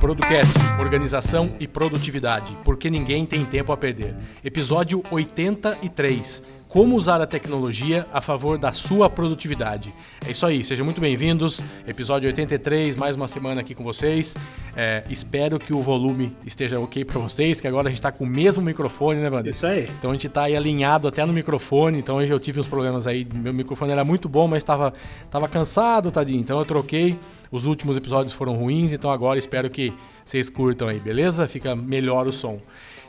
Producast, 0.00 0.52
organização 0.78 1.54
e 1.58 1.66
produtividade, 1.66 2.56
porque 2.62 2.88
ninguém 2.88 3.26
tem 3.26 3.44
tempo 3.44 3.72
a 3.72 3.76
perder. 3.76 4.14
Episódio 4.44 5.02
83. 5.10 6.42
Como 6.76 6.94
usar 6.94 7.22
a 7.22 7.26
tecnologia 7.26 8.06
a 8.12 8.20
favor 8.20 8.58
da 8.58 8.70
sua 8.70 9.08
produtividade. 9.08 9.94
É 10.28 10.32
isso 10.32 10.44
aí, 10.44 10.62
sejam 10.62 10.84
muito 10.84 11.00
bem-vindos. 11.00 11.62
Episódio 11.88 12.28
83, 12.28 12.94
mais 12.94 13.16
uma 13.16 13.26
semana 13.26 13.62
aqui 13.62 13.74
com 13.74 13.82
vocês. 13.82 14.36
É, 14.76 15.02
espero 15.08 15.58
que 15.58 15.72
o 15.72 15.80
volume 15.80 16.36
esteja 16.44 16.78
ok 16.78 17.02
para 17.02 17.18
vocês, 17.18 17.62
que 17.62 17.66
agora 17.66 17.88
a 17.88 17.90
gente 17.90 18.00
está 18.00 18.12
com 18.12 18.24
o 18.24 18.26
mesmo 18.26 18.62
microfone, 18.62 19.22
né, 19.22 19.30
Wander? 19.30 19.52
Isso 19.52 19.66
aí. 19.66 19.88
Então 19.98 20.10
a 20.10 20.12
gente 20.12 20.26
está 20.26 20.42
aí 20.42 20.54
alinhado 20.54 21.08
até 21.08 21.24
no 21.24 21.32
microfone. 21.32 21.98
Então 21.98 22.16
hoje 22.16 22.30
eu 22.30 22.38
tive 22.38 22.60
uns 22.60 22.68
problemas 22.68 23.06
aí. 23.06 23.26
Meu 23.32 23.54
microfone 23.54 23.92
era 23.92 24.04
muito 24.04 24.28
bom, 24.28 24.46
mas 24.46 24.58
estava 24.58 24.92
tava 25.30 25.48
cansado, 25.48 26.10
tadinho. 26.10 26.40
Então 26.40 26.58
eu 26.58 26.66
troquei. 26.66 27.18
Os 27.50 27.64
últimos 27.64 27.96
episódios 27.96 28.34
foram 28.34 28.54
ruins, 28.54 28.92
então 28.92 29.10
agora 29.10 29.38
espero 29.38 29.70
que 29.70 29.94
vocês 30.22 30.50
curtam 30.50 30.88
aí, 30.88 30.98
beleza? 30.98 31.48
Fica 31.48 31.74
melhor 31.74 32.26
o 32.26 32.32
som. 32.34 32.60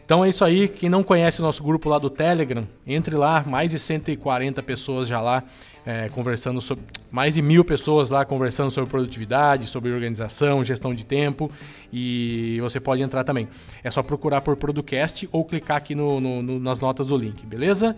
Então 0.07 0.23
é 0.23 0.29
isso 0.29 0.45
aí. 0.45 0.69
Quem 0.69 0.87
não 0.87 1.03
conhece 1.03 1.41
o 1.41 1.43
nosso 1.43 1.61
grupo 1.61 1.89
lá 1.89 1.99
do 1.99 2.09
Telegram, 2.09 2.65
entre 2.87 3.13
lá, 3.13 3.43
mais 3.45 3.71
de 3.71 3.77
140 3.77 4.63
pessoas 4.63 5.05
já 5.05 5.19
lá 5.19 5.43
é, 5.85 6.07
conversando 6.07 6.61
sobre. 6.61 6.85
Mais 7.11 7.33
de 7.33 7.41
mil 7.41 7.65
pessoas 7.65 8.09
lá 8.09 8.23
conversando 8.23 8.71
sobre 8.71 8.89
produtividade, 8.89 9.67
sobre 9.67 9.91
organização, 9.91 10.63
gestão 10.63 10.95
de 10.95 11.05
tempo. 11.05 11.51
E 11.91 12.57
você 12.61 12.79
pode 12.79 13.01
entrar 13.01 13.25
também. 13.25 13.49
É 13.83 13.91
só 13.91 14.01
procurar 14.01 14.39
por 14.39 14.55
Producast 14.55 15.27
ou 15.29 15.43
clicar 15.43 15.75
aqui 15.75 15.93
no, 15.93 16.21
no, 16.21 16.41
no, 16.41 16.57
nas 16.57 16.79
notas 16.79 17.05
do 17.05 17.17
link, 17.17 17.45
beleza? 17.45 17.93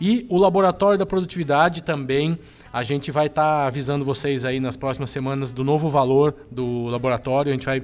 E 0.00 0.26
o 0.28 0.38
Laboratório 0.38 0.98
da 0.98 1.06
Produtividade 1.06 1.80
também 1.82 2.36
a 2.72 2.82
gente 2.82 3.12
vai 3.12 3.26
estar 3.26 3.60
tá 3.60 3.66
avisando 3.66 4.04
vocês 4.04 4.44
aí 4.44 4.58
nas 4.58 4.76
próximas 4.76 5.12
semanas 5.12 5.52
do 5.52 5.62
novo 5.62 5.88
valor 5.88 6.34
do 6.50 6.86
laboratório. 6.86 7.50
A 7.50 7.54
gente 7.54 7.66
vai 7.66 7.80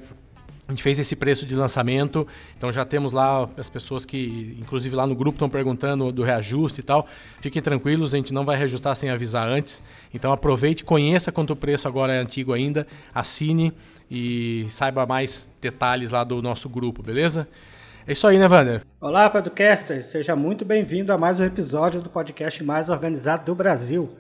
a 0.68 0.72
gente 0.72 0.82
fez 0.82 0.98
esse 0.98 1.16
preço 1.16 1.46
de 1.46 1.54
lançamento, 1.54 2.28
então 2.56 2.70
já 2.70 2.84
temos 2.84 3.10
lá 3.10 3.48
as 3.56 3.70
pessoas 3.70 4.04
que, 4.04 4.54
inclusive 4.60 4.94
lá 4.94 5.06
no 5.06 5.14
grupo, 5.14 5.36
estão 5.36 5.48
perguntando 5.48 6.12
do 6.12 6.22
reajuste 6.22 6.80
e 6.80 6.84
tal. 6.84 7.08
Fiquem 7.40 7.62
tranquilos, 7.62 8.12
a 8.12 8.18
gente 8.18 8.34
não 8.34 8.44
vai 8.44 8.54
reajustar 8.54 8.94
sem 8.94 9.08
avisar 9.08 9.48
antes. 9.48 9.82
Então 10.12 10.30
aproveite, 10.30 10.84
conheça 10.84 11.32
quanto 11.32 11.54
o 11.54 11.56
preço 11.56 11.88
agora 11.88 12.12
é 12.12 12.18
antigo 12.18 12.52
ainda, 12.52 12.86
assine 13.14 13.72
e 14.10 14.66
saiba 14.68 15.06
mais 15.06 15.50
detalhes 15.58 16.10
lá 16.10 16.22
do 16.22 16.42
nosso 16.42 16.68
grupo, 16.68 17.02
beleza? 17.02 17.48
É 18.06 18.12
isso 18.12 18.26
aí, 18.26 18.38
né, 18.38 18.46
Wander? 18.46 18.82
Olá, 19.00 19.30
Podcaster! 19.30 20.04
Seja 20.04 20.36
muito 20.36 20.66
bem-vindo 20.66 21.14
a 21.14 21.16
mais 21.16 21.40
um 21.40 21.44
episódio 21.44 22.02
do 22.02 22.10
podcast 22.10 22.62
mais 22.62 22.90
organizado 22.90 23.46
do 23.46 23.54
Brasil. 23.54 24.10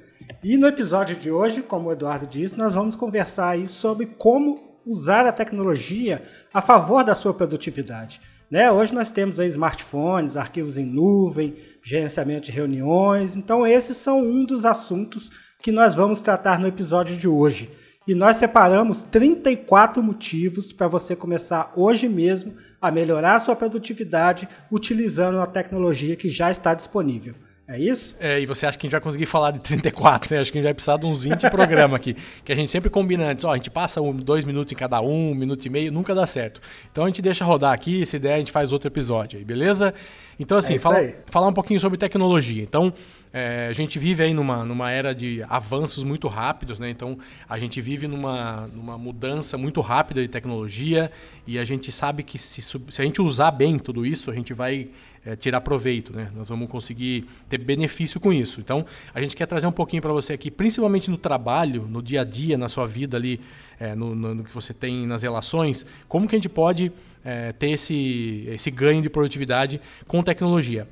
E 0.42 0.56
no 0.56 0.66
episódio 0.66 1.14
de 1.14 1.30
hoje, 1.30 1.60
como 1.60 1.90
o 1.90 1.92
Eduardo 1.92 2.26
disse, 2.26 2.56
nós 2.56 2.74
vamos 2.74 2.96
conversar 2.96 3.50
aí 3.50 3.66
sobre 3.66 4.06
como 4.06 4.67
usar 4.88 5.26
a 5.26 5.32
tecnologia 5.32 6.22
a 6.52 6.62
favor 6.62 7.04
da 7.04 7.14
sua 7.14 7.34
produtividade. 7.34 8.20
Né? 8.50 8.72
Hoje 8.72 8.94
nós 8.94 9.10
temos 9.10 9.38
aí 9.38 9.48
smartphones, 9.48 10.36
arquivos 10.36 10.78
em 10.78 10.86
nuvem, 10.86 11.56
gerenciamento 11.82 12.46
de 12.46 12.52
reuniões. 12.52 13.36
Então 13.36 13.66
esses 13.66 13.98
são 13.98 14.20
um 14.20 14.44
dos 14.44 14.64
assuntos 14.64 15.30
que 15.60 15.70
nós 15.70 15.94
vamos 15.94 16.22
tratar 16.22 16.58
no 16.58 16.66
episódio 16.66 17.16
de 17.16 17.28
hoje. 17.28 17.70
E 18.06 18.14
nós 18.14 18.36
separamos 18.36 19.02
34 19.02 20.02
motivos 20.02 20.72
para 20.72 20.88
você 20.88 21.14
começar 21.14 21.70
hoje 21.76 22.08
mesmo 22.08 22.54
a 22.80 22.90
melhorar 22.90 23.34
a 23.34 23.38
sua 23.38 23.54
produtividade 23.54 24.48
utilizando 24.72 25.38
a 25.40 25.46
tecnologia 25.46 26.16
que 26.16 26.30
já 26.30 26.50
está 26.50 26.72
disponível. 26.72 27.34
É 27.70 27.78
isso? 27.78 28.16
É, 28.18 28.40
e 28.40 28.46
você 28.46 28.64
acha 28.64 28.78
que 28.78 28.86
a 28.86 28.88
gente 28.88 28.92
vai 28.92 29.00
conseguir 29.00 29.26
falar 29.26 29.50
de 29.50 29.58
34, 29.58 30.34
né? 30.34 30.40
Acho 30.40 30.50
que 30.50 30.56
a 30.56 30.60
gente 30.60 30.66
vai 30.66 30.72
precisar 30.72 30.96
de 30.96 31.04
uns 31.04 31.22
20 31.22 31.50
programas 31.50 32.00
aqui. 32.00 32.16
Que 32.42 32.50
a 32.50 32.56
gente 32.56 32.70
sempre 32.70 32.88
combina 32.88 33.26
antes, 33.26 33.44
ó, 33.44 33.52
a 33.52 33.56
gente 33.56 33.68
passa 33.68 34.00
um, 34.00 34.16
dois 34.16 34.42
minutos 34.42 34.72
em 34.72 34.74
cada 34.76 35.02
um, 35.02 35.32
um 35.32 35.34
minuto 35.34 35.66
e 35.66 35.68
meio, 35.68 35.92
nunca 35.92 36.14
dá 36.14 36.26
certo. 36.26 36.62
Então 36.90 37.04
a 37.04 37.08
gente 37.08 37.20
deixa 37.20 37.44
rodar 37.44 37.74
aqui, 37.74 38.06
se 38.06 38.18
der 38.18 38.36
a 38.36 38.38
gente 38.38 38.50
faz 38.50 38.72
outro 38.72 38.88
episódio 38.88 39.38
aí, 39.38 39.44
beleza? 39.44 39.92
Então 40.40 40.56
assim, 40.56 40.76
é 40.76 40.78
fala, 40.78 41.12
falar 41.26 41.48
um 41.48 41.52
pouquinho 41.52 41.78
sobre 41.78 41.98
tecnologia. 41.98 42.62
Então, 42.62 42.90
é, 43.32 43.68
a 43.68 43.72
gente 43.72 43.98
vive 43.98 44.22
aí 44.22 44.32
numa, 44.32 44.64
numa 44.64 44.90
era 44.90 45.14
de 45.14 45.44
avanços 45.48 46.02
muito 46.02 46.28
rápidos, 46.28 46.78
né? 46.78 46.88
Então 46.88 47.18
a 47.48 47.58
gente 47.58 47.80
vive 47.80 48.06
numa, 48.06 48.66
numa 48.68 48.96
mudança 48.96 49.58
muito 49.58 49.80
rápida 49.80 50.22
de 50.22 50.28
tecnologia 50.28 51.10
e 51.46 51.58
a 51.58 51.64
gente 51.64 51.92
sabe 51.92 52.22
que 52.22 52.38
se, 52.38 52.62
se 52.62 53.02
a 53.02 53.04
gente 53.04 53.20
usar 53.20 53.50
bem 53.50 53.78
tudo 53.78 54.06
isso, 54.06 54.30
a 54.30 54.34
gente 54.34 54.54
vai 54.54 54.88
é, 55.24 55.36
tirar 55.36 55.60
proveito, 55.60 56.14
né? 56.16 56.30
Nós 56.34 56.48
vamos 56.48 56.68
conseguir 56.70 57.28
ter 57.48 57.58
benefício 57.58 58.18
com 58.18 58.32
isso. 58.32 58.60
Então, 58.60 58.86
a 59.14 59.20
gente 59.20 59.36
quer 59.36 59.46
trazer 59.46 59.66
um 59.66 59.72
pouquinho 59.72 60.00
para 60.00 60.12
você 60.12 60.32
aqui, 60.32 60.50
principalmente 60.50 61.10
no 61.10 61.18
trabalho, 61.18 61.86
no 61.88 62.02
dia 62.02 62.22
a 62.22 62.24
dia, 62.24 62.56
na 62.56 62.68
sua 62.68 62.86
vida 62.86 63.16
ali, 63.16 63.40
é, 63.78 63.94
no, 63.94 64.14
no, 64.14 64.34
no, 64.36 64.44
que 64.44 64.54
você 64.54 64.72
tem 64.72 65.06
nas 65.06 65.22
relações, 65.22 65.84
como 66.08 66.26
que 66.26 66.34
a 66.34 66.38
gente 66.38 66.48
pode 66.48 66.90
é, 67.24 67.52
ter 67.52 67.70
esse, 67.70 68.44
esse 68.48 68.70
ganho 68.70 69.02
de 69.02 69.10
produtividade 69.10 69.80
com 70.06 70.22
tecnologia. 70.22 70.88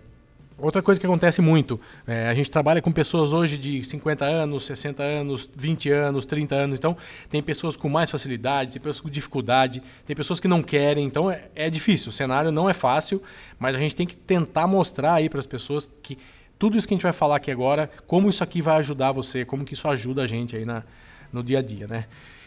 Outra 0.58 0.80
coisa 0.80 0.98
que 0.98 1.06
acontece 1.06 1.42
muito, 1.42 1.78
é, 2.06 2.28
a 2.28 2.34
gente 2.34 2.50
trabalha 2.50 2.80
com 2.80 2.90
pessoas 2.90 3.34
hoje 3.34 3.58
de 3.58 3.84
50 3.84 4.24
anos, 4.24 4.64
60 4.64 5.02
anos, 5.02 5.50
20 5.54 5.90
anos, 5.90 6.24
30 6.24 6.54
anos, 6.54 6.78
então 6.78 6.96
tem 7.28 7.42
pessoas 7.42 7.76
com 7.76 7.90
mais 7.90 8.10
facilidade, 8.10 8.72
tem 8.72 8.80
pessoas 8.80 9.00
com 9.00 9.10
dificuldade, 9.10 9.82
tem 10.06 10.16
pessoas 10.16 10.40
que 10.40 10.48
não 10.48 10.62
querem, 10.62 11.04
então 11.04 11.30
é, 11.30 11.44
é 11.54 11.68
difícil, 11.68 12.08
o 12.08 12.12
cenário 12.12 12.50
não 12.50 12.70
é 12.70 12.72
fácil, 12.72 13.22
mas 13.58 13.76
a 13.76 13.78
gente 13.78 13.94
tem 13.94 14.06
que 14.06 14.16
tentar 14.16 14.66
mostrar 14.66 15.12
aí 15.14 15.28
para 15.28 15.40
as 15.40 15.46
pessoas 15.46 15.86
que 16.02 16.16
tudo 16.58 16.78
isso 16.78 16.88
que 16.88 16.94
a 16.94 16.96
gente 16.96 17.02
vai 17.02 17.12
falar 17.12 17.36
aqui 17.36 17.50
agora, 17.50 17.90
como 18.06 18.30
isso 18.30 18.42
aqui 18.42 18.62
vai 18.62 18.78
ajudar 18.78 19.12
você, 19.12 19.44
como 19.44 19.62
que 19.62 19.74
isso 19.74 19.86
ajuda 19.86 20.22
a 20.22 20.26
gente 20.26 20.56
aí 20.56 20.64
na, 20.64 20.82
no 21.30 21.42
dia 21.42 21.58
a 21.58 21.62
dia, 21.62 21.86
né? 21.86 22.06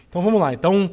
Então 0.09 0.24
vamos 0.24 0.42
lá, 0.42 0.52
então 0.52 0.90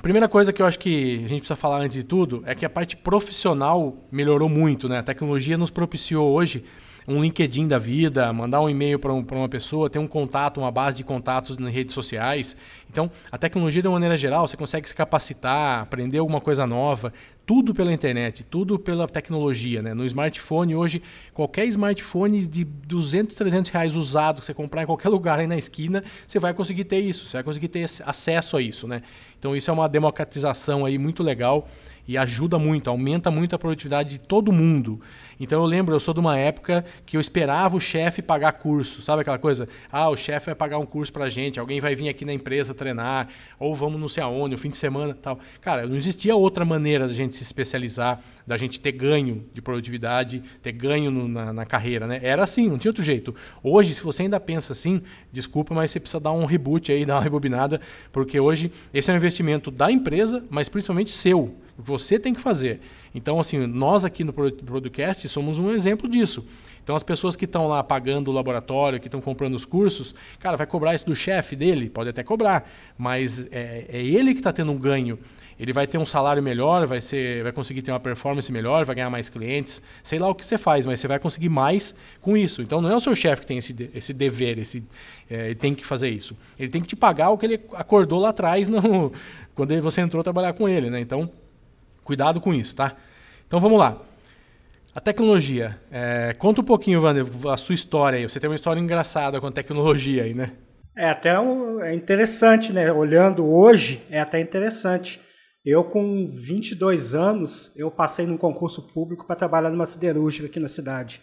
a 0.00 0.02
primeira 0.02 0.26
coisa 0.26 0.50
que 0.50 0.62
eu 0.62 0.66
acho 0.66 0.78
que 0.78 1.16
a 1.16 1.28
gente 1.28 1.40
precisa 1.40 1.56
falar 1.56 1.82
antes 1.82 1.94
de 1.94 2.02
tudo 2.02 2.42
é 2.46 2.54
que 2.54 2.64
a 2.64 2.70
parte 2.70 2.96
profissional 2.96 3.98
melhorou 4.10 4.48
muito, 4.48 4.88
né? 4.88 5.00
A 5.00 5.02
tecnologia 5.02 5.58
nos 5.58 5.70
propiciou 5.70 6.32
hoje 6.32 6.64
um 7.10 7.20
LinkedIn 7.20 7.66
da 7.66 7.78
vida, 7.78 8.32
mandar 8.32 8.60
um 8.60 8.70
e-mail 8.70 8.98
para 8.98 9.12
um, 9.12 9.26
uma 9.32 9.48
pessoa, 9.48 9.90
ter 9.90 9.98
um 9.98 10.06
contato, 10.06 10.60
uma 10.60 10.70
base 10.70 10.96
de 10.96 11.04
contatos 11.04 11.58
nas 11.58 11.72
redes 11.72 11.92
sociais. 11.92 12.56
Então, 12.88 13.10
a 13.32 13.36
tecnologia, 13.36 13.82
de 13.82 13.88
uma 13.88 13.94
maneira 13.94 14.16
geral, 14.16 14.46
você 14.46 14.56
consegue 14.56 14.88
se 14.88 14.94
capacitar, 14.94 15.80
aprender 15.80 16.18
alguma 16.18 16.40
coisa 16.40 16.66
nova, 16.68 17.12
tudo 17.44 17.74
pela 17.74 17.92
internet, 17.92 18.44
tudo 18.44 18.78
pela 18.78 19.08
tecnologia. 19.08 19.82
Né? 19.82 19.92
No 19.92 20.06
smartphone, 20.06 20.76
hoje, 20.76 21.02
qualquer 21.34 21.66
smartphone 21.66 22.46
de 22.46 22.62
200, 22.62 23.34
300 23.34 23.70
reais 23.72 23.96
usado 23.96 24.38
que 24.38 24.46
você 24.46 24.54
comprar 24.54 24.84
em 24.84 24.86
qualquer 24.86 25.08
lugar 25.10 25.40
aí 25.40 25.48
na 25.48 25.58
esquina, 25.58 26.04
você 26.24 26.38
vai 26.38 26.54
conseguir 26.54 26.84
ter 26.84 27.00
isso, 27.00 27.26
você 27.26 27.38
vai 27.38 27.42
conseguir 27.42 27.68
ter 27.68 27.84
acesso 28.06 28.56
a 28.56 28.62
isso. 28.62 28.86
Né? 28.86 29.02
Então, 29.36 29.56
isso 29.56 29.68
é 29.68 29.74
uma 29.74 29.88
democratização 29.88 30.84
aí 30.84 30.96
muito 30.96 31.24
legal 31.24 31.68
e 32.06 32.16
ajuda 32.18 32.58
muito, 32.58 32.90
aumenta 32.90 33.30
muito 33.30 33.54
a 33.54 33.58
produtividade 33.58 34.10
de 34.10 34.18
todo 34.18 34.52
mundo. 34.52 35.00
Então 35.40 35.62
eu 35.62 35.66
lembro, 35.66 35.94
eu 35.94 36.00
sou 36.00 36.12
de 36.12 36.20
uma 36.20 36.36
época 36.36 36.84
que 37.06 37.16
eu 37.16 37.20
esperava 37.20 37.74
o 37.74 37.80
chefe 37.80 38.20
pagar 38.20 38.52
curso, 38.52 39.00
sabe 39.00 39.22
aquela 39.22 39.38
coisa? 39.38 39.66
Ah, 39.90 40.10
o 40.10 40.16
chefe 40.16 40.46
vai 40.46 40.54
pagar 40.54 40.78
um 40.78 40.84
curso 40.84 41.10
pra 41.10 41.30
gente, 41.30 41.58
alguém 41.58 41.80
vai 41.80 41.94
vir 41.94 42.10
aqui 42.10 42.26
na 42.26 42.34
empresa 42.34 42.74
treinar, 42.74 43.28
ou 43.58 43.74
vamos 43.74 43.98
não 43.98 44.08
sei 44.08 44.22
aonde, 44.22 44.54
o 44.54 44.58
fim 44.58 44.68
de 44.68 44.76
semana 44.76 45.14
tal. 45.14 45.40
Cara, 45.62 45.86
não 45.86 45.96
existia 45.96 46.36
outra 46.36 46.62
maneira 46.62 47.08
da 47.08 47.14
gente 47.14 47.36
se 47.36 47.42
especializar, 47.42 48.22
da 48.46 48.58
gente 48.58 48.78
ter 48.80 48.92
ganho 48.92 49.46
de 49.54 49.62
produtividade, 49.62 50.42
ter 50.62 50.72
ganho 50.72 51.10
no, 51.10 51.26
na, 51.26 51.52
na, 51.52 51.64
carreira, 51.64 52.06
né? 52.06 52.20
Era 52.22 52.44
assim, 52.44 52.68
não 52.68 52.76
tinha 52.76 52.90
outro 52.90 53.02
jeito. 53.02 53.34
Hoje, 53.62 53.94
se 53.94 54.02
você 54.02 54.24
ainda 54.24 54.38
pensa 54.38 54.72
assim, 54.72 55.00
desculpa, 55.32 55.74
mas 55.74 55.90
você 55.90 56.00
precisa 56.00 56.20
dar 56.20 56.32
um 56.32 56.44
reboot 56.44 56.92
aí, 56.92 57.04
dar 57.06 57.14
uma 57.14 57.22
rebobinada, 57.22 57.80
porque 58.12 58.38
hoje 58.38 58.70
esse 58.92 59.10
é 59.10 59.14
um 59.14 59.16
investimento 59.16 59.70
da 59.70 59.90
empresa, 59.90 60.44
mas 60.50 60.68
principalmente 60.68 61.10
seu. 61.12 61.54
Você 61.84 62.18
tem 62.18 62.34
que 62.34 62.40
fazer. 62.40 62.80
Então, 63.14 63.40
assim, 63.40 63.66
nós 63.66 64.04
aqui 64.04 64.24
no 64.24 64.32
Producast 64.32 65.28
somos 65.28 65.58
um 65.58 65.72
exemplo 65.72 66.08
disso. 66.08 66.44
Então, 66.82 66.96
as 66.96 67.02
pessoas 67.02 67.36
que 67.36 67.44
estão 67.44 67.68
lá 67.68 67.84
pagando 67.84 68.30
o 68.30 68.32
laboratório, 68.32 68.98
que 68.98 69.06
estão 69.06 69.20
comprando 69.20 69.54
os 69.54 69.64
cursos, 69.64 70.14
cara, 70.38 70.56
vai 70.56 70.66
cobrar 70.66 70.94
isso 70.94 71.06
do 71.06 71.14
chefe 71.14 71.54
dele? 71.54 71.90
Pode 71.90 72.10
até 72.10 72.22
cobrar, 72.22 72.68
mas 72.96 73.46
é, 73.52 73.86
é 73.88 74.02
ele 74.02 74.32
que 74.32 74.40
está 74.40 74.52
tendo 74.52 74.72
um 74.72 74.78
ganho. 74.78 75.18
Ele 75.60 75.74
vai 75.74 75.86
ter 75.86 75.98
um 75.98 76.06
salário 76.06 76.42
melhor, 76.42 76.86
vai, 76.86 77.02
ser, 77.02 77.42
vai 77.42 77.52
conseguir 77.52 77.82
ter 77.82 77.90
uma 77.92 78.00
performance 78.00 78.50
melhor, 78.50 78.86
vai 78.86 78.94
ganhar 78.94 79.10
mais 79.10 79.28
clientes. 79.28 79.82
Sei 80.02 80.18
lá 80.18 80.26
o 80.26 80.34
que 80.34 80.44
você 80.44 80.56
faz, 80.56 80.86
mas 80.86 80.98
você 80.98 81.06
vai 81.06 81.18
conseguir 81.18 81.50
mais 81.50 81.94
com 82.22 82.34
isso. 82.34 82.62
Então, 82.62 82.80
não 82.80 82.90
é 82.90 82.96
o 82.96 83.00
seu 83.00 83.14
chefe 83.14 83.42
que 83.42 83.46
tem 83.46 83.58
esse, 83.58 83.90
esse 83.94 84.14
dever, 84.14 84.58
esse, 84.58 84.82
é, 85.30 85.46
ele 85.46 85.54
tem 85.54 85.74
que 85.74 85.84
fazer 85.84 86.08
isso. 86.08 86.34
Ele 86.58 86.70
tem 86.70 86.80
que 86.80 86.88
te 86.88 86.96
pagar 86.96 87.28
o 87.28 87.36
que 87.36 87.44
ele 87.44 87.60
acordou 87.74 88.20
lá 88.20 88.30
atrás 88.30 88.68
no, 88.72 89.12
quando 89.54 89.78
você 89.82 90.00
entrou 90.00 90.22
a 90.22 90.24
trabalhar 90.24 90.54
com 90.54 90.66
ele. 90.66 90.88
Né? 90.88 90.98
Então, 90.98 91.30
Cuidado 92.04 92.40
com 92.40 92.52
isso, 92.52 92.76
tá? 92.76 92.96
Então 93.46 93.60
vamos 93.60 93.78
lá. 93.78 93.98
A 94.94 95.00
tecnologia. 95.00 95.78
É, 95.90 96.34
conta 96.38 96.60
um 96.60 96.64
pouquinho, 96.64 97.00
Wander, 97.02 97.26
a 97.48 97.56
sua 97.56 97.74
história 97.74 98.18
aí. 98.18 98.28
Você 98.28 98.40
tem 98.40 98.50
uma 98.50 98.56
história 98.56 98.80
engraçada 98.80 99.40
com 99.40 99.46
a 99.46 99.52
tecnologia 99.52 100.24
aí, 100.24 100.34
né? 100.34 100.52
É 100.96 101.08
até 101.08 101.38
um, 101.38 101.82
é 101.82 101.94
interessante, 101.94 102.72
né? 102.72 102.92
Olhando 102.92 103.46
hoje, 103.46 104.02
é 104.10 104.20
até 104.20 104.40
interessante. 104.40 105.20
Eu, 105.64 105.84
com 105.84 106.26
22 106.26 107.14
anos, 107.14 107.70
eu 107.76 107.90
passei 107.90 108.26
num 108.26 108.36
concurso 108.36 108.92
público 108.92 109.26
para 109.26 109.36
trabalhar 109.36 109.70
numa 109.70 109.86
siderúrgica 109.86 110.46
aqui 110.46 110.58
na 110.58 110.68
cidade, 110.68 111.20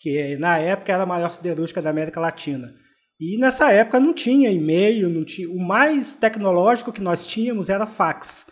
que 0.00 0.36
na 0.36 0.58
época 0.58 0.92
era 0.92 1.02
a 1.02 1.06
maior 1.06 1.30
siderúrgica 1.32 1.82
da 1.82 1.90
América 1.90 2.20
Latina. 2.20 2.72
E 3.20 3.36
nessa 3.38 3.70
época 3.70 4.00
não 4.00 4.14
tinha 4.14 4.50
e-mail, 4.50 5.10
não 5.10 5.24
tinha. 5.24 5.50
O 5.50 5.58
mais 5.58 6.14
tecnológico 6.14 6.92
que 6.92 7.02
nós 7.02 7.26
tínhamos 7.26 7.68
era 7.68 7.84
fax. 7.84 8.46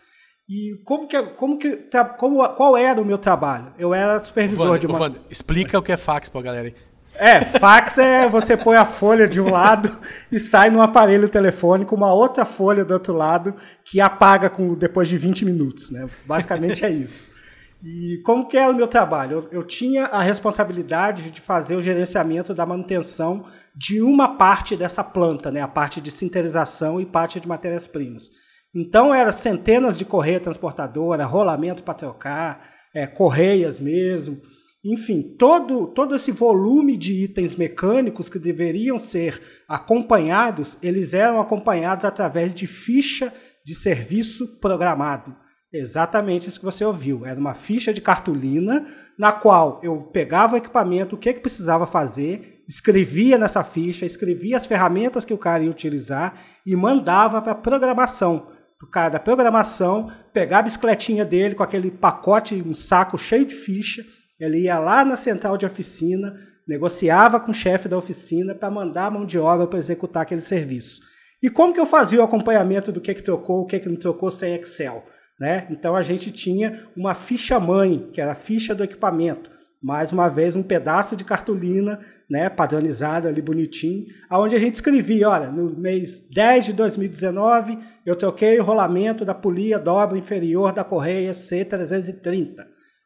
E 0.48 0.80
como 0.82 1.06
que, 1.06 1.22
como 1.22 1.58
que, 1.58 1.78
como, 2.16 2.48
qual 2.54 2.74
era 2.74 2.98
o 2.98 3.04
meu 3.04 3.18
trabalho? 3.18 3.72
Eu 3.78 3.92
era 3.92 4.20
supervisor 4.22 4.64
Wander, 4.64 4.80
de 4.80 4.86
uma. 4.86 4.98
Wander, 4.98 5.20
explica 5.28 5.78
o 5.78 5.82
que 5.82 5.92
é 5.92 5.96
fax 5.96 6.28
para 6.30 6.40
a 6.40 6.44
galera 6.44 6.68
aí. 6.68 6.74
É, 7.14 7.40
fax 7.44 7.98
é 7.98 8.28
você 8.28 8.56
põe 8.56 8.76
a 8.76 8.86
folha 8.86 9.28
de 9.28 9.40
um 9.40 9.50
lado 9.50 9.98
e 10.32 10.38
sai 10.38 10.70
no 10.70 10.80
aparelho 10.80 11.28
telefônico 11.28 11.94
uma 11.94 12.12
outra 12.12 12.44
folha 12.44 12.84
do 12.84 12.94
outro 12.94 13.12
lado 13.12 13.56
que 13.84 14.00
apaga 14.00 14.48
com, 14.48 14.74
depois 14.74 15.08
de 15.08 15.18
20 15.18 15.44
minutos, 15.44 15.90
né? 15.90 16.08
Basicamente 16.24 16.84
é 16.84 16.90
isso. 16.90 17.32
E 17.82 18.18
como 18.24 18.48
que 18.48 18.56
era 18.56 18.70
o 18.70 18.74
meu 18.74 18.88
trabalho? 18.88 19.48
Eu, 19.52 19.60
eu, 19.60 19.64
tinha 19.64 20.06
a 20.06 20.22
responsabilidade 20.22 21.30
de 21.30 21.40
fazer 21.40 21.76
o 21.76 21.82
gerenciamento 21.82 22.54
da 22.54 22.64
manutenção 22.64 23.46
de 23.74 24.00
uma 24.00 24.36
parte 24.36 24.76
dessa 24.76 25.04
planta, 25.04 25.50
né? 25.50 25.60
A 25.60 25.68
parte 25.68 26.00
de 26.00 26.10
sinterização 26.10 27.00
e 27.00 27.06
parte 27.06 27.38
de 27.38 27.46
matérias-primas. 27.46 28.30
Então, 28.74 29.14
era 29.14 29.32
centenas 29.32 29.96
de 29.96 30.04
correia 30.04 30.40
transportadora, 30.40 31.24
rolamento 31.24 31.82
para 31.82 31.94
trocar, 31.94 32.70
é, 32.94 33.06
correias 33.06 33.80
mesmo, 33.80 34.40
enfim, 34.84 35.34
todo, 35.36 35.88
todo 35.88 36.14
esse 36.14 36.30
volume 36.30 36.96
de 36.96 37.24
itens 37.24 37.56
mecânicos 37.56 38.28
que 38.28 38.38
deveriam 38.38 38.96
ser 38.98 39.42
acompanhados, 39.68 40.78
eles 40.80 41.14
eram 41.14 41.40
acompanhados 41.40 42.04
através 42.04 42.54
de 42.54 42.66
ficha 42.66 43.32
de 43.64 43.74
serviço 43.74 44.58
programado. 44.60 45.34
Exatamente 45.72 46.48
isso 46.48 46.60
que 46.60 46.64
você 46.64 46.84
ouviu. 46.84 47.26
Era 47.26 47.38
uma 47.38 47.54
ficha 47.54 47.92
de 47.92 48.00
cartolina 48.00 48.86
na 49.18 49.32
qual 49.32 49.80
eu 49.82 50.00
pegava 50.12 50.54
o 50.54 50.58
equipamento, 50.58 51.16
o 51.16 51.18
que, 51.18 51.34
que 51.34 51.40
precisava 51.40 51.84
fazer, 51.84 52.62
escrevia 52.68 53.36
nessa 53.36 53.64
ficha, 53.64 54.06
escrevia 54.06 54.56
as 54.56 54.66
ferramentas 54.66 55.24
que 55.24 55.34
o 55.34 55.38
cara 55.38 55.64
ia 55.64 55.70
utilizar 55.70 56.40
e 56.64 56.74
mandava 56.76 57.42
para 57.42 57.52
a 57.52 57.56
programação. 57.56 58.46
O 58.80 58.86
cara 58.86 59.08
da 59.08 59.18
programação 59.18 60.10
pegar 60.32 60.60
a 60.60 60.62
bicicletinha 60.62 61.24
dele 61.24 61.56
com 61.56 61.64
aquele 61.64 61.90
pacote, 61.90 62.62
um 62.62 62.72
saco 62.72 63.18
cheio 63.18 63.44
de 63.44 63.54
ficha, 63.54 64.04
ele 64.38 64.60
ia 64.60 64.78
lá 64.78 65.04
na 65.04 65.16
central 65.16 65.56
de 65.56 65.66
oficina, 65.66 66.36
negociava 66.66 67.40
com 67.40 67.50
o 67.50 67.54
chefe 67.54 67.88
da 67.88 67.98
oficina 67.98 68.54
para 68.54 68.70
mandar 68.70 69.06
a 69.06 69.10
mão 69.10 69.26
de 69.26 69.36
obra 69.36 69.66
para 69.66 69.80
executar 69.80 70.22
aquele 70.22 70.40
serviço. 70.40 71.00
E 71.42 71.50
como 71.50 71.72
que 71.72 71.80
eu 71.80 71.86
fazia 71.86 72.20
o 72.20 72.22
acompanhamento 72.22 72.92
do 72.92 73.00
que, 73.00 73.14
que 73.14 73.22
trocou, 73.22 73.62
o 73.62 73.66
que, 73.66 73.80
que 73.80 73.88
não 73.88 73.96
trocou 73.96 74.30
sem 74.30 74.54
Excel? 74.54 75.04
Né? 75.40 75.66
Então 75.70 75.96
a 75.96 76.02
gente 76.02 76.30
tinha 76.30 76.86
uma 76.96 77.14
ficha 77.14 77.58
mãe, 77.58 78.08
que 78.12 78.20
era 78.20 78.32
a 78.32 78.36
ficha 78.36 78.76
do 78.76 78.84
equipamento. 78.84 79.50
Mais 79.80 80.12
uma 80.12 80.28
vez, 80.28 80.56
um 80.56 80.62
pedaço 80.62 81.16
de 81.16 81.24
cartolina 81.24 82.00
né, 82.28 82.48
padronizado 82.48 83.28
ali 83.28 83.40
bonitinho, 83.40 84.06
aonde 84.28 84.56
a 84.56 84.58
gente 84.58 84.74
escrevia, 84.74 85.28
olha, 85.28 85.50
no 85.50 85.78
mês 85.78 86.20
10 86.28 86.66
de 86.66 86.72
2019, 86.72 87.78
eu 88.08 88.16
troquei 88.16 88.58
o 88.58 88.64
rolamento 88.64 89.24
da 89.24 89.34
polia 89.34 89.78
dobra 89.78 90.16
inferior 90.16 90.72
da 90.72 90.82
correia 90.82 91.30
C330. 91.30 92.64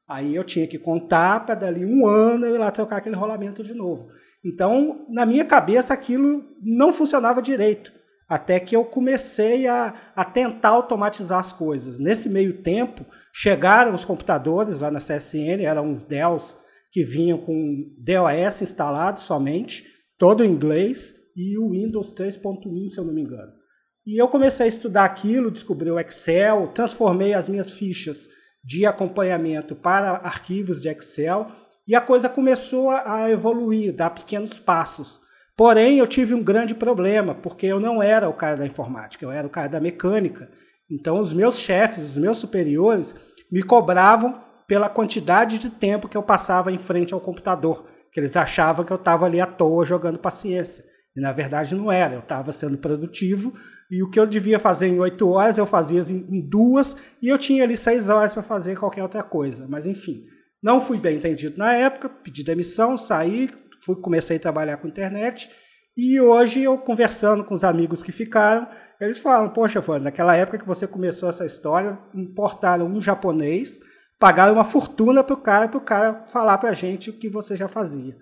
Aí 0.08 0.37
eu 0.37 0.44
tinha 0.44 0.66
que 0.66 0.78
contar 0.78 1.44
para 1.44 1.56
dali 1.56 1.84
um 1.84 2.06
ano 2.06 2.46
eu 2.46 2.54
ir 2.54 2.58
lá 2.58 2.70
trocar 2.70 2.99
aquele 2.99 3.16
rolamento 3.16 3.64
de 3.64 3.75
novo. 3.75 4.08
Então, 4.44 5.04
na 5.08 5.26
minha 5.26 5.44
cabeça, 5.44 5.93
aquilo 5.93 6.44
não 6.62 6.93
funcionava 6.93 7.43
direito. 7.43 7.93
Até 8.28 8.60
que 8.60 8.76
eu 8.76 8.84
comecei 8.84 9.66
a, 9.66 9.94
a 10.14 10.25
tentar 10.25 10.70
automatizar 10.70 11.40
as 11.40 11.52
coisas. 11.52 11.99
Nesse 11.99 12.28
meio 12.28 12.62
tempo, 12.62 13.04
chegaram 13.32 13.94
os 13.94 14.04
computadores 14.04 14.78
lá 14.78 14.90
na 14.90 14.99
CSN, 14.99 15.64
eram 15.64 15.88
uns 15.88 16.04
Dells 16.04 16.56
que 16.93 17.04
vinham 17.04 17.38
com 17.38 17.93
DOS 17.99 18.62
instalado 18.62 19.19
somente, 19.19 19.84
todo 20.19 20.44
em 20.44 20.50
inglês, 20.50 21.14
e 21.34 21.58
o 21.58 21.70
Windows 21.70 22.14
3.1, 22.14 22.88
se 22.88 23.00
eu 23.00 23.04
não 23.04 23.14
me 23.14 23.22
engano. 23.22 23.62
E 24.04 24.20
eu 24.20 24.26
comecei 24.26 24.66
a 24.66 24.69
estudar 24.69 25.04
aquilo, 25.04 25.50
descobri 25.50 25.90
o 25.90 25.99
Excel, 25.99 26.69
transformei 26.75 27.34
as 27.34 27.49
minhas 27.49 27.70
fichas 27.70 28.28
de 28.64 28.84
acompanhamento 28.84 29.76
para 29.76 30.10
arquivos 30.10 30.82
de 30.82 30.88
Excel 30.88 31.50
e 31.87 31.94
a 31.94 32.00
coisa 32.00 32.28
começou 32.28 32.90
a 32.90 33.31
evoluir, 33.31 33.93
dar 33.93 34.10
pequenos 34.10 34.58
passos. 34.58 35.20
Porém, 35.56 35.99
eu 35.99 36.06
tive 36.06 36.34
um 36.34 36.43
grande 36.43 36.75
problema, 36.75 37.34
porque 37.34 37.66
eu 37.66 37.78
não 37.78 38.02
era 38.02 38.28
o 38.28 38.34
cara 38.34 38.56
da 38.56 38.66
informática, 38.66 39.25
eu 39.25 39.31
era 39.31 39.46
o 39.46 39.50
cara 39.50 39.69
da 39.69 39.81
mecânica. 39.81 40.50
Então, 40.90 41.19
os 41.19 41.32
meus 41.32 41.58
chefes, 41.58 42.10
os 42.10 42.16
meus 42.16 42.38
superiores, 42.38 43.14
me 43.50 43.62
cobravam 43.62 44.43
pela 44.66 44.88
quantidade 44.88 45.58
de 45.58 45.70
tempo 45.70 46.08
que 46.08 46.16
eu 46.16 46.22
passava 46.22 46.72
em 46.72 46.78
frente 46.78 47.12
ao 47.12 47.20
computador, 47.20 47.87
que 48.10 48.19
eles 48.19 48.37
achavam 48.37 48.84
que 48.84 48.93
eu 48.93 48.96
estava 48.96 49.26
ali 49.26 49.40
à 49.40 49.46
toa 49.46 49.84
jogando 49.84 50.19
paciência. 50.19 50.84
E 51.17 51.20
na 51.20 51.32
verdade 51.32 51.75
não 51.75 51.93
era, 51.93 52.14
eu 52.14 52.20
estava 52.20 52.53
sendo 52.53 52.79
produtivo 52.79 53.53
e 53.91 54.03
o 54.03 54.09
que 54.11 54.19
eu 54.19 54.26
devia 54.26 54.59
fazer 54.59 54.88
em 54.88 54.99
oito 54.99 55.29
horas 55.29 55.59
eu 55.59 55.67
fazia 55.67 56.00
em 56.11 56.41
duas 56.41 56.97
e 57.20 57.29
eu 57.29 57.37
tinha 57.37 57.62
ali 57.62 57.76
seis 57.76 58.09
horas 58.09 58.32
para 58.32 58.43
fazer 58.43 58.79
qualquer 58.79 59.03
outra 59.03 59.23
coisa. 59.23 59.67
Mas 59.69 59.87
enfim, 59.87 60.25
não 60.62 60.81
fui 60.81 60.99
bem 60.99 61.17
entendido 61.17 61.59
na 61.59 61.75
época, 61.75 62.09
pedi 62.09 62.43
demissão, 62.43 62.97
saí, 62.97 63.50
fui, 63.85 63.97
comecei 63.97 64.38
a 64.38 64.41
trabalhar 64.41 64.79
com 64.79 64.88
internet 64.88 65.50
e 65.94 66.19
hoje 66.19 66.62
eu 66.62 66.79
conversando 66.79 67.44
com 67.44 67.53
os 67.53 67.64
amigos 67.64 68.03
que 68.03 68.11
ficaram, 68.11 68.67
eles 68.99 69.19
falam, 69.19 69.50
poxa, 69.50 69.82
Fábio, 69.82 70.05
naquela 70.05 70.35
época 70.35 70.59
que 70.59 70.67
você 70.67 70.87
começou 70.87 71.29
essa 71.29 71.44
história, 71.44 71.99
importaram 72.14 72.87
um 72.87 73.00
japonês, 73.00 73.79
pagaram 74.19 74.55
uma 74.55 74.64
fortuna 74.64 75.23
para 75.23 75.35
o 75.35 75.41
cara, 75.41 75.69
para 75.69 75.79
o 75.79 75.82
cara 75.82 76.25
falar 76.29 76.56
para 76.56 76.70
a 76.70 76.75
gente 76.75 77.11
o 77.11 77.12
que 77.12 77.29
você 77.29 77.55
já 77.55 77.69
fazia. 77.69 78.17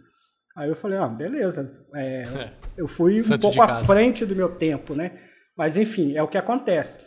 Aí 0.56 0.68
eu 0.68 0.74
falei, 0.74 0.98
ah, 0.98 1.08
beleza. 1.08 1.84
É, 1.94 2.50
eu 2.76 2.88
fui 2.88 3.20
um 3.20 3.38
pouco 3.38 3.62
à 3.62 3.76
frente 3.84 4.26
do 4.26 4.36
meu 4.36 4.48
tempo, 4.48 4.94
né? 4.94 5.12
Mas 5.56 5.76
enfim, 5.76 6.16
é 6.16 6.22
o 6.22 6.28
que 6.28 6.38
acontece. 6.38 7.00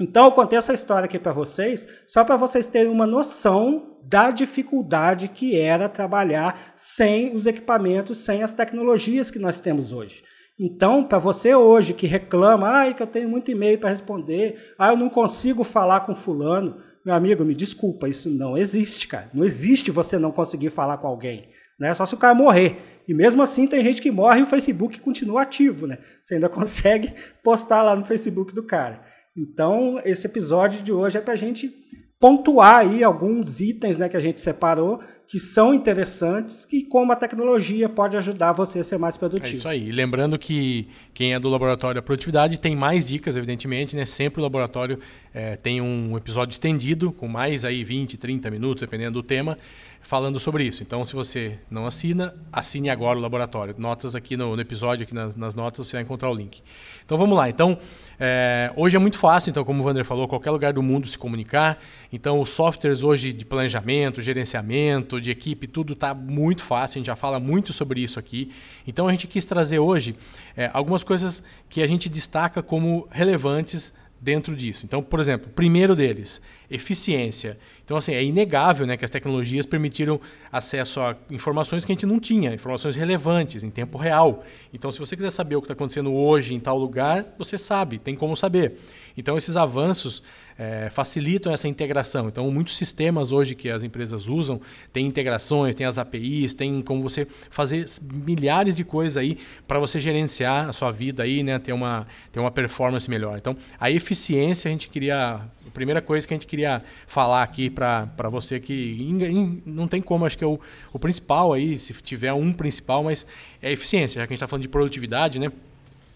Então 0.00 0.24
eu 0.24 0.32
contei 0.32 0.58
essa 0.58 0.72
história 0.72 1.06
aqui 1.06 1.18
para 1.18 1.32
vocês, 1.32 1.86
só 2.06 2.24
para 2.24 2.36
vocês 2.36 2.68
terem 2.68 2.90
uma 2.90 3.06
noção 3.06 4.00
da 4.02 4.30
dificuldade 4.30 5.28
que 5.28 5.58
era 5.58 5.88
trabalhar 5.88 6.72
sem 6.74 7.34
os 7.34 7.46
equipamentos, 7.46 8.18
sem 8.18 8.42
as 8.42 8.52
tecnologias 8.52 9.30
que 9.30 9.38
nós 9.38 9.60
temos 9.60 9.92
hoje. 9.92 10.24
Então, 10.58 11.04
para 11.04 11.18
você 11.18 11.54
hoje 11.54 11.94
que 11.94 12.06
reclama, 12.06 12.88
ah, 12.88 12.92
que 12.92 13.02
eu 13.02 13.06
tenho 13.06 13.28
muito 13.28 13.50
e-mail 13.50 13.78
para 13.78 13.90
responder, 13.90 14.74
ah, 14.78 14.90
eu 14.90 14.96
não 14.96 15.08
consigo 15.08 15.64
falar 15.64 16.00
com 16.00 16.14
fulano, 16.14 16.76
meu 17.04 17.14
amigo, 17.14 17.44
me 17.44 17.54
desculpa, 17.54 18.08
isso 18.08 18.30
não 18.30 18.56
existe, 18.56 19.06
cara. 19.06 19.30
Não 19.32 19.44
existe 19.44 19.90
você 19.90 20.18
não 20.18 20.32
conseguir 20.32 20.70
falar 20.70 20.98
com 20.98 21.06
alguém 21.06 21.48
né? 21.78 21.92
Só 21.94 22.04
se 22.06 22.14
o 22.14 22.18
cara 22.18 22.34
morrer. 22.34 22.76
E 23.06 23.12
mesmo 23.12 23.42
assim 23.42 23.66
tem 23.66 23.82
gente 23.84 24.00
que 24.00 24.10
morre 24.10 24.40
e 24.40 24.42
o 24.42 24.46
Facebook 24.46 25.00
continua 25.00 25.42
ativo, 25.42 25.86
né? 25.86 25.98
Você 26.22 26.34
ainda 26.34 26.48
consegue 26.50 27.12
postar 27.42 27.82
lá 27.82 27.94
no 27.94 28.04
Facebook 28.04 28.54
do 28.54 28.62
cara. 28.62 29.02
Então, 29.36 30.00
esse 30.04 30.26
episódio 30.26 30.82
de 30.82 30.92
hoje 30.92 31.18
é 31.18 31.20
para 31.20 31.34
a 31.34 31.36
gente 31.36 31.74
pontuar 32.20 32.78
aí 32.78 33.02
alguns 33.02 33.60
itens 33.60 33.98
né, 33.98 34.08
que 34.08 34.16
a 34.16 34.20
gente 34.20 34.40
separou 34.40 35.00
que 35.26 35.40
são 35.40 35.72
interessantes 35.72 36.66
e 36.70 36.82
como 36.82 37.12
a 37.12 37.16
tecnologia 37.16 37.88
pode 37.88 38.16
ajudar 38.16 38.52
você 38.52 38.80
a 38.80 38.84
ser 38.84 38.98
mais 38.98 39.16
produtivo. 39.16 39.48
É 39.48 39.52
isso 39.52 39.68
aí. 39.68 39.90
lembrando 39.90 40.38
que 40.38 40.88
quem 41.12 41.34
é 41.34 41.40
do 41.40 41.48
Laboratório 41.48 41.96
da 41.96 42.02
Produtividade 42.02 42.58
tem 42.58 42.76
mais 42.76 43.06
dicas, 43.06 43.36
evidentemente, 43.36 43.96
né? 43.96 44.04
Sempre 44.04 44.40
o 44.40 44.42
laboratório 44.42 44.98
é, 45.32 45.56
tem 45.56 45.80
um 45.80 46.16
episódio 46.16 46.52
estendido, 46.52 47.10
com 47.10 47.26
mais 47.26 47.64
aí 47.64 47.82
20, 47.82 48.16
30 48.16 48.50
minutos, 48.50 48.82
dependendo 48.82 49.20
do 49.20 49.22
tema, 49.22 49.58
falando 50.04 50.38
sobre 50.38 50.64
isso. 50.64 50.82
Então, 50.82 51.04
se 51.04 51.14
você 51.14 51.58
não 51.70 51.86
assina, 51.86 52.34
assine 52.52 52.90
agora 52.90 53.18
o 53.18 53.22
laboratório. 53.22 53.74
Notas 53.76 54.14
aqui 54.14 54.36
no, 54.36 54.54
no 54.54 54.62
episódio, 54.62 55.04
aqui 55.04 55.14
nas, 55.14 55.34
nas, 55.34 55.54
notas, 55.54 55.86
você 55.86 55.96
vai 55.96 56.02
encontrar 56.02 56.30
o 56.30 56.34
link. 56.34 56.62
Então, 57.04 57.18
vamos 57.18 57.36
lá. 57.36 57.48
Então, 57.48 57.78
é, 58.20 58.72
hoje 58.76 58.96
é 58.96 58.98
muito 58.98 59.18
fácil, 59.18 59.50
então, 59.50 59.64
como 59.64 59.82
o 59.82 59.86
Wander 59.86 60.04
falou, 60.04 60.28
qualquer 60.28 60.50
lugar 60.50 60.72
do 60.72 60.82
mundo 60.82 61.08
se 61.08 61.18
comunicar. 61.18 61.78
Então, 62.12 62.40
os 62.40 62.50
softwares 62.50 63.02
hoje 63.02 63.32
de 63.32 63.44
planejamento, 63.44 64.22
gerenciamento, 64.22 65.13
de 65.20 65.30
equipe, 65.30 65.66
tudo 65.66 65.92
está 65.92 66.14
muito 66.14 66.62
fácil. 66.62 66.96
A 66.96 66.98
gente 66.98 67.06
já 67.06 67.16
fala 67.16 67.40
muito 67.40 67.72
sobre 67.72 68.00
isso 68.00 68.18
aqui. 68.18 68.50
Então, 68.86 69.08
a 69.08 69.10
gente 69.10 69.26
quis 69.26 69.44
trazer 69.44 69.78
hoje 69.78 70.16
é, 70.56 70.70
algumas 70.72 71.02
coisas 71.02 71.42
que 71.68 71.82
a 71.82 71.86
gente 71.86 72.08
destaca 72.08 72.62
como 72.62 73.08
relevantes 73.10 73.92
dentro 74.20 74.56
disso. 74.56 74.86
Então, 74.86 75.02
por 75.02 75.20
exemplo, 75.20 75.50
primeiro 75.54 75.94
deles, 75.94 76.40
eficiência. 76.74 77.58
Então, 77.84 77.96
assim, 77.96 78.12
é 78.14 78.24
inegável 78.24 78.86
né, 78.86 78.96
que 78.96 79.04
as 79.04 79.10
tecnologias 79.10 79.66
permitiram 79.66 80.20
acesso 80.50 81.00
a 81.00 81.16
informações 81.30 81.84
que 81.84 81.92
a 81.92 81.94
gente 81.94 82.06
não 82.06 82.18
tinha, 82.18 82.52
informações 82.52 82.96
relevantes, 82.96 83.62
em 83.62 83.70
tempo 83.70 83.98
real. 83.98 84.44
Então, 84.72 84.90
se 84.90 84.98
você 84.98 85.16
quiser 85.16 85.30
saber 85.30 85.56
o 85.56 85.60
que 85.60 85.66
está 85.66 85.74
acontecendo 85.74 86.12
hoje 86.12 86.54
em 86.54 86.60
tal 86.60 86.78
lugar, 86.78 87.26
você 87.38 87.58
sabe, 87.58 87.98
tem 87.98 88.14
como 88.14 88.36
saber. 88.36 88.80
Então, 89.16 89.36
esses 89.36 89.56
avanços 89.56 90.22
é, 90.58 90.88
facilitam 90.90 91.52
essa 91.52 91.68
integração. 91.68 92.28
Então, 92.28 92.50
muitos 92.50 92.76
sistemas 92.76 93.32
hoje 93.32 93.54
que 93.54 93.68
as 93.68 93.82
empresas 93.82 94.28
usam 94.28 94.60
têm 94.92 95.06
integrações, 95.06 95.74
tem 95.74 95.86
as 95.86 95.98
APIs, 95.98 96.54
tem 96.54 96.80
como 96.80 97.02
você 97.02 97.26
fazer 97.50 97.86
milhares 98.12 98.76
de 98.76 98.84
coisas 98.84 99.16
aí 99.16 99.38
para 99.66 99.78
você 99.78 100.00
gerenciar 100.00 100.68
a 100.68 100.72
sua 100.72 100.90
vida 100.90 101.22
aí, 101.22 101.42
né? 101.42 101.58
Ter 101.58 101.72
uma, 101.72 102.06
ter 102.32 102.40
uma 102.40 102.50
performance 102.50 103.08
melhor. 103.10 103.36
Então, 103.36 103.56
a 103.78 103.90
eficiência 103.90 104.68
a 104.68 104.72
gente 104.72 104.88
queria. 104.88 105.40
A 105.66 105.70
primeira 105.74 106.00
coisa 106.00 106.26
que 106.26 106.32
a 106.32 106.36
gente 106.36 106.46
queria 106.46 106.63
falar 107.06 107.42
aqui 107.42 107.70
para 107.70 108.28
você 108.30 108.60
que 108.60 108.96
in, 109.00 109.22
in, 109.24 109.62
não 109.64 109.86
tem 109.86 110.02
como, 110.02 110.26
acho 110.26 110.36
que 110.36 110.44
é 110.44 110.46
o, 110.46 110.58
o 110.92 110.98
principal 110.98 111.52
aí, 111.52 111.78
se 111.78 111.92
tiver 111.94 112.32
um 112.32 112.52
principal, 112.52 113.04
mas 113.04 113.26
é 113.62 113.72
eficiência, 113.72 114.20
já 114.20 114.26
que 114.26 114.32
a 114.32 114.34
gente 114.34 114.38
está 114.38 114.46
falando 114.46 114.62
de 114.62 114.68
produtividade, 114.68 115.38
né? 115.38 115.50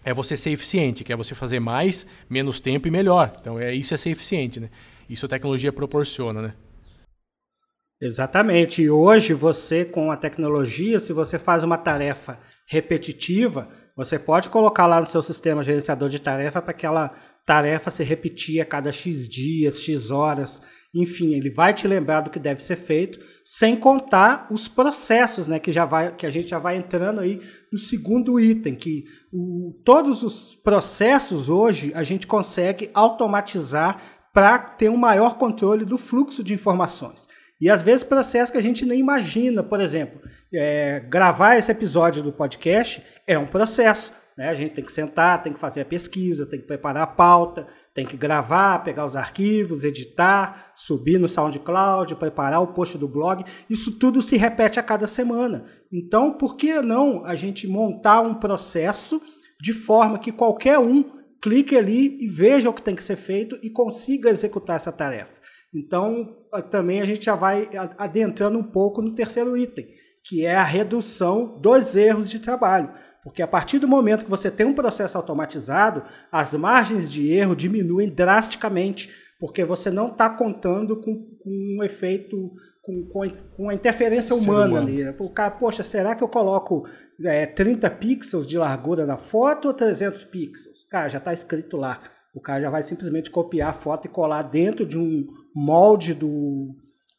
é 0.03 0.13
você 0.13 0.37
ser 0.37 0.51
eficiente, 0.51 1.03
que 1.03 1.13
é 1.13 1.15
você 1.15 1.35
fazer 1.35 1.59
mais, 1.59 2.05
menos 2.29 2.59
tempo 2.59 2.87
e 2.87 2.91
melhor. 2.91 3.35
Então 3.39 3.59
é 3.59 3.73
isso 3.73 3.93
é 3.93 3.97
ser 3.97 4.11
eficiente, 4.11 4.59
né? 4.59 4.69
Isso 5.09 5.25
a 5.25 5.29
tecnologia 5.29 5.71
proporciona, 5.73 6.41
né? 6.41 6.53
Exatamente. 8.01 8.81
E 8.81 8.89
hoje 8.89 9.33
você 9.33 9.83
com 9.83 10.11
a 10.11 10.17
tecnologia, 10.17 10.99
se 10.99 11.11
você 11.11 11.37
faz 11.37 11.63
uma 11.63 11.77
tarefa 11.77 12.39
repetitiva, 12.67 13.67
você 13.95 14.17
pode 14.17 14.49
colocar 14.49 14.87
lá 14.87 14.99
no 14.99 15.05
seu 15.05 15.21
sistema 15.21 15.61
gerenciador 15.61 16.07
de 16.07 16.19
tarefa 16.19 16.61
para 16.61 16.71
aquela 16.71 17.11
tarefa 17.49 17.89
se 17.89 18.03
repetir 18.03 18.61
a 18.61 18.65
cada 18.65 18.91
X 18.91 19.27
dias, 19.27 19.81
X 19.81 20.11
horas. 20.11 20.61
Enfim, 20.93 21.33
ele 21.33 21.49
vai 21.49 21.73
te 21.73 21.87
lembrar 21.87 22.21
do 22.21 22.29
que 22.29 22.37
deve 22.37 22.61
ser 22.61 22.75
feito, 22.75 23.19
sem 23.43 23.75
contar 23.75 24.47
os 24.51 24.67
processos, 24.67 25.47
né, 25.47 25.57
que 25.57 25.71
já 25.71 25.83
vai, 25.83 26.15
que 26.15 26.27
a 26.27 26.29
gente 26.29 26.47
já 26.47 26.59
vai 26.59 26.77
entrando 26.77 27.21
aí 27.21 27.41
no 27.71 27.77
segundo 27.79 28.39
item, 28.39 28.75
que 28.75 29.05
o, 29.33 29.73
todos 29.83 30.21
os 30.21 30.55
processos 30.55 31.49
hoje 31.49 31.91
a 31.95 32.03
gente 32.03 32.27
consegue 32.27 32.91
automatizar 32.93 33.99
para 34.31 34.59
ter 34.59 34.89
um 34.89 34.97
maior 34.97 35.37
controle 35.37 35.85
do 35.85 35.97
fluxo 35.97 36.43
de 36.43 36.53
informações. 36.53 37.27
E 37.59 37.67
às 37.67 37.81
vezes 37.81 38.03
processos 38.03 38.51
que 38.51 38.57
a 38.59 38.61
gente 38.61 38.85
nem 38.85 38.99
imagina, 38.99 39.63
por 39.63 39.81
exemplo, 39.81 40.21
é, 40.53 40.99
gravar 40.99 41.57
esse 41.57 41.71
episódio 41.71 42.21
do 42.21 42.31
podcast 42.31 43.03
é 43.27 43.37
um 43.39 43.47
processo. 43.47 44.13
Né? 44.39 44.47
A 44.47 44.53
gente 44.53 44.73
tem 44.73 44.85
que 44.85 44.91
sentar, 44.93 45.43
tem 45.43 45.51
que 45.51 45.59
fazer 45.59 45.81
a 45.81 45.85
pesquisa, 45.85 46.45
tem 46.45 46.61
que 46.61 46.65
preparar 46.65 47.03
a 47.03 47.07
pauta, 47.07 47.67
tem 47.93 48.05
que 48.05 48.15
gravar, 48.15 48.85
pegar 48.85 49.05
os 49.05 49.17
arquivos, 49.17 49.83
editar, 49.83 50.71
subir 50.77 51.19
no 51.19 51.27
SoundCloud, 51.27 52.15
preparar 52.15 52.61
o 52.61 52.67
post 52.67 52.97
do 52.97 53.05
blog. 53.05 53.43
Isso 53.69 53.99
tudo 53.99 54.21
se 54.21 54.37
repete 54.37 54.79
a 54.79 54.83
cada 54.83 55.07
semana. 55.07 55.65
Então, 55.91 56.37
por 56.37 56.55
que 56.55 56.81
não 56.81 57.25
a 57.25 57.35
gente 57.35 57.67
montar 57.67 58.21
um 58.21 58.33
processo 58.33 59.21
de 59.59 59.73
forma 59.73 60.17
que 60.17 60.31
qualquer 60.31 60.79
um 60.79 61.03
clique 61.41 61.75
ali 61.75 62.17
e 62.23 62.29
veja 62.29 62.69
o 62.69 62.73
que 62.73 62.81
tem 62.81 62.95
que 62.95 63.03
ser 63.03 63.17
feito 63.17 63.59
e 63.61 63.69
consiga 63.69 64.29
executar 64.29 64.77
essa 64.77 64.91
tarefa? 64.93 65.37
Então, 65.75 66.37
também 66.71 67.01
a 67.01 67.05
gente 67.05 67.25
já 67.25 67.35
vai 67.35 67.69
adentrando 67.97 68.57
um 68.57 68.63
pouco 68.63 69.01
no 69.01 69.13
terceiro 69.13 69.57
item, 69.57 69.85
que 70.23 70.45
é 70.45 70.55
a 70.55 70.63
redução 70.63 71.59
dos 71.59 71.93
erros 71.97 72.29
de 72.29 72.39
trabalho. 72.39 72.89
Porque 73.23 73.41
a 73.41 73.47
partir 73.47 73.79
do 73.79 73.87
momento 73.87 74.23
que 74.23 74.29
você 74.29 74.49
tem 74.49 74.65
um 74.65 74.73
processo 74.73 75.17
automatizado, 75.17 76.03
as 76.31 76.53
margens 76.53 77.09
de 77.09 77.31
erro 77.31 77.55
diminuem 77.55 78.09
drasticamente, 78.09 79.09
porque 79.39 79.63
você 79.65 79.91
não 79.91 80.09
está 80.09 80.29
contando 80.29 80.95
com, 80.97 81.15
com, 81.15 81.77
um 81.77 81.83
efeito, 81.83 82.51
com, 82.81 83.05
com, 83.07 83.29
com 83.55 83.69
a 83.69 83.73
interferência 83.73 84.33
humana 84.35 84.79
ali. 84.79 85.07
O 85.19 85.29
cara, 85.29 85.51
poxa, 85.51 85.83
será 85.83 86.15
que 86.15 86.23
eu 86.23 86.29
coloco 86.29 86.87
é, 87.23 87.45
30 87.45 87.89
pixels 87.91 88.47
de 88.47 88.57
largura 88.57 89.05
na 89.05 89.17
foto 89.17 89.67
ou 89.67 89.73
300 89.73 90.23
pixels? 90.25 90.85
Cara, 90.85 91.09
já 91.09 91.17
está 91.17 91.33
escrito 91.33 91.75
lá. 91.75 92.01
O 92.33 92.39
cara 92.39 92.61
já 92.61 92.69
vai 92.69 92.83
simplesmente 92.83 93.29
copiar 93.29 93.71
a 93.71 93.73
foto 93.73 94.05
e 94.05 94.09
colar 94.09 94.43
dentro 94.43 94.85
de 94.85 94.97
um 94.97 95.27
molde 95.53 96.13
do, 96.13 96.75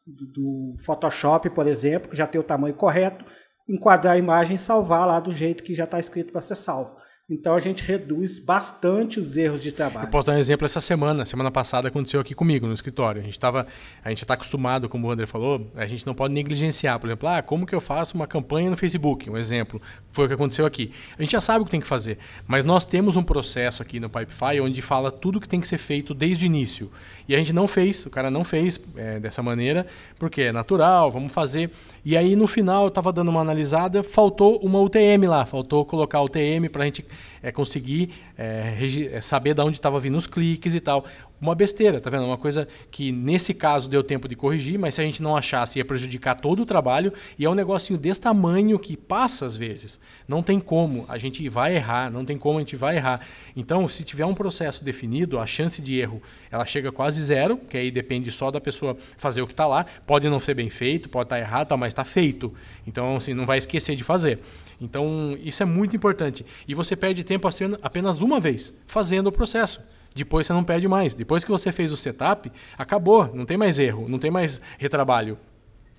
do 0.06 0.74
Photoshop, 0.78 1.50
por 1.50 1.66
exemplo, 1.66 2.10
que 2.10 2.16
já 2.16 2.26
tem 2.26 2.40
o 2.40 2.44
tamanho 2.44 2.74
correto, 2.74 3.24
enquadrar 3.70 4.14
a 4.14 4.18
imagem 4.18 4.56
e 4.56 4.58
salvar 4.58 5.06
lá 5.06 5.20
do 5.20 5.32
jeito 5.32 5.62
que 5.62 5.74
já 5.74 5.84
está 5.84 5.98
escrito 5.98 6.32
para 6.32 6.40
ser 6.40 6.56
salvo. 6.56 6.96
Então 7.30 7.54
a 7.54 7.60
gente 7.60 7.84
reduz 7.84 8.40
bastante 8.40 9.20
os 9.20 9.36
erros 9.36 9.62
de 9.62 9.70
trabalho. 9.70 10.08
Eu 10.08 10.10
posso 10.10 10.26
dar 10.26 10.32
um 10.32 10.38
exemplo 10.38 10.66
essa 10.66 10.80
semana. 10.80 11.24
Semana 11.24 11.48
passada 11.48 11.86
aconteceu 11.86 12.20
aqui 12.20 12.34
comigo 12.34 12.66
no 12.66 12.74
escritório. 12.74 13.20
A 13.20 13.24
gente 13.24 13.34
estava, 13.34 13.68
a 14.04 14.08
gente 14.08 14.24
está 14.24 14.34
acostumado, 14.34 14.88
como 14.88 15.06
o 15.06 15.10
André 15.12 15.26
falou, 15.26 15.64
a 15.76 15.86
gente 15.86 16.04
não 16.04 16.12
pode 16.12 16.34
negligenciar. 16.34 16.98
Por 16.98 17.06
exemplo, 17.06 17.28
ah, 17.28 17.40
como 17.40 17.66
que 17.66 17.74
eu 17.74 17.80
faço 17.80 18.16
uma 18.16 18.26
campanha 18.26 18.68
no 18.68 18.76
Facebook? 18.76 19.30
Um 19.30 19.36
exemplo. 19.36 19.80
Foi 20.10 20.24
o 20.24 20.28
que 20.28 20.34
aconteceu 20.34 20.66
aqui. 20.66 20.90
A 21.16 21.22
gente 21.22 21.30
já 21.30 21.40
sabe 21.40 21.62
o 21.62 21.64
que 21.64 21.70
tem 21.70 21.80
que 21.80 21.86
fazer, 21.86 22.18
mas 22.48 22.64
nós 22.64 22.84
temos 22.84 23.14
um 23.14 23.22
processo 23.22 23.80
aqui 23.80 24.00
no 24.00 24.10
Pipefy 24.10 24.60
onde 24.60 24.82
fala 24.82 25.12
tudo 25.12 25.40
que 25.40 25.48
tem 25.48 25.60
que 25.60 25.68
ser 25.68 25.78
feito 25.78 26.12
desde 26.12 26.44
o 26.44 26.46
início. 26.46 26.90
E 27.28 27.34
a 27.34 27.38
gente 27.38 27.52
não 27.52 27.68
fez, 27.68 28.04
o 28.06 28.10
cara 28.10 28.28
não 28.28 28.42
fez 28.42 28.80
é, 28.96 29.20
dessa 29.20 29.40
maneira, 29.40 29.86
porque 30.18 30.42
é 30.42 30.52
natural, 30.52 31.12
vamos 31.12 31.32
fazer. 31.32 31.70
E 32.04 32.16
aí 32.16 32.34
no 32.34 32.48
final 32.48 32.84
eu 32.84 32.88
estava 32.88 33.12
dando 33.12 33.28
uma 33.28 33.40
analisada, 33.40 34.02
faltou 34.02 34.58
uma 34.58 34.80
UTM 34.80 35.28
lá, 35.28 35.46
faltou 35.46 35.84
colocar 35.84 36.20
UTM 36.22 36.68
para 36.68 36.82
a 36.82 36.86
gente 36.86 37.04
é, 37.42 37.52
conseguir 37.52 38.10
é, 38.36 38.76
é, 39.12 39.20
saber 39.20 39.54
de 39.54 39.62
onde 39.62 39.78
estava 39.78 39.98
vindo 40.00 40.16
os 40.16 40.26
cliques 40.26 40.74
e 40.74 40.80
tal 40.80 41.04
uma 41.40 41.54
besteira, 41.54 42.00
tá 42.00 42.10
vendo? 42.10 42.24
Uma 42.24 42.36
coisa 42.36 42.68
que 42.90 43.10
nesse 43.10 43.54
caso 43.54 43.88
deu 43.88 44.04
tempo 44.04 44.28
de 44.28 44.36
corrigir, 44.36 44.78
mas 44.78 44.96
se 44.96 45.00
a 45.00 45.04
gente 45.04 45.22
não 45.22 45.34
achasse 45.34 45.78
ia 45.78 45.84
prejudicar 45.84 46.34
todo 46.34 46.60
o 46.60 46.66
trabalho 46.66 47.12
e 47.38 47.44
é 47.46 47.50
um 47.50 47.54
negocinho 47.54 47.98
desse 47.98 48.20
tamanho 48.20 48.78
que 48.78 48.96
passa 48.96 49.46
às 49.46 49.56
vezes. 49.56 49.98
Não 50.28 50.42
tem 50.42 50.60
como, 50.60 51.06
a 51.08 51.16
gente 51.16 51.48
vai 51.48 51.74
errar, 51.74 52.10
não 52.10 52.24
tem 52.24 52.36
como 52.36 52.58
a 52.58 52.60
gente 52.60 52.76
vai 52.76 52.96
errar. 52.96 53.20
Então, 53.56 53.88
se 53.88 54.04
tiver 54.04 54.26
um 54.26 54.34
processo 54.34 54.84
definido, 54.84 55.38
a 55.38 55.46
chance 55.46 55.80
de 55.80 55.98
erro 55.98 56.22
ela 56.50 56.66
chega 56.66 56.92
quase 56.92 57.22
zero, 57.22 57.56
que 57.56 57.76
aí 57.76 57.90
depende 57.90 58.30
só 58.30 58.50
da 58.50 58.60
pessoa 58.60 58.96
fazer 59.16 59.40
o 59.40 59.46
que 59.46 59.54
está 59.54 59.66
lá. 59.66 59.86
Pode 60.06 60.28
não 60.28 60.40
ser 60.40 60.54
bem 60.54 60.68
feito, 60.68 61.08
pode 61.08 61.26
estar 61.26 61.36
tá 61.36 61.40
errado, 61.40 61.76
mas 61.78 61.88
está 61.88 62.04
feito. 62.04 62.52
Então, 62.86 63.16
assim, 63.16 63.32
não 63.32 63.46
vai 63.46 63.56
esquecer 63.56 63.96
de 63.96 64.04
fazer. 64.04 64.40
Então, 64.80 65.36
isso 65.42 65.62
é 65.62 65.66
muito 65.66 65.94
importante. 65.94 66.44
E 66.66 66.74
você 66.74 66.96
perde 66.96 67.22
tempo 67.22 67.48
apenas 67.82 68.20
uma 68.20 68.40
vez 68.40 68.72
fazendo 68.86 69.26
o 69.26 69.32
processo. 69.32 69.80
Depois 70.14 70.46
você 70.46 70.52
não 70.52 70.64
perde 70.64 70.88
mais. 70.88 71.14
Depois 71.14 71.44
que 71.44 71.50
você 71.50 71.70
fez 71.70 71.92
o 71.92 71.96
setup, 71.96 72.50
acabou. 72.76 73.30
Não 73.34 73.44
tem 73.44 73.56
mais 73.56 73.78
erro, 73.78 74.08
não 74.08 74.18
tem 74.18 74.30
mais 74.30 74.60
retrabalho. 74.78 75.38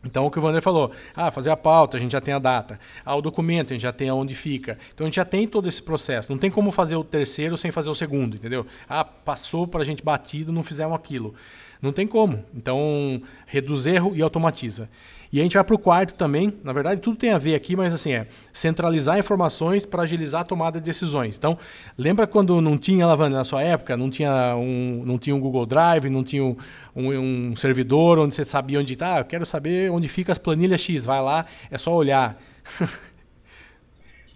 Então, 0.03 0.25
o 0.25 0.31
que 0.31 0.39
o 0.39 0.41
Wander 0.41 0.63
falou, 0.63 0.91
ah, 1.15 1.29
fazer 1.29 1.51
a 1.51 1.55
pauta, 1.55 1.95
a 1.95 2.00
gente 2.00 2.13
já 2.13 2.21
tem 2.21 2.33
a 2.33 2.39
data. 2.39 2.79
Ah, 3.05 3.15
o 3.15 3.21
documento, 3.21 3.71
a 3.71 3.73
gente 3.73 3.83
já 3.83 3.93
tem 3.93 4.09
aonde 4.09 4.33
fica. 4.33 4.77
Então, 4.93 5.05
a 5.05 5.07
gente 5.07 5.17
já 5.17 5.25
tem 5.25 5.47
todo 5.47 5.69
esse 5.69 5.81
processo. 5.81 6.31
Não 6.31 6.39
tem 6.39 6.50
como 6.50 6.71
fazer 6.71 6.95
o 6.95 7.03
terceiro 7.03 7.55
sem 7.55 7.71
fazer 7.71 7.91
o 7.91 7.95
segundo, 7.95 8.35
entendeu? 8.35 8.65
Ah, 8.89 9.05
passou 9.05 9.67
para 9.67 9.81
a 9.81 9.85
gente 9.85 10.03
batido, 10.03 10.51
não 10.51 10.63
fizemos 10.63 10.95
aquilo. 10.95 11.35
Não 11.79 11.91
tem 11.93 12.07
como. 12.07 12.43
Então, 12.55 13.21
reduz 13.45 13.85
erro 13.85 14.13
e 14.15 14.23
automatiza. 14.23 14.89
E 15.31 15.39
a 15.39 15.43
gente 15.43 15.53
vai 15.53 15.63
para 15.63 15.75
o 15.75 15.79
quarto 15.79 16.13
também. 16.13 16.53
Na 16.61 16.73
verdade, 16.73 17.00
tudo 17.00 17.15
tem 17.15 17.31
a 17.31 17.38
ver 17.38 17.55
aqui, 17.55 17.75
mas 17.75 17.93
assim, 17.93 18.11
é 18.11 18.27
centralizar 18.51 19.17
informações 19.17 19.85
para 19.85 20.03
agilizar 20.03 20.41
a 20.41 20.43
tomada 20.43 20.79
de 20.79 20.85
decisões. 20.85 21.38
Então, 21.38 21.57
lembra 21.97 22.27
quando 22.27 22.59
não 22.59 22.77
tinha, 22.77 23.07
Lavanda, 23.07 23.38
na 23.38 23.45
sua 23.45 23.63
época, 23.63 23.95
não 23.95 24.09
tinha 24.09 24.55
um, 24.57 25.03
não 25.05 25.17
tinha 25.17 25.33
um 25.33 25.39
Google 25.39 25.65
Drive, 25.65 26.09
não 26.09 26.23
tinha 26.23 26.43
um, 26.43 26.57
um, 26.93 27.51
um 27.51 27.55
servidor 27.55 28.19
onde 28.19 28.35
você 28.35 28.43
sabia 28.43 28.79
onde 28.79 28.93
está? 28.93 29.15
Ah, 29.15 29.19
eu 29.19 29.25
quero 29.25 29.45
saber 29.45 29.89
onde 29.89 30.09
fica 30.09 30.33
as 30.33 30.38
planilhas 30.38 30.81
X. 30.81 31.05
Vai 31.05 31.21
lá, 31.21 31.45
é 31.69 31.77
só 31.77 31.95
olhar. 31.95 32.38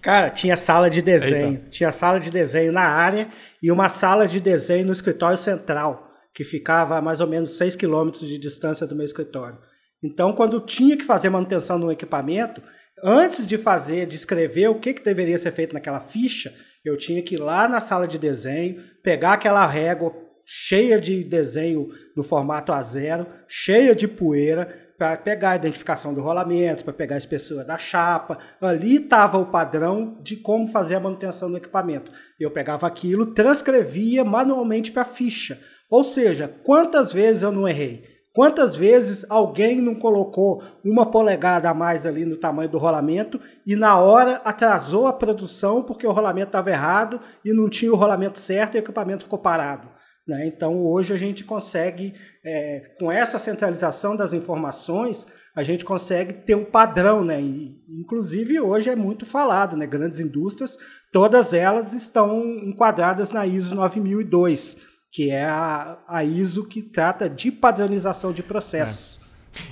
Cara, 0.02 0.30
tinha 0.30 0.56
sala 0.56 0.90
de 0.90 1.02
desenho. 1.02 1.54
Eita. 1.54 1.70
Tinha 1.72 1.92
sala 1.92 2.20
de 2.20 2.30
desenho 2.30 2.72
na 2.72 2.84
área 2.84 3.28
e 3.62 3.72
uma 3.72 3.90
sala 3.90 4.28
de 4.28 4.40
desenho 4.40 4.86
no 4.86 4.92
escritório 4.92 5.38
central, 5.38 6.12
que 6.32 6.44
ficava 6.44 6.96
a 6.98 7.02
mais 7.02 7.20
ou 7.20 7.28
menos 7.28 7.58
6 7.58 7.76
quilômetros 7.76 8.30
de 8.30 8.38
distância 8.38 8.86
do 8.86 8.96
meu 8.96 9.04
escritório. 9.04 9.58
Então, 10.04 10.34
quando 10.34 10.60
tinha 10.60 10.98
que 10.98 11.04
fazer 11.04 11.30
manutenção 11.30 11.78
no 11.78 11.92
equipamento, 11.92 12.62
antes 13.04 13.46
de 13.48 13.58
fazer, 13.58 14.06
de 14.06 14.16
escrever 14.16 14.68
o 14.70 14.80
que, 14.80 14.94
que 14.94 15.04
deveria 15.04 15.38
ser 15.38 15.52
feito 15.52 15.74
naquela 15.74 16.00
ficha, 16.00 16.54
eu 16.84 16.98
tinha 16.98 17.22
que 17.22 17.36
ir 17.36 17.40
lá 17.40 17.68
na 17.68 17.80
sala 17.80 18.08
de 18.08 18.20
desenho, 18.20 18.82
pegar 19.02 19.34
aquela 19.34 19.66
régua 19.66 20.14
cheia 20.46 21.00
de 21.00 21.24
desenho 21.24 21.90
no 22.16 22.22
formato 22.22 22.72
A0, 22.72 23.26
cheia 23.48 23.96
de 23.96 24.08
poeira, 24.08 24.86
para 24.98 25.18
pegar 25.18 25.52
a 25.52 25.56
identificação 25.58 26.14
do 26.14 26.22
rolamento, 26.22 26.84
para 26.84 26.94
pegar 26.94 27.16
a 27.16 27.18
espessura 27.18 27.66
da 27.66 27.78
chapa. 27.78 28.38
Ali 28.62 28.98
estava 28.98 29.38
o 29.38 29.48
padrão 29.48 30.18
de 30.22 30.38
como 30.38 30.68
fazer 30.68 30.96
a 30.96 31.00
manutenção 31.00 31.52
do 31.52 31.58
equipamento. 31.58 32.12
Eu 32.40 32.52
pegava 32.52 32.88
aquilo, 32.88 33.34
transcrevia 33.34 34.24
manualmente 34.24 34.92
para 34.92 35.02
a 35.02 35.06
ficha. 35.06 35.60
Ou 35.90 36.04
seja, 36.04 36.48
quantas 36.48 37.12
vezes 37.12 37.44
eu 37.44 37.52
não 37.52 37.68
errei? 37.68 38.15
Quantas 38.36 38.76
vezes 38.76 39.26
alguém 39.30 39.80
não 39.80 39.96
colocou 39.96 40.62
uma 40.84 41.10
polegada 41.10 41.70
a 41.70 41.74
mais 41.74 42.06
ali 42.06 42.26
no 42.26 42.36
tamanho 42.36 42.70
do 42.70 42.78
rolamento 42.78 43.40
e 43.66 43.78
na 43.78 43.98
hora 43.98 44.42
atrasou 44.44 45.08
a 45.08 45.14
produção 45.14 45.82
porque 45.82 46.06
o 46.06 46.12
rolamento 46.12 46.48
estava 46.48 46.70
errado 46.70 47.22
e 47.46 47.54
não 47.54 47.70
tinha 47.70 47.94
o 47.94 47.96
rolamento 47.96 48.38
certo 48.38 48.76
e 48.76 48.78
o 48.78 48.80
equipamento 48.80 49.24
ficou 49.24 49.40
parado? 49.40 49.88
Né? 50.28 50.48
Então 50.48 50.86
hoje 50.86 51.14
a 51.14 51.18
gente 51.18 51.46
consegue, 51.46 52.14
é, 52.44 52.92
com 53.00 53.10
essa 53.10 53.40
centralização 53.40 54.18
das 54.18 54.34
informações, 54.34 55.26
a 55.56 55.64
gente 55.64 55.86
consegue 55.86 56.34
ter 56.34 56.56
um 56.56 56.66
padrão, 56.66 57.24
né? 57.24 57.42
E, 57.42 57.82
inclusive 57.88 58.60
hoje 58.60 58.90
é 58.90 58.98
muito 58.98 59.26
falado, 59.26 59.78
né? 59.78 59.88
Grandes 59.88 60.20
indústrias, 60.20 60.78
todas 61.10 61.54
elas 61.54 61.94
estão 61.94 62.44
enquadradas 62.44 63.32
na 63.32 63.48
ISO 63.48 63.76
9002 63.76 64.95
que 65.16 65.32
é 65.32 65.46
a, 65.46 65.98
a 66.10 66.26
ISO 66.26 66.66
que 66.66 66.82
trata 66.82 67.30
de 67.30 67.50
padronização 67.50 68.34
de 68.34 68.44
processos. 68.44 69.18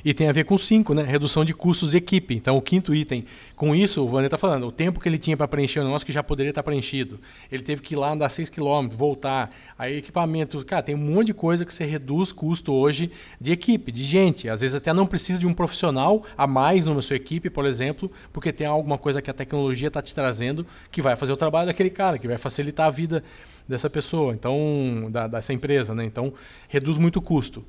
E 0.03 0.13
tem 0.13 0.29
a 0.29 0.31
ver 0.31 0.45
com 0.45 0.57
5, 0.57 0.93
né? 0.93 1.03
Redução 1.03 1.43
de 1.43 1.53
custos 1.53 1.91
de 1.91 1.97
equipe. 1.97 2.35
Então, 2.35 2.57
o 2.57 2.61
quinto 2.61 2.93
item. 2.93 3.25
Com 3.55 3.75
isso, 3.75 4.03
o 4.03 4.09
Vânia 4.09 4.27
está 4.27 4.37
falando, 4.37 4.67
o 4.67 4.71
tempo 4.71 4.99
que 4.99 5.07
ele 5.07 5.17
tinha 5.17 5.37
para 5.37 5.47
preencher 5.47 5.79
o 5.79 5.83
negócio 5.83 6.05
que 6.05 6.11
já 6.11 6.21
poderia 6.21 6.49
estar 6.49 6.61
tá 6.61 6.65
preenchido. 6.65 7.19
Ele 7.51 7.63
teve 7.63 7.81
que 7.81 7.93
ir 7.93 7.97
lá 7.97 8.11
andar 8.11 8.29
6 8.29 8.49
km, 8.49 8.89
voltar. 8.95 9.53
Aí, 9.77 9.97
equipamento. 9.97 10.63
Cara, 10.65 10.83
tem 10.83 10.95
um 10.95 10.97
monte 10.97 11.27
de 11.27 11.33
coisa 11.33 11.65
que 11.65 11.73
você 11.73 11.85
reduz 11.85 12.31
custo 12.31 12.73
hoje 12.73 13.11
de 13.39 13.51
equipe, 13.51 13.91
de 13.91 14.03
gente. 14.03 14.49
Às 14.49 14.61
vezes 14.61 14.75
até 14.75 14.91
não 14.93 15.05
precisa 15.05 15.39
de 15.39 15.47
um 15.47 15.53
profissional 15.53 16.23
a 16.37 16.45
mais 16.47 16.85
na 16.85 17.01
sua 17.01 17.15
equipe, 17.15 17.49
por 17.49 17.65
exemplo, 17.65 18.11
porque 18.31 18.51
tem 18.51 18.67
alguma 18.67 18.97
coisa 18.97 19.21
que 19.21 19.29
a 19.29 19.33
tecnologia 19.33 19.87
está 19.87 20.01
te 20.01 20.13
trazendo 20.13 20.65
que 20.91 21.01
vai 21.01 21.15
fazer 21.15 21.31
o 21.31 21.37
trabalho 21.37 21.67
daquele 21.67 21.89
cara, 21.89 22.17
que 22.17 22.27
vai 22.27 22.37
facilitar 22.37 22.87
a 22.87 22.89
vida 22.89 23.23
dessa 23.67 23.89
pessoa, 23.89 24.33
então, 24.33 25.07
da, 25.09 25.27
dessa 25.27 25.53
empresa, 25.53 25.95
né? 25.95 26.03
Então, 26.05 26.33
reduz 26.67 26.97
muito 26.97 27.17
o 27.17 27.21
custo. 27.21 27.63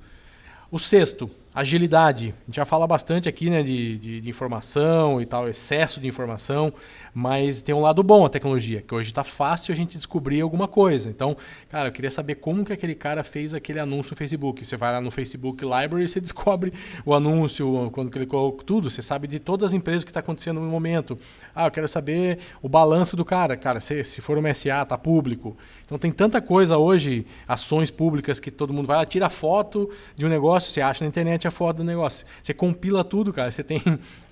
O 0.71 0.79
sexto, 0.79 1.31
agilidade. 1.55 2.35
A 2.43 2.47
gente 2.47 2.57
já 2.57 2.65
fala 2.65 2.87
bastante 2.87 3.29
aqui 3.29 3.49
né, 3.49 3.63
de, 3.63 3.97
de, 3.97 4.21
de, 4.21 4.29
informação 4.29 5.21
e 5.21 5.27
tal, 5.27 5.49
excesso 5.49 6.01
de 6.01 6.09
informação, 6.09 6.73
mas 7.15 7.63
tem 7.63 7.73
um 7.73 7.81
lado 7.81 8.03
bom 8.03 8.27
a 8.27 8.29
tecnologia, 8.29 8.83
que 8.83 8.93
hoje 8.93 9.11
está 9.11 9.23
fácil 9.23 9.73
a 9.73 9.77
gente 9.77 9.97
descobrir 9.97 10.41
alguma 10.41 10.67
coisa. 10.67 11.09
Então, 11.09 11.37
cara, 11.71 11.89
eu 11.89 11.93
queria 11.93 12.11
saber 12.11 12.35
como 12.37 12.65
que 12.65 12.73
aquele 12.73 12.95
cara 12.97 13.23
fez 13.23 13.55
aquele 13.55 13.79
anúncio 13.79 14.13
no 14.13 14.17
Facebook. 14.17 14.65
Você 14.65 14.77
vai 14.77 14.93
lá 14.93 15.01
no 15.01 15.13
Facebook 15.13 15.63
Library 15.63 16.07
e 16.07 16.09
você 16.09 16.19
descobre 16.21 16.73
o 17.05 17.15
anúncio, 17.15 17.89
quando 17.93 18.11
clicou 18.11 18.51
tudo, 18.53 18.91
você 18.91 19.01
sabe 19.01 19.29
de 19.29 19.39
todas 19.39 19.67
as 19.67 19.73
empresas 19.75 20.03
que 20.03 20.11
está 20.11 20.19
acontecendo 20.19 20.61
no 20.61 20.67
momento. 20.67 21.17
Ah, 21.55 21.69
eu 21.69 21.71
quero 21.71 21.87
saber 21.87 22.41
o 22.61 22.69
balanço 22.69 23.17
do 23.17 23.25
cara. 23.25 23.57
Cara, 23.57 23.81
se, 23.81 24.03
se 24.03 24.21
for 24.21 24.37
uma 24.37 24.53
SA, 24.53 24.83
está 24.83 24.99
público. 24.99 25.57
Então 25.87 25.99
tem 25.99 26.11
tanta 26.11 26.41
coisa 26.41 26.79
hoje, 26.79 27.27
ações 27.47 27.91
públicas 27.91 28.41
que 28.41 28.51
todo 28.51 28.73
mundo 28.73 28.87
vai 28.87 28.97
lá, 28.97 29.05
tira 29.05 29.29
foto 29.29 29.89
de 30.17 30.27
um 30.27 30.29
negócio, 30.29 30.73
você 30.73 30.81
acha 30.81 31.05
na 31.05 31.09
internet 31.09 31.44
a 31.47 31.51
foto 31.51 31.79
do 31.79 31.85
negócio. 31.85 32.27
Você 32.43 32.53
compila 32.55 33.05
tudo, 33.05 33.33
cara. 33.33 33.51
Você 33.51 33.63
tem 33.63 33.81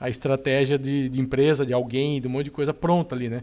a 0.01 0.09
estratégia 0.09 0.79
de, 0.79 1.09
de 1.09 1.21
empresa, 1.21 1.67
de 1.67 1.73
alguém, 1.73 2.21
de 2.21 2.29
um 2.29 2.31
monte 2.31 2.45
de 2.45 2.51
coisa 2.51 2.73
pronta 2.75 3.15
ali, 3.15 3.29
né? 3.29 3.43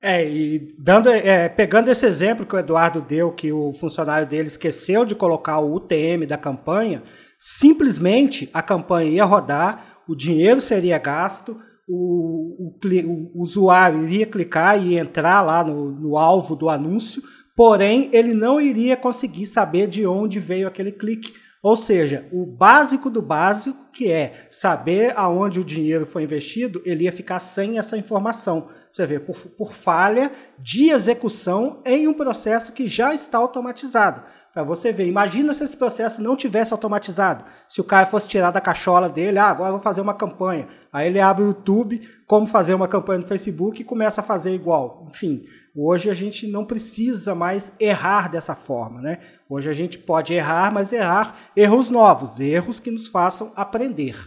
É, 0.00 0.24
e 0.28 0.74
dando, 0.78 1.08
é, 1.08 1.48
pegando 1.48 1.90
esse 1.90 2.06
exemplo 2.06 2.46
que 2.46 2.54
o 2.54 2.58
Eduardo 2.58 3.00
deu, 3.00 3.32
que 3.32 3.50
o 3.52 3.72
funcionário 3.72 4.28
dele 4.28 4.46
esqueceu 4.46 5.04
de 5.04 5.14
colocar 5.16 5.58
o 5.58 5.74
UTM 5.74 6.24
da 6.24 6.38
campanha, 6.38 7.02
simplesmente 7.36 8.48
a 8.54 8.62
campanha 8.62 9.10
ia 9.10 9.24
rodar, 9.24 10.02
o 10.08 10.14
dinheiro 10.14 10.60
seria 10.60 10.98
gasto, 10.98 11.60
o, 11.88 12.68
o, 12.68 13.30
o 13.34 13.42
usuário 13.42 14.04
iria 14.04 14.26
clicar 14.26 14.80
e 14.80 14.96
entrar 14.96 15.42
lá 15.42 15.64
no, 15.64 15.90
no 15.90 16.16
alvo 16.16 16.54
do 16.54 16.68
anúncio, 16.68 17.20
porém 17.56 18.08
ele 18.12 18.34
não 18.34 18.60
iria 18.60 18.96
conseguir 18.96 19.46
saber 19.46 19.88
de 19.88 20.06
onde 20.06 20.38
veio 20.38 20.68
aquele 20.68 20.92
clique 20.92 21.32
ou 21.62 21.76
seja, 21.76 22.28
o 22.32 22.46
básico 22.46 23.10
do 23.10 23.20
básico, 23.20 23.78
que 23.92 24.10
é 24.10 24.46
saber 24.50 25.12
aonde 25.16 25.60
o 25.60 25.64
dinheiro 25.64 26.06
foi 26.06 26.22
investido, 26.22 26.82
ele 26.84 27.04
ia 27.04 27.12
ficar 27.12 27.38
sem 27.38 27.78
essa 27.78 27.96
informação. 27.96 28.68
Você 28.92 29.06
vê, 29.06 29.20
por, 29.20 29.36
por 29.36 29.72
falha 29.72 30.32
de 30.58 30.90
execução 30.90 31.82
em 31.84 32.08
um 32.08 32.14
processo 32.14 32.72
que 32.72 32.86
já 32.86 33.14
está 33.14 33.38
automatizado. 33.38 34.22
Para 34.52 34.64
você 34.64 34.90
ver, 34.90 35.06
imagina 35.06 35.54
se 35.54 35.62
esse 35.62 35.76
processo 35.76 36.20
não 36.20 36.34
tivesse 36.34 36.72
automatizado. 36.72 37.44
Se 37.68 37.80
o 37.80 37.84
cara 37.84 38.06
fosse 38.06 38.26
tirar 38.26 38.50
da 38.50 38.60
cachola 38.60 39.08
dele, 39.08 39.38
ah, 39.38 39.44
agora 39.44 39.70
vou 39.70 39.78
fazer 39.78 40.00
uma 40.00 40.14
campanha. 40.14 40.66
Aí 40.92 41.06
ele 41.06 41.20
abre 41.20 41.44
o 41.44 41.48
YouTube, 41.48 42.00
como 42.26 42.44
fazer 42.44 42.74
uma 42.74 42.88
campanha 42.88 43.20
no 43.20 43.26
Facebook 43.26 43.80
e 43.80 43.84
começa 43.84 44.20
a 44.20 44.24
fazer 44.24 44.52
igual. 44.52 45.06
Enfim, 45.08 45.44
hoje 45.76 46.10
a 46.10 46.14
gente 46.14 46.46
não 46.48 46.64
precisa 46.64 47.36
mais 47.36 47.72
errar 47.78 48.28
dessa 48.28 48.54
forma, 48.56 49.00
né? 49.00 49.18
Hoje 49.48 49.70
a 49.70 49.72
gente 49.72 49.96
pode 49.96 50.34
errar, 50.34 50.72
mas 50.72 50.92
errar 50.92 51.36
erros 51.54 51.88
novos, 51.88 52.40
erros 52.40 52.80
que 52.80 52.90
nos 52.90 53.06
façam 53.06 53.52
aprender. 53.54 53.77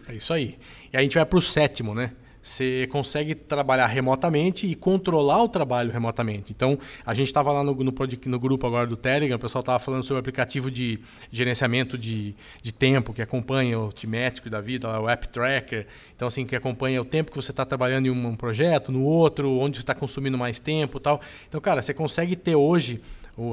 É 0.07 0.15
isso 0.15 0.33
aí. 0.33 0.57
E 0.91 0.97
a 0.97 1.01
gente 1.01 1.15
vai 1.15 1.25
para 1.25 1.39
o 1.39 1.41
sétimo, 1.41 1.93
né? 1.93 2.11
Você 2.43 2.87
consegue 2.91 3.35
trabalhar 3.35 3.85
remotamente 3.85 4.65
e 4.65 4.73
controlar 4.73 5.43
o 5.43 5.47
trabalho 5.47 5.91
remotamente. 5.91 6.51
Então, 6.51 6.77
a 7.05 7.13
gente 7.13 7.27
estava 7.27 7.51
lá 7.51 7.63
no, 7.63 7.75
no, 7.75 7.93
no, 8.25 8.39
grupo 8.39 8.65
agora 8.65 8.87
do 8.87 8.97
Telegram, 8.97 9.35
o 9.35 9.39
pessoal 9.39 9.59
estava 9.59 9.77
falando 9.77 10.03
sobre 10.03 10.15
o 10.15 10.19
aplicativo 10.19 10.71
de 10.71 10.99
gerenciamento 11.31 11.99
de, 11.99 12.33
de 12.61 12.71
tempo, 12.71 13.13
que 13.13 13.21
acompanha 13.21 13.79
o 13.79 13.91
Timétrico 13.91 14.49
da 14.49 14.59
vida, 14.59 14.99
o 14.99 15.07
App 15.07 15.29
Tracker. 15.29 15.85
Então, 16.15 16.27
assim, 16.27 16.43
que 16.43 16.55
acompanha 16.55 16.99
o 16.99 17.05
tempo 17.05 17.29
que 17.29 17.37
você 17.37 17.51
está 17.51 17.63
trabalhando 17.63 18.07
em 18.07 18.09
um 18.09 18.35
projeto, 18.35 18.91
no 18.91 19.03
outro, 19.03 19.59
onde 19.59 19.77
você 19.77 19.83
está 19.83 19.93
consumindo 19.93 20.37
mais 20.37 20.59
tempo 20.59 20.99
tal. 20.99 21.21
Então, 21.47 21.61
cara, 21.61 21.83
você 21.83 21.93
consegue 21.93 22.35
ter 22.35 22.55
hoje 22.55 23.01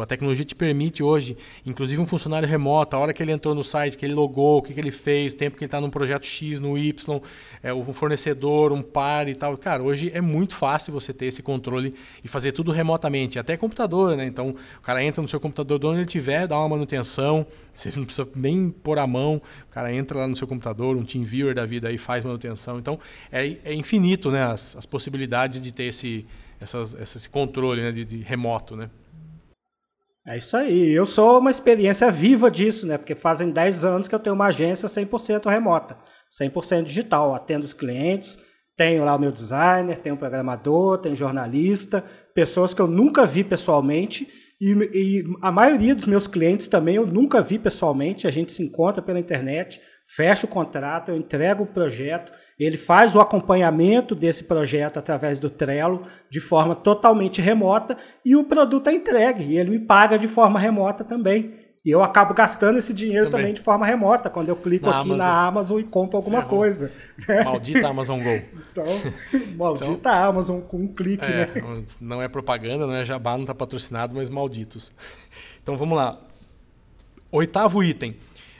a 0.02 0.06
tecnologia 0.06 0.44
te 0.44 0.54
permite 0.54 1.02
hoje, 1.02 1.36
inclusive 1.64 2.00
um 2.00 2.06
funcionário 2.06 2.48
remoto, 2.48 2.96
a 2.96 2.98
hora 2.98 3.12
que 3.12 3.22
ele 3.22 3.32
entrou 3.32 3.54
no 3.54 3.64
site, 3.64 3.96
que 3.96 4.04
ele 4.04 4.14
logou, 4.14 4.58
o 4.58 4.62
que, 4.62 4.74
que 4.74 4.80
ele 4.80 4.90
fez, 4.90 5.32
o 5.32 5.36
tempo 5.36 5.56
que 5.56 5.64
ele 5.64 5.68
está 5.68 5.80
num 5.80 5.90
projeto 5.90 6.26
X, 6.26 6.60
no 6.60 6.76
Y, 6.76 7.20
é, 7.62 7.70
fornecedor, 7.92 8.72
um 8.72 8.82
par 8.82 9.28
e 9.28 9.34
tal. 9.34 9.56
Cara, 9.56 9.82
hoje 9.82 10.10
é 10.14 10.20
muito 10.20 10.54
fácil 10.54 10.92
você 10.92 11.12
ter 11.12 11.26
esse 11.26 11.42
controle 11.42 11.94
e 12.22 12.28
fazer 12.28 12.52
tudo 12.52 12.70
remotamente, 12.72 13.38
até 13.38 13.56
computador, 13.56 14.16
né? 14.16 14.26
Então, 14.26 14.50
o 14.50 14.82
cara 14.82 15.02
entra 15.02 15.22
no 15.22 15.28
seu 15.28 15.40
computador 15.40 15.78
de 15.78 15.86
onde 15.86 15.98
ele 16.00 16.06
tiver, 16.06 16.46
dá 16.46 16.58
uma 16.58 16.68
manutenção, 16.68 17.46
você 17.72 17.92
não 17.94 18.04
precisa 18.04 18.28
nem 18.34 18.70
pôr 18.70 18.98
a 18.98 19.06
mão, 19.06 19.40
o 19.70 19.72
cara 19.72 19.92
entra 19.92 20.18
lá 20.18 20.26
no 20.26 20.36
seu 20.36 20.46
computador, 20.46 20.96
um 20.96 21.04
TeamViewer 21.04 21.54
da 21.54 21.64
vida 21.64 21.88
aí 21.88 21.96
faz 21.96 22.24
manutenção. 22.24 22.78
Então, 22.78 22.98
é, 23.30 23.56
é 23.64 23.74
infinito, 23.74 24.30
né? 24.30 24.42
As, 24.42 24.76
as 24.76 24.84
possibilidades 24.84 25.60
de 25.60 25.72
ter 25.72 25.84
esse, 25.84 26.26
essas, 26.60 26.94
esse 26.94 27.28
controle 27.28 27.80
né? 27.80 27.92
de, 27.92 28.04
de 28.04 28.18
remoto, 28.18 28.76
né? 28.76 28.90
É 30.28 30.36
isso 30.36 30.54
aí. 30.58 30.90
Eu 30.92 31.06
sou 31.06 31.38
uma 31.38 31.50
experiência 31.50 32.10
viva 32.10 32.50
disso, 32.50 32.86
né? 32.86 32.98
Porque 32.98 33.14
fazem 33.14 33.50
10 33.50 33.82
anos 33.82 34.06
que 34.06 34.14
eu 34.14 34.18
tenho 34.18 34.36
uma 34.36 34.48
agência 34.48 34.86
100% 34.86 35.48
remota, 35.48 35.96
100% 36.30 36.82
digital. 36.82 37.34
Atendo 37.34 37.64
os 37.64 37.72
clientes, 37.72 38.38
tenho 38.76 39.06
lá 39.06 39.16
o 39.16 39.18
meu 39.18 39.32
designer, 39.32 39.98
tenho 40.00 40.18
programador, 40.18 40.98
tenho 40.98 41.16
jornalista, 41.16 42.04
pessoas 42.34 42.74
que 42.74 42.82
eu 42.82 42.86
nunca 42.86 43.24
vi 43.24 43.42
pessoalmente. 43.42 44.28
E, 44.60 44.72
e, 44.92 45.24
a 45.40 45.50
maioria 45.50 45.94
dos 45.94 46.04
meus 46.04 46.26
clientes 46.26 46.68
também 46.68 46.96
eu 46.96 47.06
nunca 47.06 47.40
vi 47.40 47.58
pessoalmente. 47.58 48.26
A 48.26 48.30
gente 48.30 48.52
se 48.52 48.62
encontra 48.62 49.00
pela 49.00 49.18
internet, 49.18 49.80
fecha 50.16 50.46
o 50.46 50.48
contrato, 50.48 51.10
eu 51.10 51.16
entrego 51.16 51.64
o 51.64 51.66
projeto, 51.66 52.32
ele 52.58 52.78
faz 52.78 53.14
o 53.14 53.20
acompanhamento 53.20 54.14
desse 54.14 54.44
projeto 54.44 54.98
através 54.98 55.38
do 55.38 55.50
Trello 55.50 56.06
de 56.30 56.40
forma 56.40 56.74
totalmente 56.74 57.42
remota 57.42 57.96
e 58.24 58.34
o 58.34 58.44
produto 58.44 58.88
é 58.88 58.94
entregue 58.94 59.44
e 59.44 59.58
ele 59.58 59.70
me 59.70 59.78
paga 59.78 60.18
de 60.18 60.26
forma 60.26 60.58
remota 60.58 61.04
também. 61.04 61.54
E 61.84 61.90
eu 61.90 62.02
acabo 62.02 62.34
gastando 62.34 62.78
esse 62.78 62.92
dinheiro 62.92 63.26
também, 63.26 63.40
também 63.40 63.54
de 63.54 63.62
forma 63.62 63.86
remota, 63.86 64.28
quando 64.28 64.48
eu 64.48 64.56
clico 64.56 64.86
na 64.86 65.00
aqui 65.00 65.08
Amazon. 65.08 65.26
na 65.26 65.46
Amazon 65.46 65.80
e 65.80 65.84
compro 65.84 66.16
alguma 66.16 66.42
Ferrou. 66.42 66.58
coisa. 66.58 66.92
Maldita 67.44 67.88
Amazon 67.88 68.20
Go. 68.20 68.42
Então, 68.72 68.84
maldita 69.56 69.92
então, 69.92 70.12
Amazon 70.12 70.60
com 70.60 70.78
um 70.78 70.88
clique, 70.88 71.24
é, 71.24 71.46
né? 71.46 71.84
Não 72.00 72.20
é 72.20 72.28
propaganda, 72.28 72.86
não 72.86 72.94
é 72.94 73.04
jabá, 73.04 73.32
não 73.32 73.42
está 73.42 73.54
patrocinado, 73.54 74.14
mas 74.14 74.28
malditos. 74.28 74.92
Então 75.62 75.76
vamos 75.76 75.96
lá. 75.96 76.18
Oitavo 77.30 77.82
item. 77.84 78.16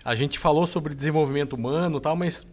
A 0.09 0.15
gente 0.15 0.39
falou 0.39 0.67
sobre 0.67 0.95
desenvolvimento 0.95 1.53
humano 1.53 2.01
tal, 2.01 2.17
mas 2.17 2.47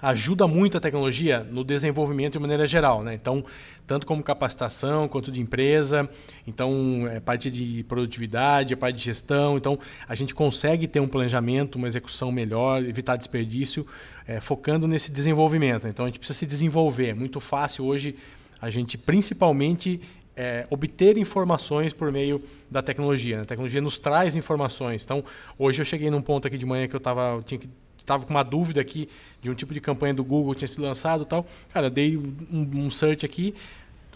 ajuda 0.00 0.46
muito 0.46 0.78
a 0.78 0.80
tecnologia 0.80 1.46
no 1.50 1.62
desenvolvimento 1.62 2.32
de 2.32 2.38
maneira 2.38 2.66
geral, 2.66 3.02
né? 3.02 3.12
Então, 3.12 3.44
tanto 3.86 4.06
como 4.06 4.22
capacitação 4.22 5.06
quanto 5.06 5.30
de 5.30 5.42
empresa, 5.42 6.08
então 6.46 7.06
é 7.06 7.20
parte 7.20 7.50
de 7.50 7.84
produtividade, 7.84 8.72
é 8.72 8.76
parte 8.78 8.96
de 8.96 9.04
gestão, 9.04 9.58
então 9.58 9.78
a 10.08 10.14
gente 10.14 10.34
consegue 10.34 10.88
ter 10.88 11.00
um 11.00 11.06
planejamento, 11.06 11.76
uma 11.76 11.86
execução 11.86 12.32
melhor, 12.32 12.82
evitar 12.82 13.16
desperdício, 13.16 13.86
é, 14.26 14.40
focando 14.40 14.88
nesse 14.88 15.12
desenvolvimento. 15.12 15.86
Então 15.86 16.06
a 16.06 16.08
gente 16.08 16.18
precisa 16.18 16.38
se 16.38 16.46
desenvolver. 16.46 17.08
É 17.08 17.14
muito 17.14 17.40
fácil 17.40 17.84
hoje 17.84 18.16
a 18.58 18.70
gente 18.70 18.96
principalmente 18.96 20.00
é, 20.40 20.66
obter 20.70 21.18
informações 21.18 21.92
por 21.92 22.10
meio 22.10 22.42
da 22.70 22.80
tecnologia. 22.80 23.36
Né? 23.36 23.42
A 23.42 23.44
tecnologia 23.44 23.80
nos 23.82 23.98
traz 23.98 24.34
informações. 24.34 25.04
Então, 25.04 25.22
hoje 25.58 25.82
eu 25.82 25.84
cheguei 25.84 26.08
num 26.08 26.22
ponto 26.22 26.46
aqui 26.46 26.56
de 26.56 26.64
manhã 26.64 26.88
que 26.88 26.96
eu 26.96 27.00
tava, 27.00 27.42
tinha 27.44 27.58
que 27.58 27.68
estava 27.98 28.24
com 28.24 28.30
uma 28.30 28.42
dúvida 28.42 28.80
aqui 28.80 29.06
de 29.42 29.50
um 29.50 29.54
tipo 29.54 29.74
de 29.74 29.80
campanha 29.80 30.14
do 30.14 30.24
Google 30.24 30.54
tinha 30.54 30.66
sido 30.66 30.82
lançado 30.82 31.26
tal. 31.26 31.46
Cara, 31.74 31.86
eu 31.86 31.90
dei 31.90 32.16
um, 32.16 32.70
um 32.74 32.90
search 32.90 33.26
aqui. 33.26 33.54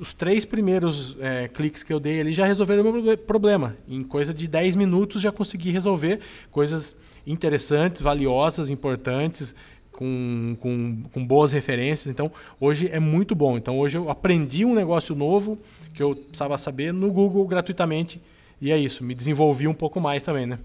Os 0.01 0.15
três 0.15 0.47
primeiros 0.47 1.15
é, 1.21 1.47
cliques 1.47 1.83
que 1.83 1.93
eu 1.93 2.01
dei 2.01 2.21
ali 2.21 2.33
já 2.33 2.47
resolveram 2.47 2.89
o 2.89 3.03
meu 3.03 3.19
problema. 3.19 3.77
Em 3.87 4.03
coisa 4.03 4.33
de 4.33 4.49
10 4.49 4.77
minutos 4.77 5.21
já 5.21 5.31
consegui 5.31 5.71
resolver 5.71 6.21
coisas 6.51 6.97
interessantes, 7.27 8.01
valiosas, 8.01 8.71
importantes, 8.71 9.55
com, 9.97 10.57
com, 10.61 11.03
com 11.13 11.27
boas 11.27 11.53
referências. 11.53 12.13
Então, 12.13 12.31
hoje 12.61 12.89
é 12.93 12.99
muito 12.99 13.35
bom. 13.35 13.57
Então, 13.57 13.79
hoje 13.79 13.97
eu 13.97 14.11
aprendi 14.11 14.65
um 14.65 14.75
negócio 14.75 15.15
novo 15.15 15.59
que 15.95 16.03
eu 16.03 16.15
precisava 16.15 16.59
saber 16.59 16.93
no 16.93 17.11
Google 17.11 17.47
gratuitamente. 17.47 18.21
E 18.61 18.71
é 18.71 18.77
isso, 18.77 19.05
me 19.05 19.15
desenvolvi 19.15 19.67
um 19.67 19.75
pouco 19.75 20.01
mais 20.01 20.23
também, 20.23 20.47
né? 20.47 20.59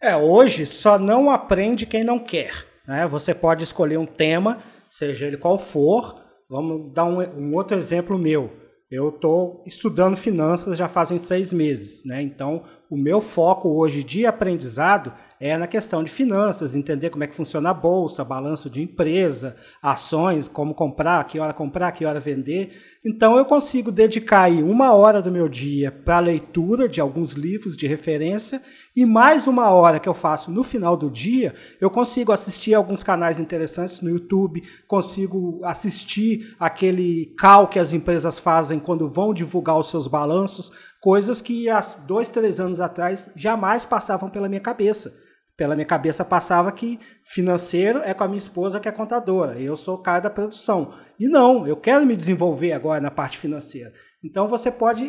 É, 0.00 0.16
hoje 0.16 0.66
só 0.66 0.98
não 0.98 1.30
aprende 1.30 1.86
quem 1.86 2.04
não 2.04 2.18
quer. 2.18 2.66
Né? 2.86 3.06
Você 3.08 3.34
pode 3.34 3.64
escolher 3.64 3.98
um 3.98 4.06
tema, 4.06 4.62
seja 4.88 5.26
ele 5.26 5.36
qual 5.36 5.58
for. 5.58 6.22
Vamos 6.48 6.92
dar 6.92 7.04
um, 7.04 7.20
um 7.20 7.54
outro 7.54 7.76
exemplo 7.76 8.18
meu. 8.18 8.52
eu 8.90 9.08
estou 9.08 9.64
estudando 9.66 10.16
finanças 10.16 10.78
já 10.78 10.88
fazem 10.88 11.18
seis 11.18 11.52
meses, 11.52 12.04
né? 12.04 12.22
Então, 12.22 12.62
o 12.88 12.96
meu 12.96 13.20
foco 13.20 13.68
hoje 13.68 14.04
de 14.04 14.24
aprendizado 14.24 15.12
é 15.38 15.56
na 15.58 15.66
questão 15.66 16.02
de 16.02 16.10
finanças, 16.10 16.74
entender 16.74 17.10
como 17.10 17.22
é 17.22 17.26
que 17.26 17.34
funciona 17.34 17.70
a 17.70 17.74
bolsa, 17.74 18.24
balanço 18.24 18.70
de 18.70 18.80
empresa, 18.82 19.54
ações, 19.82 20.48
como 20.48 20.74
comprar, 20.74 21.24
que 21.24 21.38
hora 21.38 21.52
comprar, 21.52 21.92
que 21.92 22.06
hora 22.06 22.18
vender. 22.18 22.72
Então 23.04 23.36
eu 23.36 23.44
consigo 23.44 23.92
dedicar 23.92 24.42
aí 24.42 24.62
uma 24.62 24.94
hora 24.94 25.20
do 25.20 25.30
meu 25.30 25.48
dia 25.48 25.92
para 25.92 26.16
a 26.16 26.20
leitura 26.20 26.88
de 26.88 27.00
alguns 27.00 27.32
livros 27.32 27.76
de 27.76 27.86
referência 27.86 28.62
e 28.96 29.04
mais 29.04 29.46
uma 29.46 29.68
hora 29.70 30.00
que 30.00 30.08
eu 30.08 30.14
faço 30.14 30.50
no 30.50 30.64
final 30.64 30.96
do 30.96 31.10
dia, 31.10 31.54
eu 31.78 31.90
consigo 31.90 32.32
assistir 32.32 32.72
alguns 32.72 33.02
canais 33.02 33.38
interessantes 33.38 34.00
no 34.00 34.08
YouTube, 34.08 34.62
consigo 34.88 35.60
assistir 35.64 36.56
aquele 36.58 37.34
cal 37.38 37.68
que 37.68 37.78
as 37.78 37.92
empresas 37.92 38.38
fazem 38.38 38.80
quando 38.80 39.10
vão 39.10 39.34
divulgar 39.34 39.78
os 39.78 39.90
seus 39.90 40.06
balanços, 40.06 40.72
coisas 40.98 41.42
que 41.42 41.68
há 41.68 41.80
dois, 42.06 42.30
três 42.30 42.58
anos 42.58 42.80
atrás 42.80 43.30
jamais 43.36 43.84
passavam 43.84 44.30
pela 44.30 44.48
minha 44.48 44.62
cabeça 44.62 45.25
pela 45.56 45.74
minha 45.74 45.86
cabeça 45.86 46.24
passava 46.24 46.70
que 46.70 46.98
financeiro 47.22 48.00
é 48.00 48.12
com 48.12 48.24
a 48.24 48.28
minha 48.28 48.38
esposa 48.38 48.78
que 48.78 48.88
é 48.88 48.92
contadora, 48.92 49.58
eu 49.60 49.76
sou 49.76 49.94
o 49.94 50.02
cara 50.02 50.20
da 50.20 50.30
produção. 50.30 50.94
E 51.18 51.28
não, 51.28 51.66
eu 51.66 51.76
quero 51.76 52.04
me 52.04 52.14
desenvolver 52.14 52.72
agora 52.72 53.00
na 53.00 53.10
parte 53.10 53.38
financeira. 53.38 53.92
Então 54.22 54.48
você 54.48 54.70
pode 54.70 55.08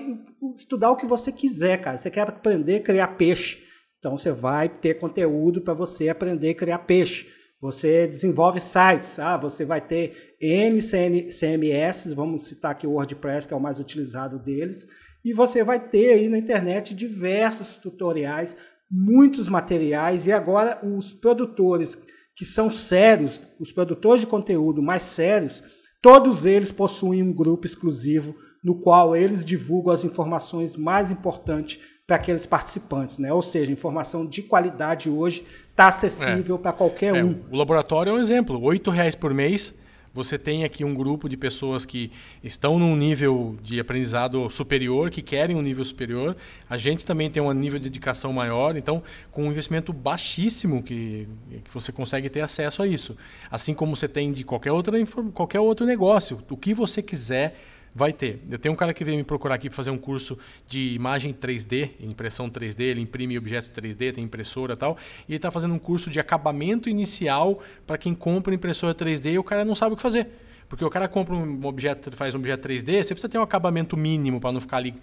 estudar 0.55 0.91
o 0.91 0.95
que 0.95 1.05
você 1.05 1.31
quiser, 1.31 1.81
cara. 1.81 1.97
Você 1.97 2.09
quer 2.09 2.29
aprender 2.29 2.77
a 2.77 2.83
criar 2.83 3.07
peixe. 3.17 3.63
Então 3.99 4.17
você 4.17 4.31
vai 4.31 4.69
ter 4.69 4.95
conteúdo 4.95 5.61
para 5.61 5.73
você 5.73 6.07
aprender 6.07 6.51
a 6.51 6.55
criar 6.55 6.79
peixe. 6.79 7.27
Você 7.59 8.07
desenvolve 8.07 8.59
sites, 8.59 9.17
ah, 9.17 9.35
você 9.35 9.65
vai 9.65 9.81
ter 9.81 10.35
N 10.39 10.79
CMS, 10.79 12.13
vamos 12.13 12.47
citar 12.47 12.71
aqui 12.71 12.85
o 12.85 12.91
WordPress, 12.91 13.47
que 13.47 13.53
é 13.53 13.57
o 13.57 13.59
mais 13.59 13.79
utilizado 13.79 14.37
deles, 14.37 14.85
e 15.25 15.33
você 15.33 15.63
vai 15.63 15.79
ter 15.79 16.13
aí 16.13 16.29
na 16.29 16.37
internet 16.37 16.93
diversos 16.93 17.73
tutoriais 17.73 18.55
muitos 18.89 19.47
materiais 19.49 20.25
e 20.27 20.31
agora 20.31 20.79
os 20.83 21.13
produtores 21.13 21.97
que 22.35 22.45
são 22.45 22.69
sérios, 22.69 23.41
os 23.59 23.71
produtores 23.71 24.21
de 24.21 24.27
conteúdo 24.27 24.81
mais 24.81 25.03
sérios, 25.03 25.63
todos 26.01 26.45
eles 26.45 26.71
possuem 26.71 27.23
um 27.23 27.33
grupo 27.33 27.65
exclusivo 27.65 28.35
no 28.63 28.79
qual 28.79 29.15
eles 29.15 29.43
divulgam 29.43 29.93
as 29.93 30.03
informações 30.03 30.75
mais 30.75 31.09
importantes 31.09 31.79
para 32.05 32.15
aqueles 32.15 32.45
participantes, 32.45 33.17
né? 33.17 33.33
Ou 33.33 33.41
seja, 33.41 33.71
informação 33.71 34.25
de 34.25 34.41
qualidade 34.41 35.09
hoje 35.09 35.45
está 35.69 35.87
acessível 35.87 36.55
é. 36.55 36.59
para 36.59 36.73
qualquer 36.73 37.15
é, 37.15 37.23
um. 37.23 37.43
O 37.51 37.57
laboratório 37.57 38.11
é 38.11 38.13
um 38.13 38.19
exemplo, 38.19 38.57
R$ 38.69 38.79
reais 38.91 39.15
por 39.15 39.33
mês 39.33 39.77
você 40.17 40.35
tem 40.35 40.63
aqui 40.63 40.83
um 40.83 40.95
grupo 40.95 41.29
de 41.29 41.37
pessoas 41.37 41.85
que 41.85 42.11
estão 42.43 42.79
num 42.79 42.95
nível 42.95 43.55
de 43.61 43.79
aprendizado 43.79 44.49
superior, 44.49 45.11
que 45.11 45.21
querem 45.21 45.55
um 45.55 45.61
nível 45.61 45.85
superior. 45.85 46.35
A 46.67 46.75
gente 46.75 47.05
também 47.05 47.29
tem 47.29 47.41
um 47.41 47.51
nível 47.53 47.77
de 47.77 47.87
dedicação 47.87 48.33
maior, 48.33 48.75
então, 48.75 49.03
com 49.31 49.43
um 49.43 49.51
investimento 49.51 49.93
baixíssimo 49.93 50.81
que, 50.81 51.27
que 51.63 51.71
você 51.71 51.91
consegue 51.91 52.29
ter 52.29 52.41
acesso 52.41 52.81
a 52.81 52.87
isso. 52.87 53.15
Assim 53.51 53.75
como 53.75 53.95
você 53.95 54.07
tem 54.07 54.33
de 54.33 54.43
qualquer, 54.43 54.71
outra, 54.71 54.97
qualquer 55.35 55.59
outro 55.59 55.85
negócio. 55.85 56.43
O 56.49 56.57
que 56.57 56.73
você 56.73 57.03
quiser 57.03 57.55
Vai 57.97 58.13
ter. 58.13 58.39
Eu 58.47 58.59
tenho 58.59 58.73
um 58.73 58.77
cara 58.77 58.93
que 58.93 59.03
veio 59.03 59.17
me 59.17 59.23
procurar 59.23 59.55
aqui 59.55 59.69
para 59.69 59.75
fazer 59.75 59.89
um 59.89 59.97
curso 59.97 60.37
de 60.67 60.93
imagem 60.93 61.33
3D, 61.33 61.89
impressão 61.99 62.47
3D, 62.47 62.81
ele 62.81 63.01
imprime 63.01 63.35
objetos 63.35 63.71
3D, 63.71 64.13
tem 64.13 64.23
impressora 64.23 64.73
e 64.73 64.77
tal, 64.77 64.99
e 65.27 65.31
ele 65.31 65.37
está 65.37 65.49
fazendo 65.49 65.73
um 65.73 65.79
curso 65.79 66.11
de 66.11 66.19
acabamento 66.19 66.89
inicial 66.89 67.59
para 67.87 67.97
quem 67.97 68.13
compra 68.13 68.53
impressora 68.53 68.93
3D 68.93 69.31
e 69.31 69.39
o 69.39 69.43
cara 69.43 69.65
não 69.65 69.73
sabe 69.73 69.93
o 69.93 69.95
que 69.95 70.03
fazer. 70.03 70.27
Porque 70.69 70.83
o 70.83 70.89
cara 70.89 71.07
compra 71.07 71.35
um 71.35 71.65
objeto, 71.65 72.11
faz 72.15 72.35
um 72.35 72.39
objeto 72.39 72.67
3D, 72.67 73.03
você 73.03 73.13
precisa 73.13 73.29
ter 73.29 73.37
um 73.37 73.41
acabamento 73.41 73.95
mínimo 73.95 74.39
para 74.39 74.51
não 74.51 74.59
ficar 74.59 74.77
ali 74.77 74.93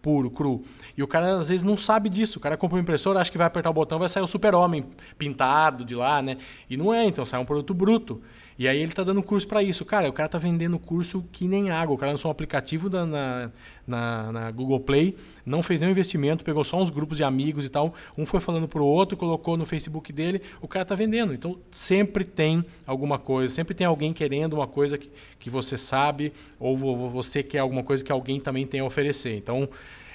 puro, 0.00 0.30
cru. 0.30 0.64
E 0.96 1.02
o 1.02 1.06
cara 1.06 1.38
às 1.38 1.48
vezes 1.48 1.62
não 1.62 1.76
sabe 1.76 2.08
disso. 2.08 2.38
O 2.38 2.42
cara 2.42 2.56
compra 2.56 2.76
uma 2.76 2.82
impressora, 2.82 3.20
acha 3.20 3.30
que 3.30 3.38
vai 3.38 3.46
apertar 3.46 3.70
o 3.70 3.74
botão, 3.74 3.98
vai 3.98 4.08
sair 4.08 4.22
o 4.22 4.26
super-homem 4.28 4.86
pintado 5.18 5.84
de 5.84 5.94
lá, 5.94 6.22
né? 6.22 6.38
E 6.68 6.76
não 6.76 6.92
é, 6.92 7.04
então 7.04 7.26
sai 7.26 7.40
um 7.40 7.44
produto 7.44 7.74
bruto. 7.74 8.22
E 8.58 8.68
aí 8.68 8.78
ele 8.78 8.92
tá 8.92 9.02
dando 9.02 9.22
curso 9.22 9.48
para 9.48 9.62
isso. 9.62 9.84
Cara, 9.84 10.08
o 10.08 10.12
cara 10.12 10.28
tá 10.28 10.38
vendendo 10.38 10.78
curso 10.78 11.24
que 11.32 11.48
nem 11.48 11.70
água. 11.70 11.94
O 11.94 11.98
cara 11.98 12.12
lançou 12.12 12.28
um 12.28 12.32
aplicativo 12.32 12.88
na, 12.90 13.50
na, 13.86 14.32
na, 14.32 14.50
Google 14.50 14.78
Play, 14.78 15.16
não 15.44 15.62
fez 15.62 15.80
nenhum 15.80 15.90
investimento, 15.90 16.44
pegou 16.44 16.62
só 16.62 16.80
uns 16.80 16.90
grupos 16.90 17.16
de 17.16 17.24
amigos 17.24 17.64
e 17.64 17.68
tal. 17.68 17.94
Um 18.16 18.26
foi 18.26 18.40
falando 18.40 18.68
pro 18.68 18.84
outro, 18.84 19.16
colocou 19.16 19.56
no 19.56 19.64
Facebook 19.64 20.12
dele. 20.12 20.42
O 20.60 20.68
cara 20.68 20.84
tá 20.84 20.94
vendendo. 20.94 21.32
Então 21.32 21.58
sempre 21.70 22.24
tem 22.24 22.64
alguma 22.86 23.18
coisa, 23.18 23.52
sempre 23.52 23.74
tem 23.74 23.86
alguém 23.86 24.12
querendo 24.12 24.52
uma 24.52 24.66
coisa 24.66 24.98
que, 25.02 25.10
que 25.38 25.50
você 25.50 25.76
sabe, 25.76 26.32
ou 26.58 26.76
você 27.10 27.42
quer 27.42 27.58
alguma 27.58 27.82
coisa 27.82 28.02
que 28.04 28.12
alguém 28.12 28.40
também 28.40 28.66
tem 28.66 28.80
a 28.80 28.84
oferecer. 28.84 29.36
Então 29.36 29.68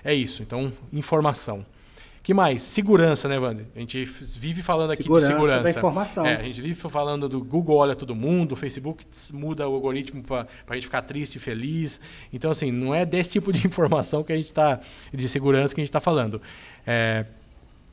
é 0.04 0.14
isso. 0.14 0.42
Então, 0.42 0.72
informação 0.92 1.66
que 2.28 2.34
mais? 2.34 2.62
Segurança, 2.62 3.30
né, 3.30 3.40
Wander? 3.40 3.66
A 3.74 3.80
gente 3.80 4.04
vive 4.04 4.62
falando 4.62 4.92
aqui 4.92 5.04
segurança 5.04 5.28
de 5.28 5.34
segurança. 5.34 5.64
Da 5.64 5.70
informação. 5.70 6.26
É, 6.26 6.36
a 6.36 6.44
gente 6.44 6.62
vive 6.62 6.76
falando 6.76 7.30
do 7.30 7.42
Google 7.42 7.78
olha 7.78 7.96
todo 7.96 8.14
mundo, 8.14 8.52
o 8.52 8.56
Facebook 8.58 9.06
muda 9.32 9.66
o 9.66 9.74
algoritmo 9.74 10.22
para 10.22 10.46
a 10.68 10.74
gente 10.74 10.84
ficar 10.84 11.04
triste 11.04 11.38
e 11.38 11.40
feliz. 11.40 12.02
Então, 12.34 12.52
assim, 12.52 12.70
não 12.70 12.94
é 12.94 13.06
desse 13.06 13.30
tipo 13.30 13.54
de 13.54 13.64
informação 13.66 14.26
que 14.26 14.34
a 14.34 14.36
gente 14.36 14.50
está, 14.50 14.82
de 15.14 15.30
segurança 15.30 15.74
que 15.74 15.80
a 15.80 15.84
gente 15.84 15.88
está 15.88 16.02
falando. 16.02 16.42
É, 16.86 17.24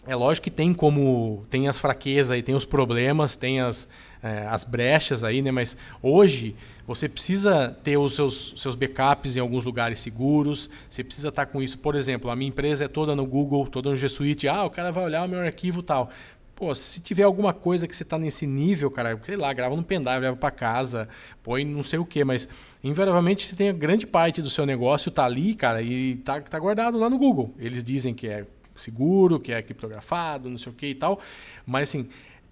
é 0.05 0.17
lógico 0.17 0.43
que 0.43 0.51
tem 0.51 0.75
como. 0.75 1.47
Tem 1.49 1.69
as 1.69 1.79
fraquezas 1.79 2.37
e 2.37 2.43
tem 2.43 2.57
os 2.57 2.65
problemas, 2.65 3.37
tem 3.37 3.61
as, 3.61 3.89
é, 4.25 4.47
as 4.47 4.65
brechas 4.65 5.23
aí, 5.23 5.43
né? 5.43 5.51
Mas 5.51 5.77
hoje 6.03 6.57
você 6.87 7.07
precisa 7.07 7.77
ter 7.85 7.99
os 7.99 8.15
seus, 8.15 8.55
seus 8.57 8.75
backups 8.75 9.37
em 9.37 9.41
alguns 9.41 9.67
lugares 9.67 10.01
seguros. 10.01 10.71
Você 10.89 11.05
precisa 11.05 11.29
estar 11.29 11.45
com 11.45 11.63
isso. 11.63 11.77
Por 11.79 11.95
exemplo, 11.95 12.31
a 12.31 12.37
minha 12.37 12.49
empresa 12.49 12.87
é 12.87 12.89
toda 12.89 13.15
no 13.15 13.27
Google, 13.27 13.67
toda 13.67 13.91
no 13.91 13.97
G 13.99 14.09
Suite. 14.09 14.49
Ah, 14.49 14.65
o 14.65 14.71
cara 14.71 14.91
vai 14.91 15.05
olhar 15.05 15.27
o 15.27 15.29
meu 15.29 15.41
arquivo 15.41 15.83
tal. 15.83 16.11
Pô, 16.57 16.75
se 16.75 17.01
tiver 17.01 17.25
alguma 17.25 17.53
coisa 17.53 17.87
que 17.87 17.95
você 17.95 18.03
está 18.03 18.17
nesse 18.17 18.47
nível, 18.47 18.91
cara, 18.91 19.21
sei 19.27 19.37
lá, 19.37 19.53
grava 19.53 19.77
no 19.77 19.83
pendrive, 19.83 20.21
leva 20.21 20.37
para 20.37 20.53
casa, 20.53 21.09
põe 21.43 21.65
não 21.65 21.83
sei 21.83 21.99
o 21.99 22.07
que, 22.07 22.25
mas 22.25 22.49
invariavelmente 22.83 23.45
você 23.45 23.57
tem 23.57 23.69
a 23.69 23.73
grande 23.73 24.07
parte 24.07 24.41
do 24.41 24.49
seu 24.49 24.65
negócio 24.65 25.11
tá 25.11 25.25
ali, 25.25 25.57
cara, 25.57 25.83
e 25.83 26.15
tá, 26.19 26.41
tá 26.41 26.59
guardado 26.59 26.97
lá 26.97 27.11
no 27.11 27.19
Google. 27.19 27.53
Eles 27.59 27.83
dizem 27.83 28.15
que 28.15 28.29
é 28.29 28.47
seguro, 28.77 29.41
que 29.41 29.53
é 29.53 29.61
criptografado, 29.61 30.49
não 30.49 30.57
sei 30.57 30.73
o 30.73 30.75
que 30.75 30.87
e 30.87 30.95
tal, 30.95 31.19
mas 31.67 31.89
assim, 31.89 32.09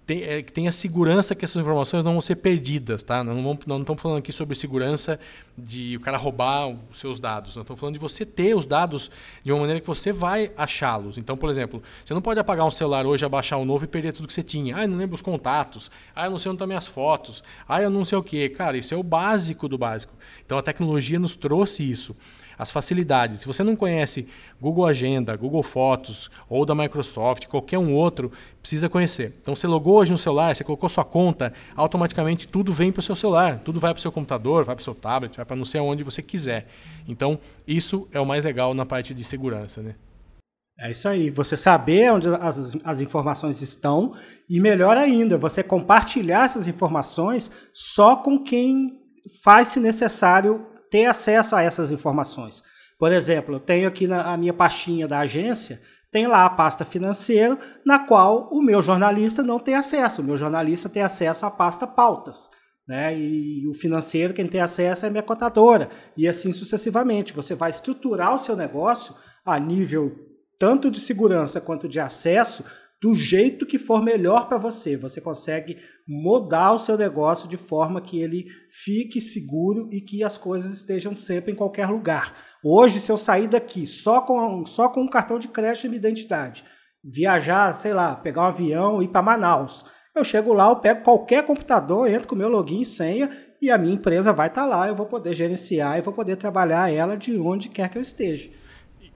é, 0.07 0.41
tem 0.41 0.67
a 0.67 0.71
segurança 0.71 1.33
que 1.33 1.45
essas 1.45 1.61
informações 1.61 2.03
não 2.03 2.13
vão 2.13 2.21
ser 2.21 2.35
perdidas, 2.35 3.03
tá? 3.03 3.23
Não, 3.23 3.35
vamos, 3.35 3.65
não 3.65 3.79
estamos 3.79 4.01
falando 4.01 4.17
aqui 4.17 4.33
sobre 4.33 4.53
segurança 4.53 5.17
de 5.57 5.95
o 5.95 5.99
cara 6.01 6.17
roubar 6.17 6.67
os 6.91 6.99
seus 6.99 7.19
dados. 7.19 7.55
Estamos 7.55 7.79
falando 7.79 7.93
de 7.93 7.99
você 7.99 8.25
ter 8.25 8.53
os 8.55 8.65
dados 8.65 9.09
de 9.43 9.51
uma 9.51 9.61
maneira 9.61 9.79
que 9.79 9.87
você 9.87 10.11
vai 10.11 10.51
achá-los. 10.57 11.17
Então, 11.17 11.37
por 11.37 11.49
exemplo, 11.49 11.81
você 12.03 12.13
não 12.13 12.21
pode 12.21 12.39
apagar 12.39 12.65
um 12.65 12.71
celular 12.71 13.05
hoje, 13.05 13.23
abaixar 13.23 13.57
um 13.59 13.65
novo 13.65 13.85
e 13.85 13.87
perder 13.87 14.11
tudo 14.11 14.27
que 14.27 14.33
você 14.33 14.43
tinha. 14.43 14.75
Ah, 14.75 14.83
eu 14.83 14.89
não 14.89 14.97
lembro 14.97 15.15
os 15.15 15.21
contatos. 15.21 15.89
Ah, 16.13 16.25
eu 16.25 16.31
não 16.31 16.39
sei 16.39 16.49
onde 16.49 16.57
estão 16.57 16.67
minhas 16.67 16.87
fotos. 16.87 17.41
Ah, 17.67 17.81
eu 17.81 17.89
não 17.89 18.03
sei 18.03 18.17
o 18.17 18.23
quê. 18.23 18.49
Cara, 18.49 18.77
isso 18.77 18.93
é 18.93 18.97
o 18.97 19.03
básico 19.03 19.69
do 19.69 19.77
básico. 19.77 20.13
Então, 20.45 20.57
a 20.57 20.61
tecnologia 20.61 21.17
nos 21.17 21.35
trouxe 21.35 21.89
isso 21.89 22.15
as 22.57 22.71
facilidades. 22.71 23.41
Se 23.41 23.47
você 23.47 23.63
não 23.63 23.75
conhece 23.75 24.27
Google 24.61 24.85
Agenda, 24.85 25.35
Google 25.35 25.63
Fotos 25.63 26.29
ou 26.49 26.65
da 26.65 26.75
Microsoft, 26.75 27.47
qualquer 27.47 27.77
um 27.77 27.93
outro, 27.93 28.31
precisa 28.61 28.89
conhecer. 28.89 29.33
Então 29.41 29.55
você 29.55 29.67
logou 29.67 29.95
hoje 29.95 30.11
no 30.11 30.17
celular, 30.17 30.55
você 30.55 30.63
colocou 30.63 30.89
sua 30.89 31.05
conta, 31.05 31.53
automaticamente 31.75 32.47
tudo 32.47 32.71
vem 32.71 32.91
para 32.91 32.99
o 32.99 33.03
seu 33.03 33.15
celular, 33.15 33.59
tudo 33.59 33.79
vai 33.79 33.93
para 33.93 33.99
o 33.99 34.01
seu 34.01 34.11
computador, 34.11 34.63
vai 34.63 34.75
para 34.75 34.81
o 34.81 34.85
seu 34.85 34.95
tablet, 34.95 35.35
vai 35.35 35.45
para 35.45 35.55
não 35.55 35.65
sei 35.65 35.81
onde 35.81 36.03
você 36.03 36.21
quiser. 36.21 36.67
Então 37.07 37.39
isso 37.67 38.07
é 38.11 38.19
o 38.19 38.25
mais 38.25 38.43
legal 38.43 38.73
na 38.73 38.85
parte 38.85 39.13
de 39.13 39.23
segurança, 39.23 39.81
né? 39.81 39.95
É 40.79 40.89
isso 40.89 41.07
aí, 41.07 41.29
você 41.29 41.55
saber 41.55 42.11
onde 42.11 42.27
as, 42.27 42.75
as 42.83 42.99
informações 42.99 43.61
estão 43.61 44.15
e 44.49 44.59
melhor 44.59 44.97
ainda, 44.97 45.37
você 45.37 45.61
compartilhar 45.61 46.45
essas 46.45 46.67
informações 46.67 47.51
só 47.73 48.15
com 48.15 48.39
quem 48.39 48.99
faz 49.43 49.69
se 49.69 49.79
necessário 49.79 50.65
ter 50.93 51.07
acesso 51.07 51.55
a 51.55 51.63
essas 51.63 51.91
informações. 51.91 52.63
Por 52.99 53.11
exemplo, 53.11 53.55
eu 53.55 53.59
tenho 53.59 53.87
aqui 53.87 54.05
na 54.05 54.37
minha 54.37 54.53
pastinha 54.53 55.07
da 55.07 55.21
agência, 55.21 55.81
tem 56.11 56.27
lá 56.27 56.45
a 56.45 56.49
pasta 56.51 56.85
financeira, 56.85 57.57
na 57.83 57.97
qual 57.97 58.47
o 58.51 58.61
meu 58.61 58.79
jornalista 58.79 59.41
não 59.41 59.57
tem 59.57 59.73
acesso. 59.73 60.21
O 60.21 60.23
meu 60.23 60.37
jornalista 60.37 60.87
tem 60.87 61.01
acesso 61.01 61.47
à 61.47 61.49
pasta 61.49 61.87
pautas. 61.87 62.47
Né? 62.87 63.17
E 63.17 63.67
o 63.67 63.73
financeiro, 63.73 64.35
quem 64.35 64.47
tem 64.47 64.61
acesso 64.61 65.05
é 65.05 65.07
a 65.07 65.11
minha 65.11 65.23
contadora. 65.23 65.89
E 66.15 66.27
assim 66.27 66.51
sucessivamente. 66.51 67.33
Você 67.33 67.55
vai 67.55 67.71
estruturar 67.71 68.35
o 68.35 68.37
seu 68.37 68.55
negócio 68.55 69.15
a 69.43 69.59
nível 69.59 70.15
tanto 70.59 70.91
de 70.91 70.99
segurança 70.99 71.59
quanto 71.59 71.89
de 71.89 71.99
acesso 71.99 72.63
do 73.01 73.15
jeito 73.15 73.65
que 73.65 73.79
for 73.79 74.03
melhor 74.03 74.47
para 74.47 74.59
você. 74.59 74.95
Você 74.95 75.19
consegue 75.19 75.79
mudar 76.07 76.73
o 76.73 76.79
seu 76.79 76.97
negócio 76.97 77.47
de 77.47 77.57
forma 77.57 78.01
que 78.01 78.19
ele 78.19 78.45
fique 78.69 79.21
seguro 79.21 79.89
e 79.91 80.01
que 80.01 80.23
as 80.23 80.37
coisas 80.37 80.71
estejam 80.71 81.15
sempre 81.15 81.51
em 81.51 81.55
qualquer 81.55 81.87
lugar. 81.87 82.35
Hoje, 82.63 82.99
se 82.99 83.11
eu 83.11 83.17
sair 83.17 83.47
daqui 83.47 83.87
só 83.87 84.21
com, 84.21 84.65
só 84.65 84.89
com 84.89 85.01
um 85.01 85.09
cartão 85.09 85.39
de 85.39 85.47
crédito 85.47 85.85
e 85.85 85.89
minha 85.89 85.99
identidade, 85.99 86.63
viajar, 87.03 87.73
sei 87.73 87.93
lá, 87.93 88.15
pegar 88.15 88.43
um 88.43 88.47
avião 88.47 89.01
e 89.01 89.05
ir 89.05 89.09
para 89.09 89.21
Manaus, 89.21 89.85
eu 90.15 90.23
chego 90.23 90.53
lá, 90.53 90.69
eu 90.69 90.75
pego 90.75 91.03
qualquer 91.03 91.43
computador, 91.43 92.07
entro 92.07 92.27
com 92.27 92.35
meu 92.35 92.47
login 92.47 92.81
e 92.81 92.85
senha 92.85 93.31
e 93.61 93.71
a 93.71 93.77
minha 93.77 93.95
empresa 93.95 94.31
vai 94.31 94.47
estar 94.47 94.65
lá, 94.65 94.87
eu 94.87 94.95
vou 94.95 95.05
poder 95.05 95.33
gerenciar 95.33 95.97
e 95.97 96.01
vou 96.01 96.13
poder 96.13 96.35
trabalhar 96.35 96.93
ela 96.93 97.17
de 97.17 97.37
onde 97.37 97.69
quer 97.69 97.89
que 97.89 97.97
eu 97.97 98.01
esteja. 98.01 98.49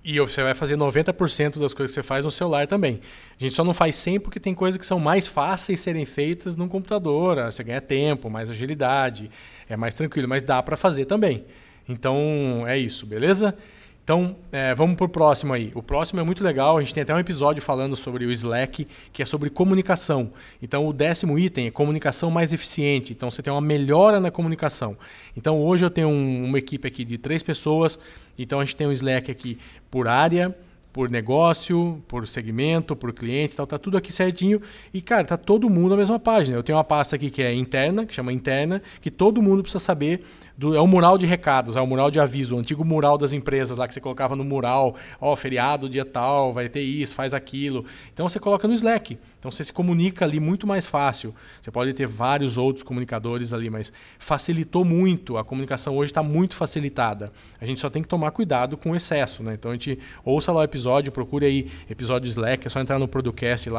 E 0.10 0.22
você 0.22 0.42
vai 0.42 0.54
fazer 0.54 0.78
90% 0.78 1.60
das 1.60 1.74
coisas 1.74 1.92
que 1.92 1.96
você 1.96 2.02
faz 2.02 2.24
no 2.24 2.32
celular 2.32 2.66
também. 2.66 3.02
A 3.38 3.44
gente 3.44 3.54
só 3.54 3.62
não 3.62 3.74
faz 3.74 3.94
100 3.98 4.22
porque 4.22 4.40
tem 4.40 4.54
coisas 4.54 4.80
que 4.80 4.86
são 4.86 5.02
mais 5.02 5.28
fáceis 5.28 5.82
serem 5.82 6.06
feitas 6.06 6.56
no 6.56 6.70
computador. 6.70 7.36
Você 7.44 7.62
ganha 7.62 7.82
tempo, 7.82 8.30
mais 8.30 8.50
agilidade, 8.50 9.30
é 9.68 9.76
mais 9.76 9.94
tranquilo, 9.94 10.26
mas 10.26 10.42
dá 10.42 10.64
para 10.64 10.78
fazer 10.78 11.04
também. 11.04 11.44
Então 11.90 12.64
é 12.66 12.78
isso, 12.78 13.06
beleza? 13.06 13.54
Então, 14.08 14.38
é, 14.54 14.74
vamos 14.74 14.96
para 14.96 15.06
o 15.06 15.10
próximo 15.10 15.52
aí. 15.52 15.74
O 15.76 15.84
próximo 15.84 16.22
é 16.22 16.24
muito 16.24 16.42
legal, 16.42 16.78
a 16.78 16.80
gente 16.80 16.94
tem 16.94 17.04
até 17.04 17.14
um 17.14 17.20
episódio 17.20 17.62
falando 17.62 17.94
sobre 17.98 18.26
o 18.26 18.32
Slack, 18.32 18.88
que 19.12 19.22
é 19.22 19.26
sobre 19.26 19.50
comunicação. 19.50 20.32
Então, 20.62 20.88
o 20.88 20.94
décimo 20.94 21.38
item 21.38 21.68
é 21.68 21.72
comunicação 21.72 22.32
mais 22.32 22.54
eficiente. 22.54 23.12
Então, 23.12 23.30
você 23.30 23.44
tem 23.44 23.52
uma 23.52 23.60
melhora 23.60 24.22
na 24.22 24.32
comunicação. 24.32 24.98
Então, 25.36 25.62
hoje 25.62 25.84
eu 25.84 25.90
tenho 25.90 26.08
um, 26.08 26.46
uma 26.46 26.58
equipe 26.58 26.88
aqui 26.88 27.04
de 27.04 27.18
três 27.18 27.44
pessoas. 27.44 28.00
Então, 28.38 28.60
a 28.60 28.66
gente 28.66 28.76
tem 28.76 28.88
um 28.88 28.92
Slack 28.92 29.32
aqui 29.32 29.58
por 29.90 30.08
área, 30.08 30.56
por 30.98 31.12
negócio, 31.12 32.04
por 32.08 32.28
segmento, 32.28 32.96
por 32.96 33.14
cliente, 33.14 33.56
tal, 33.56 33.68
tá 33.68 33.78
tudo 33.78 33.98
aqui 33.98 34.12
certinho. 34.12 34.60
E 34.92 35.00
cara, 35.00 35.24
tá 35.26 35.38
todo 35.38 35.70
mundo 35.70 35.90
na 35.90 35.98
mesma 35.98 36.18
página. 36.18 36.58
Eu 36.58 36.64
tenho 36.64 36.76
uma 36.76 36.84
pasta 36.84 37.16
aqui 37.16 37.30
que 37.30 37.44
é 37.44 37.54
interna, 37.54 38.04
que 38.04 38.16
chama 38.16 38.34
interna, 38.34 38.82
que 39.00 39.12
todo 39.12 39.40
mundo 39.40 39.62
precisa 39.62 39.78
saber 39.78 40.26
do, 40.58 40.76
é 40.76 40.82
o 40.82 40.88
mural 40.88 41.16
de 41.16 41.28
recados, 41.28 41.76
é 41.76 41.82
o 41.82 41.86
mural 41.86 42.10
de 42.10 42.20
aviso, 42.20 42.56
o 42.56 42.58
antigo 42.58 42.84
mural 42.84 43.16
das 43.16 43.32
empresas 43.32 43.78
lá 43.78 43.88
que 43.88 43.94
você 43.94 44.02
colocava 44.02 44.36
no 44.36 44.44
mural, 44.44 44.96
ó, 45.22 45.34
oh, 45.34 45.36
feriado, 45.36 45.88
dia 45.88 46.04
tal, 46.04 46.52
vai 46.52 46.68
ter 46.68 46.82
isso, 46.82 47.14
faz 47.14 47.32
aquilo. 47.32 47.86
Então 48.12 48.28
você 48.28 48.40
coloca 48.40 48.68
no 48.68 48.74
Slack. 48.74 49.20
Então 49.48 49.52
você 49.54 49.64
se 49.64 49.72
comunica 49.72 50.26
ali 50.26 50.42
muito 50.42 50.68
mais 50.68 50.86
fácil. 50.86 51.34
Você 51.62 51.72
pode 51.72 51.94
ter 51.94 52.06
vários 52.06 52.58
outros 52.58 52.84
comunicadores 52.84 53.54
ali, 53.54 53.70
mas 53.70 53.94
facilitou 54.20 54.84
muito. 54.84 55.38
A 55.38 55.44
comunicação 55.46 55.96
hoje 55.96 56.12
está 56.12 56.22
muito 56.22 56.54
facilitada. 56.54 57.32
A 57.62 57.66
gente 57.66 57.80
só 57.80 57.90
tem 57.90 58.02
que 58.02 58.10
tomar 58.10 58.32
cuidado 58.32 58.76
com 58.76 58.92
o 58.92 58.96
excesso, 58.96 59.42
né? 59.42 59.54
Então 59.54 59.72
a 59.72 59.74
gente 59.74 59.98
ouça 60.26 60.52
lá 60.52 60.60
o 60.60 60.64
episódio, 60.64 61.14
procure 61.14 61.46
aí 61.46 61.72
episódio 61.90 62.28
Slack, 62.28 62.68
é 62.68 62.70
só 62.70 62.82
entrar 62.82 63.00
no 63.00 63.08
Producast 63.08 63.70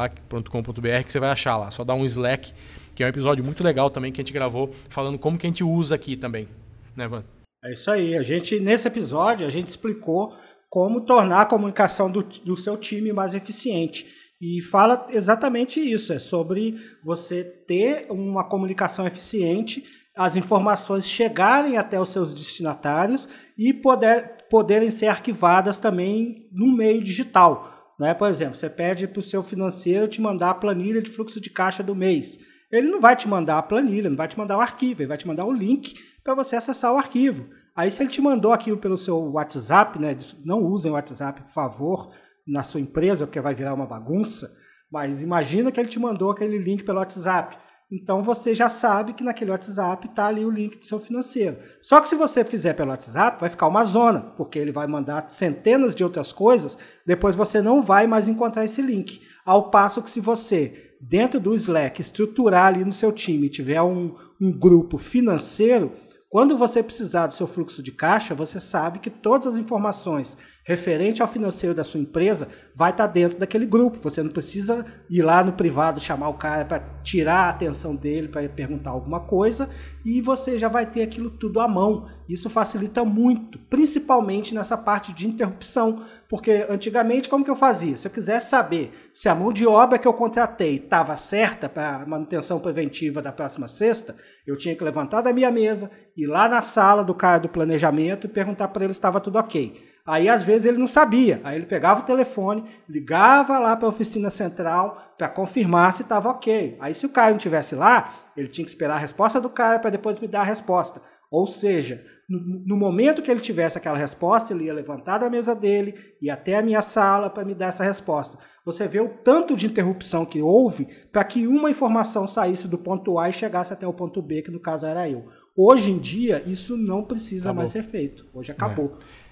que 1.05 1.11
você 1.11 1.19
vai 1.19 1.29
achar 1.29 1.55
lá. 1.55 1.69
Só 1.69 1.83
dá 1.83 1.93
um 1.93 2.03
Slack, 2.03 2.51
que 2.95 3.03
é 3.03 3.05
um 3.05 3.09
episódio 3.09 3.45
muito 3.45 3.63
legal 3.63 3.91
também 3.91 4.11
que 4.11 4.19
a 4.19 4.23
gente 4.23 4.33
gravou 4.33 4.73
falando 4.89 5.19
como 5.19 5.37
que 5.37 5.45
a 5.45 5.49
gente 5.49 5.63
usa 5.63 5.93
aqui 5.93 6.15
também 6.15 6.47
né, 6.95 7.07
Van? 7.07 7.23
É 7.63 7.73
isso 7.73 7.91
aí. 7.91 8.17
A 8.17 8.23
gente, 8.23 8.59
nesse 8.59 8.87
episódio, 8.87 9.45
a 9.45 9.51
gente 9.51 9.67
explicou 9.67 10.35
como 10.67 11.01
tornar 11.01 11.41
a 11.41 11.45
comunicação 11.45 12.09
do, 12.09 12.23
do 12.23 12.57
seu 12.57 12.75
time 12.75 13.13
mais 13.13 13.35
eficiente. 13.35 14.17
E 14.41 14.61
fala 14.61 15.07
exatamente 15.09 15.79
isso: 15.79 16.13
é 16.13 16.19
sobre 16.19 16.79
você 17.03 17.43
ter 17.43 18.07
uma 18.09 18.43
comunicação 18.43 19.05
eficiente, 19.05 19.83
as 20.15 20.35
informações 20.35 21.07
chegarem 21.07 21.77
até 21.77 21.99
os 21.99 22.09
seus 22.09 22.33
destinatários 22.33 23.27
e 23.57 23.73
poder, 23.73 24.47
poderem 24.49 24.91
ser 24.91 25.07
arquivadas 25.07 25.79
também 25.79 26.47
no 26.51 26.75
meio 26.75 27.03
digital. 27.03 27.93
Né? 27.99 28.13
Por 28.13 28.29
exemplo, 28.29 28.55
você 28.55 28.69
pede 28.69 29.07
para 29.07 29.19
o 29.19 29.23
seu 29.23 29.43
financeiro 29.43 30.07
te 30.07 30.21
mandar 30.21 30.51
a 30.51 30.55
planilha 30.55 31.01
de 31.01 31.11
fluxo 31.11 31.41
de 31.41 31.49
caixa 31.49 31.83
do 31.83 31.95
mês. 31.95 32.39
Ele 32.71 32.87
não 32.87 33.01
vai 33.01 33.15
te 33.15 33.27
mandar 33.27 33.57
a 33.57 33.63
planilha, 33.63 34.09
não 34.09 34.17
vai 34.17 34.27
te 34.27 34.37
mandar 34.37 34.57
o 34.57 34.61
arquivo, 34.61 35.01
ele 35.01 35.07
vai 35.07 35.17
te 35.17 35.27
mandar 35.27 35.45
o 35.45 35.51
link 35.51 35.95
para 36.23 36.35
você 36.35 36.55
acessar 36.55 36.93
o 36.93 36.97
arquivo. 36.97 37.49
Aí 37.75 37.89
se 37.89 38.01
ele 38.01 38.09
te 38.09 38.21
mandou 38.21 38.53
aquilo 38.53 38.77
pelo 38.77 38.97
seu 38.97 39.17
WhatsApp, 39.31 39.99
né, 39.99 40.17
não 40.45 40.63
usem 40.63 40.91
o 40.91 40.95
WhatsApp, 40.95 41.41
por 41.41 41.51
favor, 41.51 42.11
na 42.47 42.63
sua 42.63 42.79
empresa, 42.79 43.25
porque 43.25 43.41
vai 43.41 43.53
virar 43.53 43.73
uma 43.73 43.85
bagunça, 43.85 44.55
mas 44.91 45.21
imagina 45.21 45.71
que 45.71 45.79
ele 45.79 45.89
te 45.89 45.99
mandou 45.99 46.31
aquele 46.31 46.57
link 46.57 46.83
pelo 46.83 46.99
WhatsApp. 46.99 47.57
Então 47.91 48.21
você 48.21 48.53
já 48.53 48.69
sabe 48.69 49.13
que 49.13 49.23
naquele 49.23 49.49
WhatsApp 49.49 50.07
está 50.07 50.27
ali 50.27 50.45
o 50.45 50.51
link 50.51 50.77
do 50.77 50.85
seu 50.85 50.99
financeiro. 50.99 51.57
Só 51.81 51.99
que 51.99 52.07
se 52.07 52.15
você 52.15 52.45
fizer 52.45 52.73
pelo 52.73 52.91
WhatsApp, 52.91 53.39
vai 53.39 53.49
ficar 53.49 53.67
uma 53.67 53.83
zona, 53.83 54.21
porque 54.37 54.59
ele 54.59 54.71
vai 54.71 54.85
mandar 54.85 55.27
centenas 55.29 55.95
de 55.95 56.03
outras 56.03 56.31
coisas, 56.31 56.77
depois 57.05 57.35
você 57.35 57.61
não 57.61 57.81
vai 57.81 58.05
mais 58.05 58.27
encontrar 58.27 58.63
esse 58.63 58.81
link. 58.81 59.21
Ao 59.43 59.71
passo 59.71 60.03
que 60.03 60.09
se 60.09 60.19
você, 60.19 60.95
dentro 61.01 61.39
do 61.39 61.53
Slack, 61.55 61.99
estruturar 61.99 62.67
ali 62.67 62.85
no 62.85 62.93
seu 62.93 63.11
time, 63.11 63.49
tiver 63.49 63.81
um, 63.81 64.15
um 64.39 64.51
grupo 64.51 64.99
financeiro, 64.99 65.91
quando 66.29 66.55
você 66.55 66.83
precisar 66.83 67.25
do 67.25 67.33
seu 67.33 67.47
fluxo 67.47 67.81
de 67.81 67.91
caixa, 67.91 68.35
você 68.35 68.59
sabe 68.59 68.99
que 68.99 69.09
todas 69.09 69.53
as 69.53 69.57
informações 69.57 70.37
referente 70.69 71.19
ao 71.19 71.27
financeiro 71.27 71.73
da 71.73 71.83
sua 71.83 71.99
empresa 71.99 72.47
vai 72.75 72.91
estar 72.91 73.07
dentro 73.07 73.39
daquele 73.39 73.65
grupo. 73.65 73.97
Você 74.03 74.21
não 74.21 74.29
precisa 74.29 74.85
ir 75.09 75.23
lá 75.23 75.43
no 75.43 75.53
privado 75.53 75.99
chamar 75.99 76.29
o 76.29 76.35
cara 76.35 76.63
para 76.63 76.79
tirar 77.01 77.47
a 77.47 77.49
atenção 77.49 77.95
dele 77.95 78.27
para 78.27 78.47
perguntar 78.47 78.91
alguma 78.91 79.19
coisa 79.19 79.67
e 80.05 80.21
você 80.21 80.59
já 80.59 80.67
vai 80.67 80.85
ter 80.85 81.01
aquilo 81.01 81.31
tudo 81.31 81.59
à 81.59 81.67
mão. 81.67 82.07
Isso 82.29 82.51
facilita 82.51 83.03
muito, 83.03 83.57
principalmente 83.57 84.53
nessa 84.53 84.77
parte 84.77 85.11
de 85.11 85.27
interrupção, 85.27 86.03
porque 86.29 86.67
antigamente 86.69 87.27
como 87.27 87.43
que 87.43 87.49
eu 87.49 87.55
fazia? 87.55 87.97
Se 87.97 88.07
eu 88.07 88.11
quisesse 88.11 88.51
saber 88.51 89.09
se 89.11 89.27
a 89.27 89.33
mão 89.33 89.51
de 89.51 89.65
obra 89.65 89.97
que 89.97 90.07
eu 90.07 90.13
contratei 90.13 90.75
estava 90.75 91.15
certa 91.15 91.67
para 91.67 92.05
manutenção 92.05 92.59
preventiva 92.59 93.23
da 93.23 93.31
próxima 93.31 93.67
sexta, 93.67 94.15
eu 94.45 94.55
tinha 94.55 94.75
que 94.75 94.83
levantar 94.83 95.21
da 95.21 95.33
minha 95.33 95.49
mesa, 95.49 95.89
ir 96.15 96.27
lá 96.27 96.47
na 96.47 96.61
sala 96.61 97.03
do 97.03 97.15
cara 97.15 97.39
do 97.39 97.49
planejamento 97.49 98.27
e 98.27 98.29
perguntar 98.29 98.67
para 98.67 98.83
ele 98.83 98.93
se 98.93 98.99
estava 98.99 99.19
tudo 99.19 99.39
ok. 99.39 99.88
Aí 100.05 100.27
às 100.27 100.43
vezes 100.43 100.65
ele 100.65 100.77
não 100.77 100.87
sabia. 100.87 101.39
Aí 101.43 101.55
ele 101.55 101.65
pegava 101.65 102.01
o 102.01 102.05
telefone, 102.05 102.63
ligava 102.87 103.59
lá 103.59 103.75
para 103.75 103.87
a 103.87 103.89
oficina 103.89 104.29
central 104.29 105.13
para 105.17 105.29
confirmar 105.29 105.93
se 105.93 106.01
estava 106.01 106.29
ok. 106.29 106.77
Aí 106.79 106.95
se 106.95 107.05
o 107.05 107.09
cara 107.09 107.29
não 107.29 107.37
estivesse 107.37 107.75
lá, 107.75 108.13
ele 108.35 108.47
tinha 108.47 108.65
que 108.65 108.71
esperar 108.71 108.95
a 108.95 108.99
resposta 108.99 109.39
do 109.39 109.49
cara 109.49 109.79
para 109.79 109.91
depois 109.91 110.19
me 110.19 110.27
dar 110.27 110.41
a 110.41 110.45
resposta. 110.45 111.01
Ou 111.31 111.45
seja, 111.45 112.03
no, 112.27 112.39
no, 112.65 112.77
momento 112.77 113.21
que 113.21 113.29
ele 113.29 113.39
tivesse 113.39 113.77
aquela 113.77 113.97
resposta, 113.97 114.53
ele 114.53 114.65
ia 114.65 114.73
levantar 114.73 115.17
da 115.19 115.29
mesa 115.29 115.55
dele, 115.55 115.95
ir 116.21 116.29
até 116.29 116.57
a 116.57 116.61
minha 116.61 116.81
sala 116.81 117.29
para 117.29 117.45
me 117.45 117.53
dar 117.53 117.67
essa 117.67 117.83
resposta. 117.83 118.39
Você 118.65 118.87
vê 118.87 118.99
o 118.99 119.09
tanto 119.09 119.55
de 119.55 119.67
interrupção 119.67 120.25
que 120.25 120.41
houve 120.41 120.87
para 121.11 121.23
que 121.23 121.47
uma 121.47 121.69
informação 121.69 122.27
saísse 122.27 122.67
do 122.67 122.77
ponto 122.77 123.17
A 123.17 123.29
e 123.29 123.33
chegasse 123.33 123.73
até 123.73 123.87
o 123.87 123.93
ponto 123.93 124.21
B, 124.21 124.41
que 124.41 124.51
no 124.51 124.59
caso 124.59 124.85
era 124.85 125.09
eu. 125.09 125.25
Hoje 125.55 125.91
em 125.91 125.97
dia, 125.97 126.43
isso 126.45 126.77
não 126.77 127.03
precisa 127.03 127.45
acabou. 127.45 127.57
mais 127.57 127.71
ser 127.71 127.83
feito. 127.83 128.25
Hoje 128.33 128.51
acabou. 128.51 128.97
É. 129.25 129.28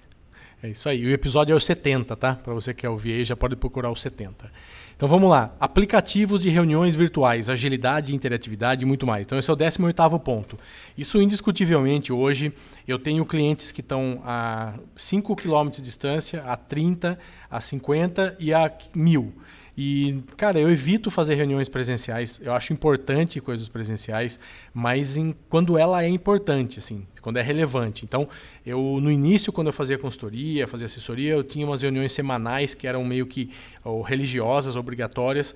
É 0.62 0.70
isso 0.70 0.90
aí. 0.90 1.06
O 1.06 1.10
episódio 1.12 1.54
é 1.54 1.56
o 1.56 1.60
70, 1.60 2.16
tá? 2.16 2.36
Para 2.36 2.54
você 2.54 2.74
que 2.74 2.82
quer 2.82 2.90
ouvir 2.90 3.14
aí, 3.14 3.26
já 3.26 3.36
pode 3.36 3.56
procurar 3.56 3.92
o 3.92 3.96
70. 3.96 4.52
Então 4.96 5.08
vamos 5.08 5.30
lá. 5.30 5.56
Aplicativos 5.60 6.40
de 6.40 6.50
reuniões 6.50 6.96
virtuais, 6.96 7.50
agilidade, 7.50 8.16
interatividade 8.16 8.84
e 8.84 8.86
muito 8.88 9.06
mais. 9.06 9.28
Então 9.28 9.38
esse 9.38 9.48
é 9.48 9.54
o 9.54 9.56
18º 9.56 10.20
ponto. 10.20 10.58
Isso 10.98 11.22
indiscutivelmente 11.22 12.12
hoje 12.12 12.52
eu 12.88 12.98
tenho 12.98 13.24
clientes 13.24 13.72
que 13.72 13.82
estão 13.82 14.20
a 14.26 14.74
5 14.96 15.36
km 15.36 15.70
de 15.70 15.84
distância, 15.84 16.44
a 16.44 16.58
30, 16.58 17.20
a 17.50 17.62
50 17.62 18.38
e 18.40 18.52
a 18.52 18.72
1000. 18.96 19.32
E, 19.78 20.24
cara, 20.36 20.60
eu 20.60 20.72
evito 20.72 21.12
fazer 21.12 21.36
reuniões 21.36 21.70
presenciais. 21.70 22.42
Eu 22.44 22.54
acho 22.54 22.74
importante 22.74 23.40
coisas 23.40 23.70
presenciais, 23.70 24.40
mas 24.74 25.18
em, 25.18 25.36
quando 25.50 25.78
ela 25.78 26.04
é 26.04 26.10
importante, 26.10 26.80
assim, 26.80 27.06
quando 27.22 27.38
é 27.38 27.44
relevante. 27.44 28.04
Então, 28.04 28.28
eu 28.66 29.00
no 29.00 29.12
início, 29.12 29.54
quando 29.54 29.68
eu 29.68 29.74
fazia 29.74 29.96
consultoria, 29.96 30.68
fazia 30.68 30.86
assessoria, 30.86 31.34
eu 31.34 31.44
tinha 31.44 31.64
umas 31.64 31.84
reuniões 31.84 32.12
semanais 32.12 32.74
que 32.74 32.88
eram 32.88 33.06
meio 33.06 33.28
que 33.28 33.52
ou, 33.84 34.02
religiosas, 34.02 34.76
obrigatórias, 34.76 35.56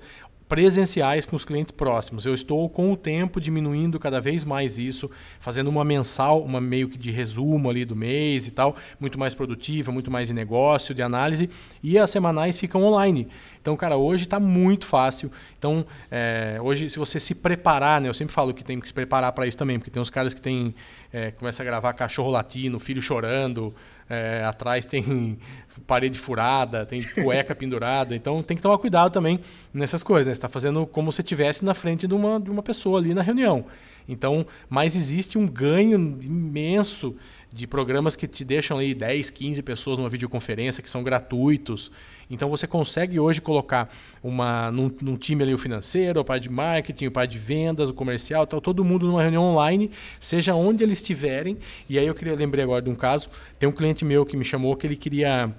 presenciais 0.52 1.24
com 1.24 1.34
os 1.34 1.46
clientes 1.46 1.72
próximos. 1.72 2.26
Eu 2.26 2.34
estou 2.34 2.68
com 2.68 2.92
o 2.92 2.96
tempo 2.96 3.40
diminuindo 3.40 3.98
cada 3.98 4.20
vez 4.20 4.44
mais 4.44 4.76
isso, 4.76 5.10
fazendo 5.40 5.68
uma 5.68 5.82
mensal, 5.82 6.42
uma 6.42 6.60
meio 6.60 6.90
que 6.90 6.98
de 6.98 7.10
resumo 7.10 7.70
ali 7.70 7.86
do 7.86 7.96
mês 7.96 8.46
e 8.46 8.50
tal, 8.50 8.76
muito 9.00 9.18
mais 9.18 9.34
produtiva, 9.34 9.90
muito 9.90 10.10
mais 10.10 10.28
de 10.28 10.34
negócio, 10.34 10.94
de 10.94 11.00
análise, 11.00 11.48
e 11.82 11.98
as 11.98 12.10
semanais 12.10 12.58
ficam 12.58 12.84
online. 12.84 13.28
Então, 13.62 13.74
cara, 13.78 13.96
hoje 13.96 14.24
está 14.24 14.38
muito 14.38 14.84
fácil. 14.84 15.32
Então, 15.58 15.86
é, 16.10 16.58
hoje, 16.60 16.90
se 16.90 16.98
você 16.98 17.18
se 17.18 17.36
preparar, 17.36 17.98
né, 18.02 18.10
eu 18.10 18.14
sempre 18.14 18.34
falo 18.34 18.52
que 18.52 18.62
tem 18.62 18.78
que 18.78 18.86
se 18.86 18.92
preparar 18.92 19.32
para 19.32 19.46
isso 19.46 19.56
também, 19.56 19.78
porque 19.78 19.90
tem 19.90 20.02
uns 20.02 20.10
caras 20.10 20.34
que 20.34 20.40
tem, 20.42 20.74
é, 21.10 21.30
começa 21.30 21.62
a 21.62 21.64
gravar 21.64 21.94
cachorro 21.94 22.28
latino, 22.28 22.78
filho 22.78 23.00
chorando, 23.00 23.74
é, 24.08 24.44
atrás 24.44 24.86
tem 24.86 25.38
parede 25.86 26.18
furada, 26.18 26.84
tem 26.86 27.02
cueca 27.02 27.54
pendurada. 27.56 28.14
Então 28.14 28.42
tem 28.42 28.56
que 28.56 28.62
tomar 28.62 28.78
cuidado 28.78 29.12
também 29.12 29.40
nessas 29.72 30.02
coisas. 30.02 30.26
Né? 30.28 30.34
Você 30.34 30.38
está 30.38 30.48
fazendo 30.48 30.86
como 30.86 31.12
se 31.12 31.20
estivesse 31.20 31.64
na 31.64 31.74
frente 31.74 32.06
de 32.06 32.14
uma, 32.14 32.40
de 32.40 32.50
uma 32.50 32.62
pessoa 32.62 32.98
ali 32.98 33.14
na 33.14 33.22
reunião. 33.22 33.64
Então, 34.08 34.44
mas 34.68 34.96
existe 34.96 35.38
um 35.38 35.46
ganho 35.46 36.18
imenso 36.22 37.16
de 37.52 37.66
programas 37.66 38.16
que 38.16 38.26
te 38.26 38.44
deixam 38.44 38.78
aí 38.78 38.94
10, 38.94 39.30
15 39.30 39.62
pessoas 39.62 39.98
numa 39.98 40.08
videoconferência, 40.08 40.82
que 40.82 40.90
são 40.90 41.02
gratuitos. 41.02 41.90
Então 42.30 42.48
você 42.48 42.66
consegue 42.66 43.20
hoje 43.20 43.40
colocar 43.40 43.92
uma, 44.22 44.70
num, 44.70 44.90
num 45.02 45.16
time 45.16 45.42
ali 45.42 45.52
o 45.52 45.58
financeiro, 45.58 46.20
o 46.20 46.24
pai 46.24 46.40
de 46.40 46.48
marketing, 46.48 47.06
o 47.06 47.10
pai 47.10 47.26
de 47.26 47.38
vendas, 47.38 47.90
o 47.90 47.94
comercial, 47.94 48.46
tal, 48.46 48.60
todo 48.60 48.82
mundo 48.82 49.06
numa 49.06 49.20
reunião 49.20 49.44
online, 49.44 49.90
seja 50.18 50.54
onde 50.54 50.82
eles 50.82 50.98
estiverem. 50.98 51.58
E 51.90 51.98
aí 51.98 52.06
eu 52.06 52.14
queria 52.14 52.34
lembrei 52.34 52.64
agora 52.64 52.80
de 52.80 52.88
um 52.88 52.94
caso, 52.94 53.28
tem 53.58 53.68
um 53.68 53.72
cliente 53.72 54.04
meu 54.04 54.24
que 54.24 54.36
me 54.36 54.44
chamou 54.44 54.74
que 54.74 54.86
ele 54.86 54.96
queria 54.96 55.54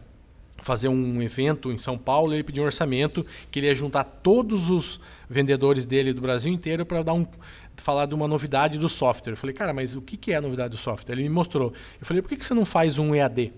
fazer 0.64 0.88
um 0.88 1.22
evento 1.22 1.72
em 1.72 1.78
São 1.78 1.98
Paulo, 1.98 2.34
ele 2.34 2.44
pediu 2.44 2.64
um 2.64 2.66
orçamento 2.66 3.26
que 3.52 3.60
ele 3.60 3.68
ia 3.68 3.76
juntar 3.76 4.04
todos 4.04 4.70
os 4.70 5.00
vendedores 5.30 5.86
dele 5.86 6.14
do 6.14 6.22
Brasil 6.22 6.52
inteiro 6.52 6.86
para 6.86 7.04
dar 7.04 7.14
um 7.14 7.28
falar 7.76 8.06
de 8.06 8.16
uma 8.16 8.28
novidade 8.28 8.78
do 8.78 8.88
software. 8.88 9.34
Eu 9.34 9.38
falei, 9.38 9.54
cara, 9.54 9.74
mas 9.74 9.96
o 9.96 10.02
que 10.02 10.32
é 10.32 10.36
a 10.36 10.42
novidade 10.42 10.72
do 10.72 10.78
software? 10.78 11.16
Ele 11.16 11.24
me 11.24 11.30
mostrou. 11.30 11.74
Eu 12.00 12.06
falei, 12.06 12.22
por 12.22 12.30
que 12.30 12.44
você 12.44 12.54
não 12.54 12.66
faz 12.66 12.98
um 12.98 13.14
EAD? 13.14 13.52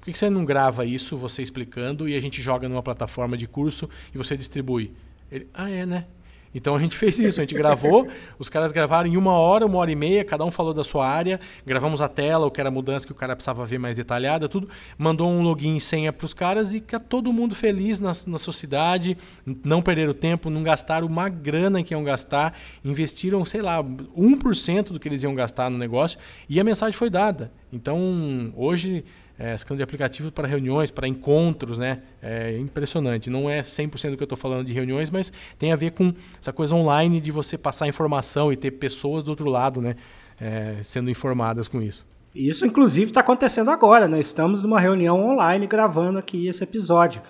Por 0.00 0.12
que 0.12 0.18
você 0.18 0.28
não 0.28 0.44
grava 0.44 0.84
isso, 0.84 1.16
você 1.16 1.42
explicando, 1.42 2.08
e 2.08 2.14
a 2.14 2.20
gente 2.20 2.40
joga 2.42 2.68
numa 2.68 2.82
plataforma 2.82 3.36
de 3.36 3.46
curso 3.46 3.88
e 4.14 4.18
você 4.18 4.36
distribui? 4.36 4.92
Ele, 5.32 5.48
ah, 5.54 5.70
é, 5.70 5.86
né? 5.86 6.06
Então 6.54 6.74
a 6.76 6.80
gente 6.80 6.96
fez 6.96 7.18
isso, 7.18 7.40
a 7.40 7.42
gente 7.42 7.54
gravou, 7.54 8.06
os 8.38 8.48
caras 8.48 8.70
gravaram 8.70 9.08
em 9.08 9.16
uma 9.16 9.32
hora, 9.32 9.66
uma 9.66 9.78
hora 9.78 9.90
e 9.90 9.96
meia, 9.96 10.24
cada 10.24 10.44
um 10.44 10.50
falou 10.50 10.72
da 10.72 10.84
sua 10.84 11.08
área, 11.08 11.40
gravamos 11.66 12.00
a 12.00 12.08
tela, 12.08 12.46
o 12.46 12.50
que 12.50 12.60
era 12.60 12.68
a 12.68 12.72
mudança 12.72 13.04
que 13.04 13.12
o 13.12 13.14
cara 13.14 13.34
precisava 13.34 13.66
ver 13.66 13.78
mais 13.78 13.96
detalhada, 13.96 14.48
tudo, 14.48 14.68
mandou 14.96 15.28
um 15.28 15.42
login 15.42 15.76
e 15.76 15.80
senha 15.80 16.12
para 16.12 16.24
os 16.24 16.32
caras 16.32 16.72
e 16.72 16.78
fica 16.78 17.00
todo 17.00 17.32
mundo 17.32 17.54
feliz 17.54 17.98
na, 17.98 18.12
na 18.26 18.38
sociedade, 18.38 19.16
não 19.64 19.82
perderam 19.82 20.14
tempo, 20.14 20.48
não 20.48 20.62
gastaram 20.62 21.06
uma 21.06 21.28
grana 21.28 21.82
que 21.82 21.94
iam 21.94 22.04
gastar, 22.04 22.56
investiram, 22.84 23.44
sei 23.44 23.62
lá, 23.62 23.82
1% 23.82 24.92
do 24.92 25.00
que 25.00 25.08
eles 25.08 25.22
iam 25.22 25.34
gastar 25.34 25.70
no 25.70 25.78
negócio 25.78 26.18
e 26.48 26.60
a 26.60 26.64
mensagem 26.64 26.96
foi 26.96 27.10
dada. 27.10 27.50
Então 27.72 28.52
hoje 28.56 29.04
é, 29.38 29.54
escândalo 29.54 29.78
de 29.78 29.82
aplicativo 29.82 30.30
para 30.30 30.46
reuniões, 30.46 30.90
para 30.90 31.08
encontros, 31.08 31.78
né? 31.78 32.02
É 32.22 32.56
impressionante. 32.58 33.28
Não 33.28 33.50
é 33.50 33.62
100% 33.62 34.10
do 34.10 34.16
que 34.16 34.22
eu 34.22 34.26
estou 34.26 34.38
falando 34.38 34.66
de 34.66 34.72
reuniões, 34.72 35.10
mas 35.10 35.32
tem 35.58 35.72
a 35.72 35.76
ver 35.76 35.92
com 35.92 36.12
essa 36.40 36.52
coisa 36.52 36.74
online 36.74 37.20
de 37.20 37.32
você 37.32 37.58
passar 37.58 37.88
informação 37.88 38.52
e 38.52 38.56
ter 38.56 38.70
pessoas 38.72 39.24
do 39.24 39.28
outro 39.30 39.48
lado, 39.48 39.80
né? 39.80 39.96
É, 40.40 40.76
sendo 40.82 41.10
informadas 41.10 41.68
com 41.68 41.80
isso. 41.82 42.04
Isso, 42.34 42.66
inclusive, 42.66 43.10
está 43.10 43.20
acontecendo 43.20 43.70
agora. 43.70 44.08
Nós 44.08 44.26
estamos 44.26 44.62
numa 44.62 44.80
reunião 44.80 45.24
online 45.24 45.66
gravando 45.66 46.18
aqui 46.18 46.48
esse 46.48 46.64
episódio. 46.64 47.22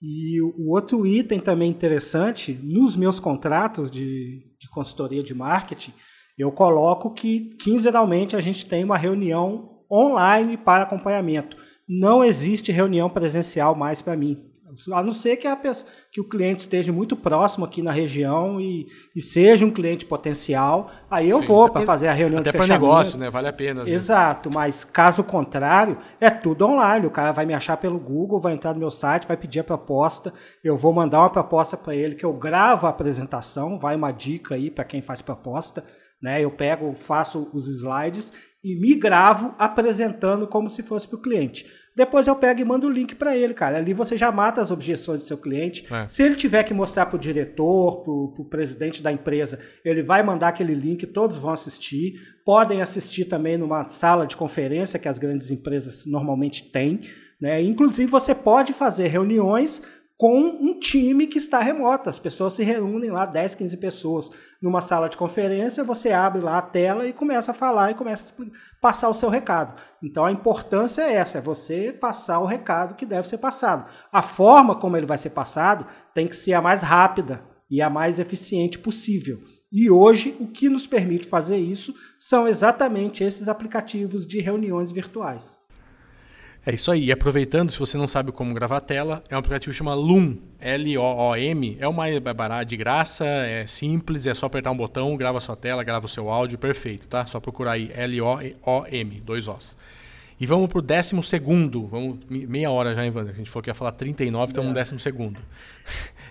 E 0.00 0.40
o 0.42 0.70
outro 0.70 1.06
item 1.06 1.38
também 1.38 1.70
interessante, 1.70 2.58
nos 2.60 2.96
meus 2.96 3.20
contratos 3.20 3.90
de, 3.90 4.42
de 4.60 4.68
consultoria 4.68 5.22
de 5.22 5.32
marketing, 5.32 5.92
eu 6.36 6.50
coloco 6.50 7.12
que 7.12 7.54
quinzenalmente 7.60 8.34
a 8.34 8.40
gente 8.40 8.66
tem 8.66 8.82
uma 8.82 8.96
reunião 8.96 9.71
online 9.92 10.56
para 10.56 10.84
acompanhamento. 10.84 11.56
Não 11.88 12.24
existe 12.24 12.72
reunião 12.72 13.10
presencial 13.10 13.74
mais 13.74 14.00
para 14.00 14.16
mim. 14.16 14.52
A 14.92 15.02
não 15.02 15.12
ser 15.12 15.36
que, 15.36 15.46
a 15.46 15.58
que 16.10 16.20
o 16.20 16.26
cliente 16.26 16.60
esteja 16.60 16.90
muito 16.92 17.14
próximo 17.14 17.64
aqui 17.64 17.82
na 17.82 17.92
região 17.92 18.58
e, 18.58 18.86
e 19.14 19.20
seja 19.20 19.66
um 19.66 19.70
cliente 19.70 20.06
potencial, 20.06 20.90
aí 21.10 21.28
eu 21.28 21.40
Sim, 21.40 21.46
vou 21.46 21.68
para 21.68 21.84
fazer 21.84 22.08
a 22.08 22.12
reunião 22.12 22.40
até 22.40 22.50
de 22.50 22.56
fechamento. 22.56 22.74
Até 22.74 22.86
para 22.86 22.94
negócio, 22.94 23.18
né? 23.18 23.28
Vale 23.28 23.48
a 23.48 23.52
pena. 23.52 23.82
Exato, 23.86 24.48
mas 24.52 24.82
caso 24.82 25.22
contrário, 25.22 25.98
é 26.18 26.30
tudo 26.30 26.64
online. 26.64 27.06
O 27.06 27.10
cara 27.10 27.32
vai 27.32 27.44
me 27.44 27.52
achar 27.52 27.76
pelo 27.76 27.98
Google, 27.98 28.40
vai 28.40 28.54
entrar 28.54 28.72
no 28.72 28.80
meu 28.80 28.90
site, 28.90 29.28
vai 29.28 29.36
pedir 29.36 29.60
a 29.60 29.64
proposta, 29.64 30.32
eu 30.64 30.76
vou 30.76 30.92
mandar 30.92 31.20
uma 31.20 31.30
proposta 31.30 31.76
para 31.76 31.94
ele 31.94 32.14
que 32.14 32.24
eu 32.24 32.32
gravo 32.32 32.86
a 32.86 32.90
apresentação, 32.90 33.78
vai 33.78 33.94
uma 33.94 34.10
dica 34.10 34.54
aí 34.54 34.70
para 34.70 34.84
quem 34.84 35.02
faz 35.02 35.20
proposta, 35.20 35.84
né? 36.22 36.42
Eu 36.42 36.50
pego, 36.50 36.94
faço 36.94 37.50
os 37.52 37.68
slides 37.68 38.32
e 38.62 38.76
me 38.76 38.94
gravo 38.94 39.54
apresentando 39.58 40.46
como 40.46 40.70
se 40.70 40.82
fosse 40.82 41.08
para 41.08 41.18
o 41.18 41.22
cliente. 41.22 41.66
Depois 41.94 42.26
eu 42.26 42.34
pego 42.34 42.60
e 42.60 42.64
mando 42.64 42.86
o 42.86 42.90
link 42.90 43.14
para 43.14 43.36
ele, 43.36 43.52
cara. 43.52 43.76
Ali 43.76 43.92
você 43.92 44.16
já 44.16 44.32
mata 44.32 44.60
as 44.60 44.70
objeções 44.70 45.18
do 45.18 45.24
seu 45.24 45.36
cliente. 45.36 45.84
É. 45.92 46.08
Se 46.08 46.22
ele 46.22 46.36
tiver 46.36 46.62
que 46.62 46.72
mostrar 46.72 47.06
para 47.06 47.16
o 47.16 47.18
diretor, 47.18 48.02
para 48.02 48.12
o 48.12 48.46
presidente 48.48 49.02
da 49.02 49.12
empresa, 49.12 49.58
ele 49.84 50.02
vai 50.02 50.22
mandar 50.22 50.48
aquele 50.48 50.74
link, 50.74 51.06
todos 51.06 51.36
vão 51.36 51.52
assistir. 51.52 52.14
Podem 52.46 52.80
assistir 52.80 53.26
também 53.26 53.58
numa 53.58 53.86
sala 53.88 54.26
de 54.26 54.36
conferência 54.36 54.98
que 54.98 55.08
as 55.08 55.18
grandes 55.18 55.50
empresas 55.50 56.06
normalmente 56.06 56.70
têm. 56.70 57.00
Né? 57.38 57.60
Inclusive, 57.60 58.10
você 58.10 58.34
pode 58.34 58.72
fazer 58.72 59.08
reuniões 59.08 59.82
com 60.16 60.38
um 60.40 60.78
time 60.78 61.26
que 61.26 61.38
está 61.38 61.58
remoto. 61.60 62.08
As 62.08 62.18
pessoas 62.18 62.52
se 62.52 62.62
reúnem 62.62 63.10
lá, 63.10 63.26
10, 63.26 63.54
15 63.54 63.76
pessoas, 63.76 64.30
numa 64.60 64.80
sala 64.80 65.08
de 65.08 65.16
conferência, 65.16 65.82
você 65.82 66.12
abre 66.12 66.40
lá 66.40 66.58
a 66.58 66.62
tela 66.62 67.08
e 67.08 67.12
começa 67.12 67.50
a 67.50 67.54
falar 67.54 67.90
e 67.90 67.94
começa 67.94 68.32
a 68.40 68.80
passar 68.80 69.08
o 69.08 69.14
seu 69.14 69.28
recado. 69.28 69.80
Então 70.02 70.24
a 70.24 70.32
importância 70.32 71.02
é 71.02 71.14
essa, 71.14 71.38
é 71.38 71.40
você 71.40 71.92
passar 71.92 72.38
o 72.40 72.46
recado 72.46 72.94
que 72.94 73.06
deve 73.06 73.26
ser 73.26 73.38
passado. 73.38 73.90
A 74.12 74.22
forma 74.22 74.76
como 74.76 74.96
ele 74.96 75.06
vai 75.06 75.18
ser 75.18 75.30
passado 75.30 75.86
tem 76.14 76.28
que 76.28 76.36
ser 76.36 76.54
a 76.54 76.62
mais 76.62 76.82
rápida 76.82 77.42
e 77.70 77.80
a 77.80 77.90
mais 77.90 78.18
eficiente 78.18 78.78
possível. 78.78 79.40
E 79.72 79.90
hoje 79.90 80.36
o 80.38 80.46
que 80.46 80.68
nos 80.68 80.86
permite 80.86 81.26
fazer 81.26 81.56
isso 81.56 81.94
são 82.18 82.46
exatamente 82.46 83.24
esses 83.24 83.48
aplicativos 83.48 84.26
de 84.26 84.38
reuniões 84.38 84.92
virtuais. 84.92 85.58
É 86.64 86.72
isso 86.72 86.92
aí. 86.92 87.06
E 87.06 87.12
aproveitando, 87.12 87.72
se 87.72 87.78
você 87.78 87.98
não 87.98 88.06
sabe 88.06 88.30
como 88.30 88.54
gravar 88.54 88.76
a 88.76 88.80
tela, 88.80 89.24
é 89.28 89.34
um 89.34 89.38
aplicativo 89.38 89.72
que 89.72 89.76
chama 89.76 89.94
Loom, 89.94 90.38
L-O-O-M. 90.60 91.76
É 91.80 91.88
uma 91.88 92.04
barato 92.32 92.66
de 92.66 92.76
graça, 92.76 93.26
é 93.26 93.66
simples, 93.66 94.26
é 94.28 94.34
só 94.34 94.46
apertar 94.46 94.70
um 94.70 94.76
botão, 94.76 95.16
grava 95.16 95.38
a 95.38 95.40
sua 95.40 95.56
tela, 95.56 95.82
grava 95.82 96.06
o 96.06 96.08
seu 96.08 96.30
áudio, 96.30 96.56
perfeito, 96.58 97.08
tá? 97.08 97.26
Só 97.26 97.40
procurar 97.40 97.72
aí 97.72 97.90
L-O-O-M, 97.92 99.20
dois 99.22 99.48
Os. 99.48 99.76
E 100.38 100.46
vamos 100.46 100.68
pro 100.68 100.80
décimo 100.80 101.22
segundo. 101.22 101.86
Vamos 101.86 102.18
meia 102.28 102.70
hora 102.70 102.94
já, 102.94 103.04
Evandro. 103.04 103.32
A 103.32 103.36
gente 103.36 103.50
falou 103.50 103.62
que 103.62 103.70
ia 103.70 103.74
falar 103.74 103.92
39, 103.92 104.50
estamos 104.52 104.68
no 104.68 104.74
décimo 104.74 105.00
segundo. 105.00 105.40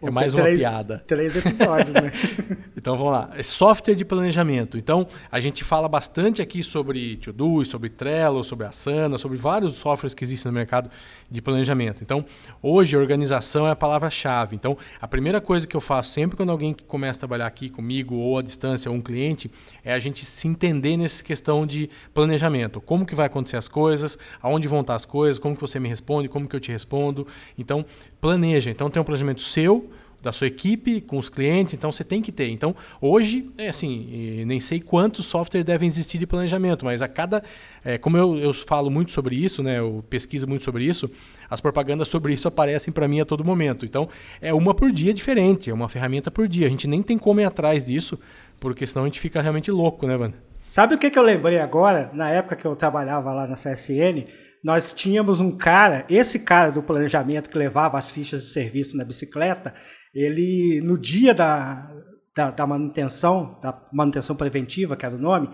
É 0.01 0.11
mais 0.11 0.33
uma 0.33 0.43
três, 0.43 0.59
piada. 0.59 1.03
Três 1.05 1.35
episódios, 1.35 1.93
né? 1.93 2.11
então 2.75 2.97
vamos 2.97 3.13
lá. 3.13 3.29
É 3.35 3.43
software 3.43 3.93
de 3.93 4.03
planejamento. 4.03 4.77
Então, 4.77 5.07
a 5.31 5.39
gente 5.39 5.63
fala 5.63 5.87
bastante 5.87 6.41
aqui 6.41 6.63
sobre 6.63 7.17
To-Do, 7.17 7.63
sobre 7.65 7.89
Trello, 7.89 8.43
sobre 8.43 8.65
Asana, 8.65 9.19
sobre 9.19 9.37
vários 9.37 9.73
softwares 9.73 10.15
que 10.15 10.23
existem 10.23 10.51
no 10.51 10.57
mercado 10.57 10.89
de 11.29 11.41
planejamento. 11.41 12.01
Então, 12.01 12.25
hoje, 12.63 12.97
organização 12.97 13.67
é 13.67 13.71
a 13.71 13.75
palavra-chave. 13.75 14.55
Então, 14.55 14.75
a 14.99 15.07
primeira 15.07 15.39
coisa 15.39 15.67
que 15.67 15.75
eu 15.75 15.81
faço 15.81 16.11
sempre 16.11 16.35
quando 16.35 16.51
alguém 16.51 16.75
começa 16.87 17.19
a 17.19 17.21
trabalhar 17.21 17.45
aqui 17.45 17.69
comigo 17.69 18.15
ou 18.15 18.39
à 18.39 18.41
distância, 18.41 18.89
ou 18.89 18.97
um 18.97 19.01
cliente, 19.01 19.51
é 19.83 19.93
a 19.93 19.99
gente 19.99 20.25
se 20.25 20.47
entender 20.47 20.97
nessa 20.97 21.23
questão 21.23 21.65
de 21.65 21.89
planejamento. 22.11 22.81
Como 22.81 23.05
que 23.05 23.13
vai 23.13 23.27
acontecer 23.27 23.57
as 23.57 23.67
coisas, 23.67 24.17
aonde 24.41 24.67
vão 24.67 24.81
estar 24.81 24.95
as 24.95 25.05
coisas, 25.05 25.37
como 25.37 25.55
que 25.55 25.61
você 25.61 25.79
me 25.79 25.87
responde, 25.87 26.27
como 26.27 26.47
que 26.47 26.55
eu 26.55 26.59
te 26.59 26.71
respondo. 26.71 27.27
Então, 27.55 27.85
planeja. 28.19 28.71
Então, 28.71 28.89
tem 28.89 28.99
um 28.99 29.05
planejamento 29.05 29.41
seu, 29.41 29.90
da 30.21 30.31
sua 30.31 30.47
equipe, 30.47 31.01
com 31.01 31.17
os 31.17 31.29
clientes, 31.29 31.73
então 31.73 31.91
você 31.91 32.03
tem 32.03 32.21
que 32.21 32.31
ter. 32.31 32.49
Então, 32.49 32.75
hoje, 32.99 33.49
é 33.57 33.69
assim, 33.69 34.43
nem 34.45 34.59
sei 34.59 34.79
quantos 34.79 35.25
softwares 35.25 35.65
devem 35.65 35.89
existir 35.89 36.17
de 36.17 36.27
planejamento, 36.27 36.85
mas 36.85 37.01
a 37.01 37.07
cada. 37.07 37.41
É, 37.83 37.97
como 37.97 38.15
eu, 38.17 38.37
eu 38.37 38.53
falo 38.53 38.91
muito 38.91 39.11
sobre 39.11 39.35
isso, 39.35 39.63
né, 39.63 39.79
eu 39.79 40.03
pesquiso 40.09 40.47
muito 40.47 40.63
sobre 40.63 40.83
isso, 40.83 41.09
as 41.49 41.59
propagandas 41.59 42.07
sobre 42.07 42.33
isso 42.33 42.47
aparecem 42.47 42.93
para 42.93 43.07
mim 43.07 43.19
a 43.19 43.25
todo 43.25 43.43
momento. 43.43 43.85
Então, 43.85 44.07
é 44.39 44.53
uma 44.53 44.73
por 44.73 44.91
dia 44.91 45.13
diferente, 45.13 45.69
é 45.69 45.73
uma 45.73 45.89
ferramenta 45.89 46.29
por 46.29 46.47
dia. 46.47 46.67
A 46.67 46.69
gente 46.69 46.87
nem 46.87 47.01
tem 47.01 47.17
como 47.17 47.41
ir 47.41 47.45
atrás 47.45 47.83
disso, 47.83 48.19
porque 48.59 48.85
senão 48.85 49.03
a 49.03 49.07
gente 49.07 49.19
fica 49.19 49.41
realmente 49.41 49.71
louco, 49.71 50.05
né, 50.05 50.15
Wanda? 50.15 50.37
Sabe 50.63 50.95
o 50.95 50.97
que, 50.97 51.09
que 51.09 51.19
eu 51.19 51.23
lembrei 51.23 51.59
agora, 51.59 52.09
na 52.13 52.29
época 52.29 52.55
que 52.55 52.65
eu 52.65 52.75
trabalhava 52.75 53.33
lá 53.33 53.47
na 53.47 53.55
CSN? 53.55 54.25
Nós 54.63 54.93
tínhamos 54.93 55.41
um 55.41 55.51
cara, 55.51 56.05
esse 56.07 56.39
cara 56.39 56.71
do 56.71 56.83
planejamento 56.83 57.49
que 57.49 57.57
levava 57.57 57.97
as 57.97 58.11
fichas 58.11 58.43
de 58.43 58.49
serviço 58.49 58.95
na 58.95 59.03
bicicleta, 59.03 59.73
ele, 60.13 60.81
no 60.81 60.97
dia 60.97 61.33
da, 61.33 61.89
da, 62.35 62.51
da, 62.51 62.67
manutenção, 62.67 63.59
da 63.61 63.81
manutenção 63.91 64.35
preventiva, 64.35 64.95
que 64.95 65.05
era 65.05 65.15
o 65.15 65.19
nome, 65.19 65.49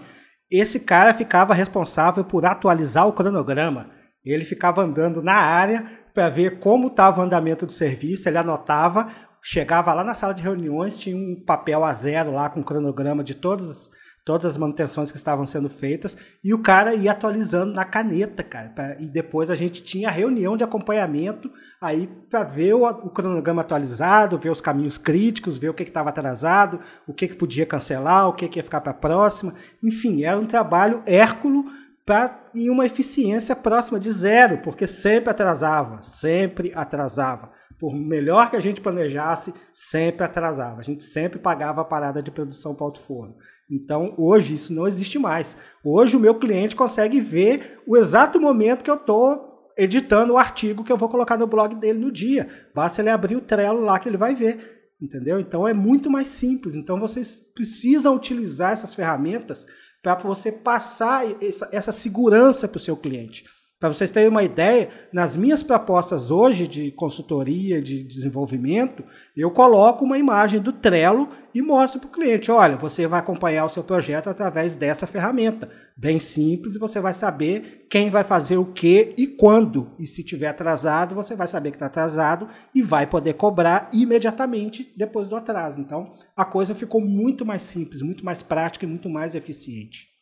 esse 0.50 0.80
cara 0.80 1.14
ficava 1.14 1.54
responsável 1.54 2.24
por 2.24 2.46
atualizar 2.46 3.08
o 3.08 3.14
cronograma. 3.14 3.90
Ele 4.24 4.44
ficava 4.44 4.82
andando 4.82 5.22
na 5.22 5.36
área 5.36 5.86
para 6.14 6.30
ver 6.30 6.60
como 6.60 6.88
estava 6.88 7.22
o 7.22 7.24
andamento 7.24 7.66
do 7.66 7.72
serviço, 7.72 8.28
ele 8.28 8.38
anotava, 8.38 9.08
chegava 9.42 9.94
lá 9.94 10.04
na 10.04 10.14
sala 10.14 10.34
de 10.34 10.44
reuniões, 10.44 10.98
tinha 10.98 11.16
um 11.16 11.44
papel 11.46 11.84
a 11.84 11.94
zero 11.94 12.32
lá 12.32 12.50
com 12.50 12.60
o 12.60 12.66
cronograma 12.66 13.24
de 13.24 13.36
todas 13.36 13.90
todas 14.28 14.46
as 14.46 14.58
manutenções 14.58 15.10
que 15.10 15.18
estavam 15.18 15.46
sendo 15.46 15.70
feitas, 15.70 16.18
e 16.44 16.54
o 16.54 16.62
cara 16.62 16.94
ia 16.94 17.12
atualizando 17.14 17.72
na 17.72 17.86
caneta, 17.86 18.44
cara. 18.44 18.68
Pra, 18.76 18.98
e 19.00 19.06
depois 19.06 19.50
a 19.50 19.56
gente 19.56 19.82
tinha 19.82 20.12
reunião 20.12 20.58
de 20.58 20.66
acompanhamento 20.66 21.50
aí 21.80 22.08
para 22.30 22.44
ver 22.44 22.74
o, 22.74 22.86
o, 22.86 23.10
cronograma 23.10 23.62
atualizado, 23.62 24.38
ver 24.38 24.50
os 24.50 24.60
caminhos 24.60 24.98
críticos, 24.98 25.58
ver 25.58 25.70
o 25.70 25.74
que 25.74 25.84
estava 25.84 26.10
atrasado, 26.10 26.82
o 27.08 27.14
que, 27.14 27.30
que 27.30 27.36
podia 27.36 27.66
cancelar, 27.66 28.28
o 28.28 28.34
que, 28.34 28.50
que 28.50 28.60
ia 28.60 28.64
ficar 28.64 28.82
para 28.82 28.92
a 28.92 28.96
próxima. 28.96 29.54
Enfim, 29.82 30.26
era 30.26 30.38
um 30.38 30.46
trabalho 30.46 31.02
hérculo 31.06 31.64
para 32.06 32.50
em 32.54 32.70
uma 32.70 32.86
eficiência 32.86 33.56
próxima 33.56 33.98
de 33.98 34.12
zero, 34.12 34.58
porque 34.58 34.88
sempre 34.88 35.30
atrasava, 35.30 36.04
sempre 36.04 36.74
atrasava 36.76 37.50
por 37.80 37.94
melhor 37.96 38.50
que 38.50 38.56
a 38.56 38.60
gente 38.60 38.82
planejasse, 38.82 39.54
sempre 39.74 40.26
atrasava. 40.26 40.80
A 40.80 40.84
gente 40.84 41.04
sempre 41.04 41.38
pagava 41.38 41.82
a 41.82 41.86
parada 41.86 42.24
de 42.24 42.32
produção 42.32 42.74
para 42.74 42.88
o 42.88 42.98
forno. 42.98 43.36
Então, 43.70 44.14
hoje 44.18 44.56
isso 44.56 44.74
não 44.74 44.88
existe 44.88 45.20
mais. 45.20 45.58
Hoje 45.84 46.18
o 46.18 46.20
meu 46.20 46.36
cliente 46.36 46.76
consegue 46.76 47.20
ver 47.20 47.82
o 47.86 47.96
exato 47.96 48.40
momento 48.40 48.84
que 48.84 48.90
eu 48.90 48.96
estou 48.96 49.72
editando 49.78 50.34
o 50.34 50.38
artigo 50.38 50.84
que 50.84 50.92
eu 50.92 50.98
vou 50.98 51.08
colocar 51.08 51.38
no 51.38 51.46
blog 51.46 51.76
dele 51.76 52.00
no 52.00 52.12
dia. 52.12 52.50
Basta 52.74 53.02
ele 53.02 53.10
abrir 53.10 53.36
o 53.36 53.42
Trello 53.42 53.82
lá 53.82 54.00
que 54.00 54.10
ele 54.10 54.18
vai 54.18 54.34
ver. 54.34 54.76
Entendeu? 55.00 55.40
Então 55.40 55.68
é 55.68 55.74
muito 55.74 56.10
mais 56.10 56.28
simples. 56.28 56.76
Então 56.76 57.00
vocês 57.00 57.40
precisam 57.54 58.16
utilizar 58.16 58.72
essas 58.72 58.96
ferramentas 58.96 59.68
para 60.02 60.16
você 60.16 60.52
passar 60.52 61.24
essa, 61.44 61.70
essa 61.72 61.92
segurança 61.92 62.68
para 62.68 62.78
o 62.78 62.82
seu 62.82 62.98
cliente. 62.98 63.46
Para 63.80 63.90
vocês 63.90 64.10
terem 64.10 64.30
uma 64.30 64.42
ideia, 64.42 64.90
nas 65.14 65.38
minhas 65.38 65.62
propostas 65.62 66.32
hoje 66.32 66.68
de 66.68 66.92
consultoria, 66.94 67.80
de 67.80 68.04
desenvolvimento, 68.04 69.04
eu 69.36 69.52
coloco 69.52 70.04
uma 70.04 70.18
imagem 70.18 70.60
do 70.60 70.74
Trello 70.74 71.30
e 71.54 71.62
mostro 71.62 72.00
para 72.00 72.08
o 72.08 72.12
cliente: 72.12 72.50
olha, 72.50 72.76
você 72.76 73.06
vai 73.06 73.20
acompanhar 73.20 73.66
o 73.66 73.70
seu 73.70 73.84
projeto 73.84 74.32
através 74.32 74.76
dessa 74.76 75.06
ferramenta. 75.06 75.70
Bem 75.96 76.18
simples, 76.18 76.76
você 76.76 77.00
vai 77.00 77.14
saber 77.14 77.86
quem 77.88 78.10
vai 78.10 78.24
fazer 78.24 78.58
o 78.58 78.66
que 78.66 79.14
e 79.16 79.28
quando. 79.28 79.92
E 80.00 80.08
se 80.08 80.24
tiver 80.24 80.48
atrasado, 80.48 81.14
você 81.14 81.36
vai 81.36 81.48
saber 81.48 81.70
que 81.70 81.76
está 81.76 81.86
atrasado 81.86 82.48
e 82.74 82.82
vai 82.82 83.06
poder 83.06 83.36
cobrar 83.36 83.92
imediatamente 83.94 84.92
depois 84.98 85.30
do 85.30 85.36
atraso. 85.36 85.80
Então, 85.80 86.16
a 86.36 86.44
coisa 86.44 86.74
ficou 86.74 87.00
muito 87.00 87.46
mais 87.46 87.62
simples, 87.62 88.02
muito 88.02 88.26
mais 88.26 88.42
prática 88.42 88.86
e 88.86 88.90
muito 88.90 89.08
mais 89.08 89.36
eficiente. 89.36 90.17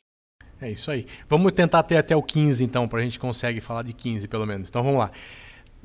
É 0.61 0.71
isso 0.71 0.89
aí. 0.89 1.05
Vamos 1.29 1.51
tentar 1.51 1.83
ter 1.83 1.97
até 1.97 2.15
o 2.15 2.23
15, 2.23 2.63
então, 2.63 2.87
para 2.87 2.99
a 2.99 3.03
gente 3.03 3.19
conseguir 3.19 3.61
falar 3.61 3.83
de 3.83 3.93
15, 3.93 4.27
pelo 4.27 4.45
menos. 4.45 4.69
Então 4.69 4.83
vamos 4.83 4.99
lá. 4.99 5.11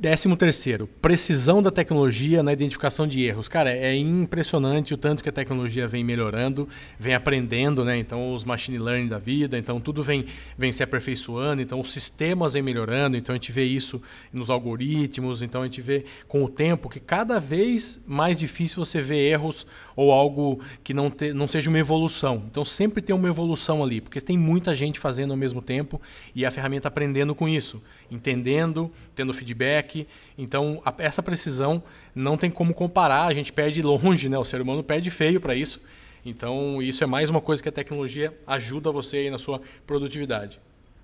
Décimo 0.01 0.35
terceiro, 0.35 0.87
precisão 0.87 1.63
da 1.63 1.71
tecnologia 1.71 2.43
na 2.43 2.55
identificação 2.55 3.07
de 3.07 3.23
erros. 3.23 3.51
Cara, 3.51 3.71
é 3.71 3.95
impressionante 3.95 4.95
o 4.95 4.97
tanto 4.97 5.23
que 5.23 5.29
a 5.29 5.33
tecnologia 5.33 5.87
vem 5.87 6.03
melhorando, 6.03 6.67
vem 6.99 7.15
aprendendo, 7.15 7.85
né? 7.85 7.99
Então, 7.99 8.35
os 8.35 8.43
machine 8.43 8.79
learning 8.79 9.09
da 9.09 9.19
vida, 9.19 9.59
então 9.59 9.79
tudo 9.79 10.03
vem, 10.03 10.25
vem 10.57 10.73
se 10.73 10.83
aperfeiçoando, 10.83 11.61
então 11.61 11.79
os 11.79 11.93
sistemas 11.93 12.55
vêm 12.55 12.63
melhorando, 12.63 13.15
então 13.15 13.35
a 13.35 13.37
gente 13.37 13.53
vê 13.53 13.65
isso 13.65 14.01
nos 14.33 14.49
algoritmos, 14.49 15.43
então 15.43 15.61
a 15.61 15.65
gente 15.67 15.83
vê 15.83 16.07
com 16.27 16.43
o 16.43 16.49
tempo 16.49 16.89
que 16.89 16.99
cada 16.99 17.39
vez 17.39 18.03
mais 18.07 18.39
difícil 18.39 18.83
você 18.83 19.03
ver 19.03 19.19
erros 19.19 19.67
ou 20.01 20.13
algo 20.13 20.61
que 20.83 20.95
não, 20.95 21.11
te, 21.11 21.33
não 21.33 21.47
seja 21.47 21.69
uma 21.69 21.79
evolução. 21.79 22.45
Então, 22.51 22.65
sempre 22.65 23.03
tem 23.03 23.15
uma 23.15 23.29
evolução 23.29 23.83
ali, 23.83 24.01
porque 24.01 24.21
tem 24.21 24.39
muita 24.39 24.75
gente 24.75 24.99
fazendo 24.99 25.33
ao 25.33 25.37
mesmo 25.37 25.61
tempo 25.61 26.01
e 26.35 26.47
a 26.47 26.51
ferramenta 26.51 26.89
aprendendo 26.89 27.35
com 27.35 27.49
isso, 27.49 27.83
entendendo, 28.11 28.91
tendo 29.15 29.35
feedback 29.35 30.07
então, 30.41 30.81
a, 30.87 30.95
essa 30.97 31.23
precisão 31.23 31.83
não 32.15 32.35
tem 32.35 32.51
como 32.51 32.73
comparar, 32.73 33.27
a 33.27 33.35
gente 33.35 33.53
perde 33.53 33.83
longe, 33.83 34.27
né? 34.27 34.39
O 34.39 34.45
ser 34.45 34.61
humano 34.63 34.83
perde 34.83 35.11
feio 35.11 35.39
para 35.39 35.55
isso. 35.55 35.85
Então, 36.25 36.81
isso 36.81 37.05
é 37.05 37.07
mais 37.07 37.29
uma 37.29 37.43
coisa 37.43 37.63
que 37.63 37.69
a 37.69 37.73
tecnologia 37.73 38.33
ajuda 38.47 38.91
você 38.91 39.19
aí 39.19 39.31
na 39.31 39.39
sua 39.39 39.61
produtividade. 39.87 40.59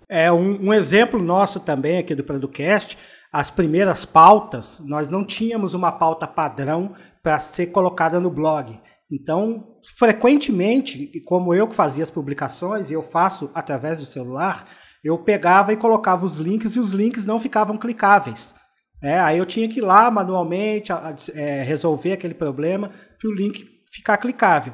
É 0.08 0.32
um, 0.32 0.68
um 0.68 0.72
exemplo 0.72 1.22
nosso 1.22 1.60
também 1.60 1.98
aqui 1.98 2.14
do 2.14 2.24
Producast, 2.24 2.96
as 3.30 3.50
primeiras 3.50 4.06
pautas, 4.06 4.80
nós 4.86 5.10
não 5.10 5.22
tínhamos 5.22 5.74
uma 5.74 5.92
pauta 5.92 6.26
padrão 6.26 6.94
para 7.22 7.38
ser 7.38 7.66
colocada 7.66 8.18
no 8.18 8.30
blog. 8.30 8.78
Então, 9.10 9.78
frequentemente, 9.96 11.20
como 11.24 11.54
eu 11.54 11.68
que 11.68 11.74
fazia 11.74 12.02
as 12.02 12.10
publicações, 12.10 12.90
e 12.90 12.94
eu 12.94 13.02
faço 13.02 13.50
através 13.54 14.00
do 14.00 14.06
celular, 14.06 14.68
eu 15.04 15.16
pegava 15.18 15.72
e 15.72 15.76
colocava 15.76 16.24
os 16.24 16.36
links 16.38 16.74
e 16.74 16.80
os 16.80 16.90
links 16.90 17.24
não 17.24 17.38
ficavam 17.38 17.78
clicáveis. 17.78 18.54
É, 19.02 19.18
aí 19.20 19.38
eu 19.38 19.46
tinha 19.46 19.68
que 19.68 19.78
ir 19.78 19.82
lá 19.82 20.10
manualmente 20.10 20.90
é, 21.34 21.62
resolver 21.62 22.12
aquele 22.12 22.34
problema 22.34 22.90
para 23.18 23.30
o 23.30 23.34
link 23.34 23.64
ficar 23.86 24.16
clicável. 24.16 24.72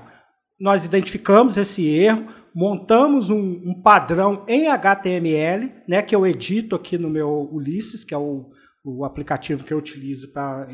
Nós 0.59 0.87
identificamos 0.87 1.59
esse 1.59 1.87
erro, 1.87 2.26
montamos 2.55 3.30
um, 3.30 3.61
um, 3.64 3.83
padrão 3.83 4.45
em 4.49 4.68
HTML, 4.68 5.72
né, 5.89 6.01
que 6.03 6.14
eu 6.14 6.26
edito 6.26 6.76
aqui 6.76 6.97
no 6.97 7.11
meu 7.11 7.49
Ulisses, 7.53 8.05
que 8.05 8.14
é 8.14 8.18
o, 8.18 8.51
o 8.85 9.05
aplicativo 9.05 9.64
que 9.64 9.72
eu 9.74 9.78
utilizo 9.78 10.33
para 10.33 10.68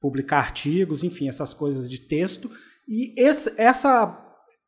publicar 0.00 0.38
artigos, 0.38 1.04
enfim, 1.04 1.28
essas 1.28 1.54
coisas 1.54 1.88
de 1.90 1.98
texto. 1.98 2.50
E 2.94 3.14
esse, 3.16 3.54
essa, 3.56 4.18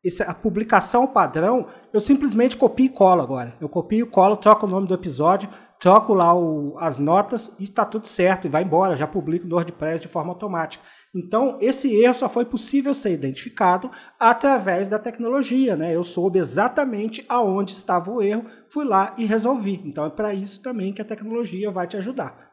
essa 0.02 0.24
a 0.24 0.32
publicação 0.32 1.06
padrão, 1.06 1.66
eu 1.92 2.00
simplesmente 2.00 2.56
copio 2.56 2.86
e 2.86 2.88
colo 2.88 3.20
agora. 3.20 3.54
Eu 3.60 3.68
copio 3.68 4.06
e 4.06 4.08
colo, 4.08 4.38
troco 4.38 4.64
o 4.64 4.68
nome 4.68 4.88
do 4.88 4.94
episódio, 4.94 5.46
troco 5.78 6.14
lá 6.14 6.34
o, 6.34 6.74
as 6.78 6.98
notas 6.98 7.54
e 7.60 7.64
está 7.64 7.84
tudo 7.84 8.08
certo, 8.08 8.46
e 8.46 8.48
vai 8.48 8.62
embora, 8.62 8.96
já 8.96 9.06
publico 9.06 9.46
no 9.46 9.56
WordPress 9.56 10.00
de 10.00 10.08
forma 10.08 10.32
automática. 10.32 10.82
Então, 11.14 11.58
esse 11.60 11.94
erro 11.94 12.14
só 12.14 12.26
foi 12.26 12.46
possível 12.46 12.94
ser 12.94 13.12
identificado 13.12 13.90
através 14.18 14.88
da 14.88 14.98
tecnologia. 14.98 15.76
Né? 15.76 15.94
Eu 15.94 16.02
soube 16.02 16.38
exatamente 16.38 17.26
aonde 17.28 17.74
estava 17.74 18.10
o 18.10 18.22
erro, 18.22 18.46
fui 18.70 18.86
lá 18.86 19.14
e 19.18 19.26
resolvi. 19.26 19.82
Então, 19.84 20.06
é 20.06 20.10
para 20.10 20.32
isso 20.32 20.62
também 20.62 20.94
que 20.94 21.02
a 21.02 21.04
tecnologia 21.04 21.70
vai 21.70 21.86
te 21.86 21.98
ajudar. 21.98 22.43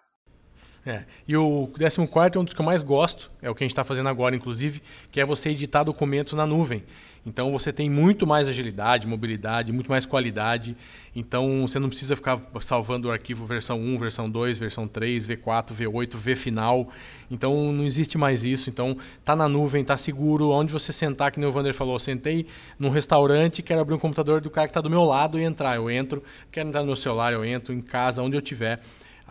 É. 0.85 1.03
E 1.27 1.37
o 1.37 1.69
14 1.77 2.35
é 2.35 2.39
um 2.39 2.43
dos 2.43 2.53
que 2.53 2.61
eu 2.61 2.65
mais 2.65 2.81
gosto, 2.81 3.31
é 3.41 3.49
o 3.49 3.53
que 3.53 3.63
a 3.63 3.65
gente 3.65 3.71
está 3.71 3.83
fazendo 3.83 4.09
agora, 4.09 4.35
inclusive, 4.35 4.81
que 5.11 5.19
é 5.19 5.25
você 5.25 5.49
editar 5.49 5.83
documentos 5.83 6.33
na 6.33 6.45
nuvem. 6.45 6.83
Então 7.23 7.51
você 7.51 7.71
tem 7.71 7.87
muito 7.87 8.25
mais 8.25 8.47
agilidade, 8.47 9.05
mobilidade, 9.05 9.71
muito 9.71 9.91
mais 9.91 10.07
qualidade. 10.07 10.75
Então 11.15 11.67
você 11.67 11.77
não 11.77 11.87
precisa 11.87 12.15
ficar 12.15 12.41
salvando 12.61 13.09
o 13.09 13.11
arquivo 13.11 13.45
versão 13.45 13.79
1, 13.79 13.97
versão 13.99 14.27
2, 14.27 14.57
versão 14.57 14.87
3, 14.87 15.27
V4, 15.27 15.71
V8, 15.71 16.15
V 16.15 16.35
final. 16.35 16.89
Então 17.29 17.71
não 17.71 17.83
existe 17.83 18.17
mais 18.17 18.43
isso. 18.43 18.71
Então 18.71 18.97
tá 19.23 19.35
na 19.35 19.47
nuvem, 19.47 19.83
tá 19.83 19.95
seguro. 19.97 20.49
Onde 20.49 20.73
você 20.73 20.91
sentar, 20.91 21.31
que 21.31 21.39
o 21.39 21.51
Vander 21.51 21.75
falou, 21.75 21.93
eu 21.93 21.99
sentei 21.99 22.47
num 22.79 22.89
restaurante, 22.89 23.61
quero 23.61 23.81
abrir 23.81 23.93
um 23.93 23.99
computador 23.99 24.41
do 24.41 24.49
cara 24.49 24.65
que 24.65 24.71
está 24.71 24.81
do 24.81 24.89
meu 24.89 25.03
lado 25.03 25.39
e 25.39 25.43
entrar. 25.43 25.75
Eu 25.75 25.91
entro, 25.91 26.23
quero 26.51 26.69
entrar 26.69 26.81
no 26.81 26.87
meu 26.87 26.95
celular, 26.95 27.33
eu 27.33 27.45
entro 27.45 27.71
em 27.71 27.81
casa, 27.81 28.23
onde 28.23 28.35
eu 28.35 28.41
estiver 28.41 28.81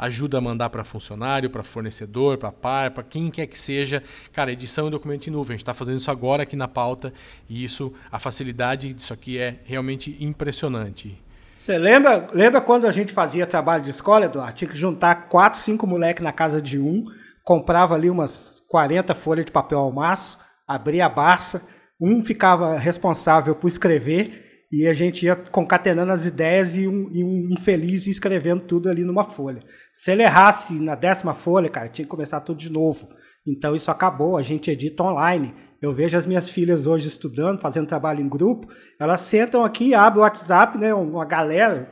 ajuda 0.00 0.38
a 0.38 0.40
mandar 0.40 0.70
para 0.70 0.82
funcionário, 0.82 1.50
para 1.50 1.62
fornecedor, 1.62 2.38
para 2.38 2.50
par, 2.50 2.90
para 2.90 3.02
quem 3.02 3.30
quer 3.30 3.46
que 3.46 3.58
seja. 3.58 4.02
Cara, 4.32 4.50
edição 4.50 4.88
e 4.88 4.90
documento 4.90 5.26
em 5.26 5.30
nuvem. 5.30 5.54
A 5.54 5.56
gente 5.56 5.62
está 5.62 5.74
fazendo 5.74 5.98
isso 5.98 6.10
agora 6.10 6.42
aqui 6.42 6.56
na 6.56 6.66
pauta 6.66 7.12
e 7.48 7.62
isso, 7.62 7.92
a 8.10 8.18
facilidade 8.18 8.94
disso 8.94 9.12
aqui 9.12 9.38
é 9.38 9.58
realmente 9.64 10.16
impressionante. 10.18 11.22
Você 11.52 11.76
lembra, 11.76 12.28
lembra 12.32 12.62
quando 12.62 12.86
a 12.86 12.90
gente 12.90 13.12
fazia 13.12 13.46
trabalho 13.46 13.84
de 13.84 13.90
escola, 13.90 14.24
Eduardo? 14.24 14.56
Tinha 14.56 14.70
que 14.70 14.78
juntar 14.78 15.28
quatro, 15.28 15.60
cinco 15.60 15.86
moleques 15.86 16.24
na 16.24 16.32
casa 16.32 16.62
de 16.62 16.78
um, 16.78 17.04
comprava 17.44 17.94
ali 17.94 18.08
umas 18.08 18.62
40 18.68 19.14
folhas 19.14 19.44
de 19.44 19.52
papel 19.52 19.78
ao 19.78 19.92
maço, 19.92 20.38
abria 20.66 21.04
a 21.04 21.10
barça, 21.10 21.68
um 22.00 22.24
ficava 22.24 22.78
responsável 22.78 23.54
por 23.54 23.68
escrever 23.68 24.49
e 24.70 24.86
a 24.86 24.94
gente 24.94 25.26
ia 25.26 25.34
concatenando 25.34 26.12
as 26.12 26.26
ideias 26.26 26.76
e 26.76 26.86
um, 26.86 27.10
e 27.12 27.24
um 27.24 27.48
infeliz 27.50 28.06
ia 28.06 28.12
escrevendo 28.12 28.62
tudo 28.62 28.88
ali 28.88 29.02
numa 29.02 29.24
folha. 29.24 29.62
Se 29.92 30.12
ele 30.12 30.22
errasse 30.22 30.74
na 30.74 30.94
décima 30.94 31.34
folha, 31.34 31.68
cara, 31.68 31.88
tinha 31.88 32.04
que 32.04 32.10
começar 32.10 32.40
tudo 32.40 32.58
de 32.58 32.70
novo. 32.70 33.08
Então 33.46 33.74
isso 33.74 33.90
acabou, 33.90 34.36
a 34.36 34.42
gente 34.42 34.70
edita 34.70 35.02
online. 35.02 35.54
Eu 35.82 35.92
vejo 35.92 36.16
as 36.16 36.26
minhas 36.26 36.48
filhas 36.48 36.86
hoje 36.86 37.08
estudando, 37.08 37.60
fazendo 37.60 37.88
trabalho 37.88 38.20
em 38.20 38.28
grupo, 38.28 38.68
elas 38.98 39.22
sentam 39.22 39.64
aqui, 39.64 39.94
abrem 39.94 40.20
o 40.20 40.22
WhatsApp, 40.22 40.78
né, 40.78 40.94
uma 40.94 41.24
galera 41.24 41.90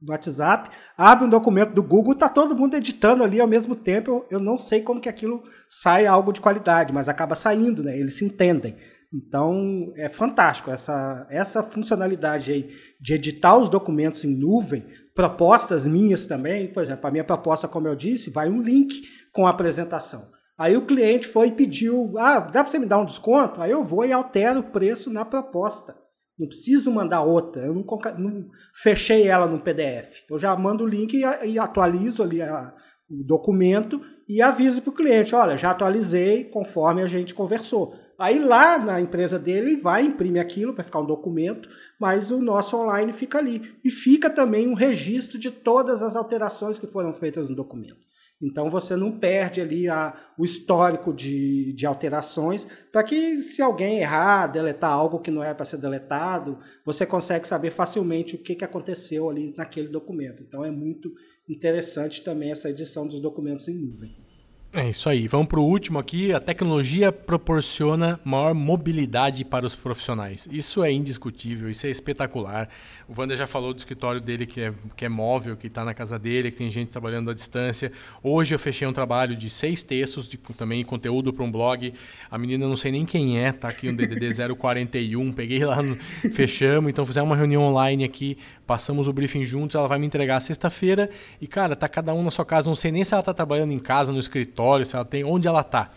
no 0.00 0.12
WhatsApp, 0.12 0.70
abre 0.96 1.24
um 1.24 1.30
documento 1.30 1.72
do 1.72 1.82
Google, 1.82 2.14
tá 2.14 2.28
todo 2.28 2.54
mundo 2.54 2.76
editando 2.76 3.24
ali 3.24 3.40
ao 3.40 3.48
mesmo 3.48 3.74
tempo. 3.74 4.10
Eu, 4.10 4.26
eu 4.32 4.40
não 4.40 4.56
sei 4.56 4.82
como 4.82 5.00
que 5.00 5.08
aquilo 5.08 5.42
sai 5.68 6.06
algo 6.06 6.32
de 6.32 6.40
qualidade, 6.40 6.92
mas 6.92 7.08
acaba 7.08 7.34
saindo, 7.34 7.82
né? 7.82 7.98
Eles 7.98 8.18
se 8.18 8.24
entendem. 8.24 8.76
Então, 9.12 9.92
é 9.96 10.08
fantástico 10.08 10.70
essa, 10.70 11.26
essa 11.30 11.62
funcionalidade 11.62 12.52
aí 12.52 12.70
de 13.00 13.14
editar 13.14 13.56
os 13.56 13.68
documentos 13.68 14.24
em 14.24 14.36
nuvem, 14.36 14.84
propostas 15.14 15.86
minhas 15.86 16.26
também, 16.26 16.72
por 16.72 16.82
exemplo, 16.82 17.06
a 17.06 17.10
minha 17.10 17.24
proposta, 17.24 17.66
como 17.66 17.88
eu 17.88 17.96
disse, 17.96 18.30
vai 18.30 18.48
um 18.48 18.60
link 18.60 19.02
com 19.32 19.46
a 19.46 19.50
apresentação. 19.50 20.30
Aí 20.58 20.76
o 20.76 20.84
cliente 20.84 21.26
foi 21.26 21.48
e 21.48 21.52
pediu, 21.52 22.18
ah, 22.18 22.40
dá 22.40 22.62
para 22.62 22.66
você 22.66 22.78
me 22.78 22.86
dar 22.86 22.98
um 22.98 23.04
desconto? 23.04 23.62
Aí 23.62 23.70
eu 23.70 23.84
vou 23.84 24.04
e 24.04 24.12
altero 24.12 24.60
o 24.60 24.70
preço 24.70 25.10
na 25.10 25.24
proposta. 25.24 25.96
Não 26.38 26.46
preciso 26.46 26.92
mandar 26.92 27.22
outra, 27.22 27.62
eu 27.64 27.74
não, 27.74 27.84
não 28.18 28.48
fechei 28.74 29.26
ela 29.26 29.46
no 29.46 29.60
PDF. 29.60 30.22
Eu 30.30 30.38
já 30.38 30.54
mando 30.56 30.84
o 30.84 30.86
link 30.86 31.14
e, 31.14 31.46
e 31.46 31.58
atualizo 31.58 32.22
ali 32.22 32.42
a, 32.42 32.74
o 33.08 33.24
documento 33.24 34.00
e 34.28 34.42
aviso 34.42 34.82
para 34.82 34.90
o 34.90 34.94
cliente, 34.94 35.34
olha, 35.34 35.56
já 35.56 35.70
atualizei 35.70 36.44
conforme 36.44 37.02
a 37.02 37.06
gente 37.06 37.34
conversou. 37.34 37.94
Aí 38.18 38.40
lá 38.40 38.78
na 38.78 39.00
empresa 39.00 39.38
dele, 39.38 39.72
ele 39.72 39.80
vai, 39.80 40.02
imprime 40.02 40.40
aquilo 40.40 40.74
para 40.74 40.82
ficar 40.82 40.98
um 40.98 41.06
documento, 41.06 41.68
mas 42.00 42.32
o 42.32 42.42
nosso 42.42 42.76
online 42.76 43.12
fica 43.12 43.38
ali. 43.38 43.76
E 43.84 43.90
fica 43.90 44.28
também 44.28 44.66
um 44.66 44.74
registro 44.74 45.38
de 45.38 45.52
todas 45.52 46.02
as 46.02 46.16
alterações 46.16 46.80
que 46.80 46.86
foram 46.88 47.14
feitas 47.14 47.48
no 47.48 47.54
documento. 47.54 48.08
Então 48.40 48.70
você 48.70 48.94
não 48.94 49.18
perde 49.18 49.60
ali 49.60 49.88
a, 49.88 50.16
o 50.36 50.44
histórico 50.44 51.12
de, 51.12 51.72
de 51.72 51.86
alterações, 51.86 52.64
para 52.92 53.02
que 53.02 53.36
se 53.36 53.62
alguém 53.62 54.00
errar, 54.00 54.46
deletar 54.48 54.90
algo 54.90 55.20
que 55.20 55.30
não 55.30 55.42
é 55.42 55.52
para 55.54 55.64
ser 55.64 55.76
deletado, 55.76 56.58
você 56.84 57.04
consegue 57.04 57.46
saber 57.46 57.70
facilmente 57.70 58.34
o 58.34 58.38
que, 58.38 58.54
que 58.54 58.64
aconteceu 58.64 59.28
ali 59.28 59.54
naquele 59.56 59.88
documento. 59.88 60.42
Então 60.42 60.64
é 60.64 60.70
muito 60.70 61.12
interessante 61.48 62.22
também 62.22 62.50
essa 62.50 62.70
edição 62.70 63.06
dos 63.06 63.20
documentos 63.20 63.66
em 63.68 63.74
nuvem. 63.74 64.27
É 64.70 64.90
isso 64.90 65.08
aí. 65.08 65.26
Vamos 65.26 65.46
para 65.46 65.58
o 65.58 65.64
último 65.64 65.98
aqui. 65.98 66.30
A 66.30 66.38
tecnologia 66.38 67.10
proporciona 67.10 68.20
maior 68.22 68.52
mobilidade 68.52 69.42
para 69.42 69.64
os 69.64 69.74
profissionais. 69.74 70.46
Isso 70.52 70.84
é 70.84 70.92
indiscutível, 70.92 71.70
isso 71.70 71.86
é 71.86 71.90
espetacular. 71.90 72.68
O 73.08 73.18
Wander 73.18 73.34
já 73.34 73.46
falou 73.46 73.72
do 73.72 73.78
escritório 73.78 74.20
dele 74.20 74.44
que 74.44 74.60
é, 74.60 74.74
que 74.94 75.06
é 75.06 75.08
móvel, 75.08 75.56
que 75.56 75.68
está 75.68 75.86
na 75.86 75.94
casa 75.94 76.18
dele, 76.18 76.50
que 76.50 76.58
tem 76.58 76.70
gente 76.70 76.90
trabalhando 76.90 77.30
à 77.30 77.34
distância. 77.34 77.90
Hoje 78.22 78.54
eu 78.54 78.58
fechei 78.58 78.86
um 78.86 78.92
trabalho 78.92 79.34
de 79.34 79.48
seis 79.48 79.82
textos, 79.82 80.28
de, 80.28 80.36
também 80.36 80.84
conteúdo 80.84 81.32
para 81.32 81.44
um 81.44 81.50
blog. 81.50 81.94
A 82.30 82.36
menina 82.36 82.68
não 82.68 82.76
sei 82.76 82.92
nem 82.92 83.06
quem 83.06 83.38
é, 83.38 83.52
tá 83.52 83.68
aqui 83.68 83.90
no 83.90 83.96
DDD 83.96 84.54
041. 84.54 85.32
Peguei 85.32 85.64
lá, 85.64 85.82
no, 85.82 85.96
fechamos, 86.30 86.90
então 86.90 87.06
fizemos 87.06 87.30
uma 87.30 87.36
reunião 87.36 87.62
online 87.62 88.04
aqui 88.04 88.36
passamos 88.68 89.08
o 89.08 89.12
briefing 89.14 89.46
juntos, 89.46 89.74
ela 89.74 89.88
vai 89.88 89.98
me 89.98 90.06
entregar 90.06 90.38
sexta-feira. 90.40 91.08
E, 91.40 91.46
cara, 91.46 91.74
tá 91.74 91.88
cada 91.88 92.12
um 92.12 92.22
na 92.22 92.30
sua 92.30 92.44
casa, 92.44 92.68
não 92.68 92.76
sei 92.76 92.92
nem 92.92 93.02
se 93.02 93.14
ela 93.14 93.22
tá 93.22 93.32
trabalhando 93.32 93.72
em 93.72 93.78
casa, 93.78 94.12
no 94.12 94.20
escritório, 94.20 94.84
se 94.84 94.94
ela 94.94 95.06
tem, 95.06 95.24
onde 95.24 95.48
ela 95.48 95.64
tá 95.64 95.90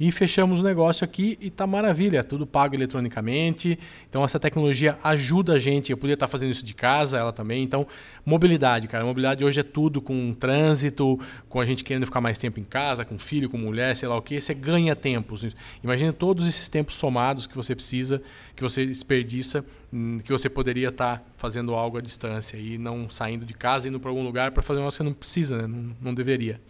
e 0.00 0.12
fechamos 0.12 0.60
o 0.60 0.62
negócio 0.62 1.04
aqui 1.04 1.36
e 1.40 1.50
tá 1.50 1.66
maravilha, 1.66 2.22
tudo 2.22 2.46
pago 2.46 2.74
eletronicamente. 2.74 3.76
Então 4.08 4.24
essa 4.24 4.38
tecnologia 4.38 4.96
ajuda 5.02 5.54
a 5.54 5.58
gente. 5.58 5.90
Eu 5.90 5.96
poderia 5.96 6.14
estar 6.14 6.28
fazendo 6.28 6.52
isso 6.52 6.64
de 6.64 6.72
casa, 6.72 7.18
ela 7.18 7.32
também. 7.32 7.64
Então, 7.64 7.86
mobilidade, 8.24 8.86
cara. 8.86 9.04
Mobilidade 9.04 9.44
hoje 9.44 9.58
é 9.58 9.64
tudo 9.64 10.00
com 10.00 10.32
trânsito, 10.34 11.18
com 11.48 11.60
a 11.60 11.66
gente 11.66 11.82
querendo 11.82 12.06
ficar 12.06 12.20
mais 12.20 12.38
tempo 12.38 12.60
em 12.60 12.64
casa, 12.64 13.04
com 13.04 13.18
filho, 13.18 13.50
com 13.50 13.58
mulher, 13.58 13.96
sei 13.96 14.08
lá 14.08 14.16
o 14.16 14.22
que. 14.22 14.40
Você 14.40 14.54
ganha 14.54 14.94
tempos. 14.94 15.44
Imagina 15.82 16.12
todos 16.12 16.46
esses 16.46 16.68
tempos 16.68 16.94
somados 16.94 17.48
que 17.48 17.56
você 17.56 17.74
precisa, 17.74 18.22
que 18.54 18.62
você 18.62 18.86
desperdiça, 18.86 19.64
hum, 19.92 20.20
que 20.22 20.30
você 20.30 20.48
poderia 20.48 20.88
estar 20.90 21.24
fazendo 21.36 21.74
algo 21.74 21.98
à 21.98 22.00
distância 22.00 22.56
e 22.56 22.78
não 22.78 23.10
saindo 23.10 23.44
de 23.44 23.54
casa, 23.54 23.88
indo 23.88 23.98
para 23.98 24.10
algum 24.10 24.22
lugar 24.22 24.52
para 24.52 24.62
fazer 24.62 24.78
algo 24.78 24.90
que 24.90 24.96
você 24.96 25.02
não 25.02 25.12
precisa, 25.12 25.62
né? 25.62 25.66
não, 25.66 25.96
não 26.00 26.14
deveria. 26.14 26.60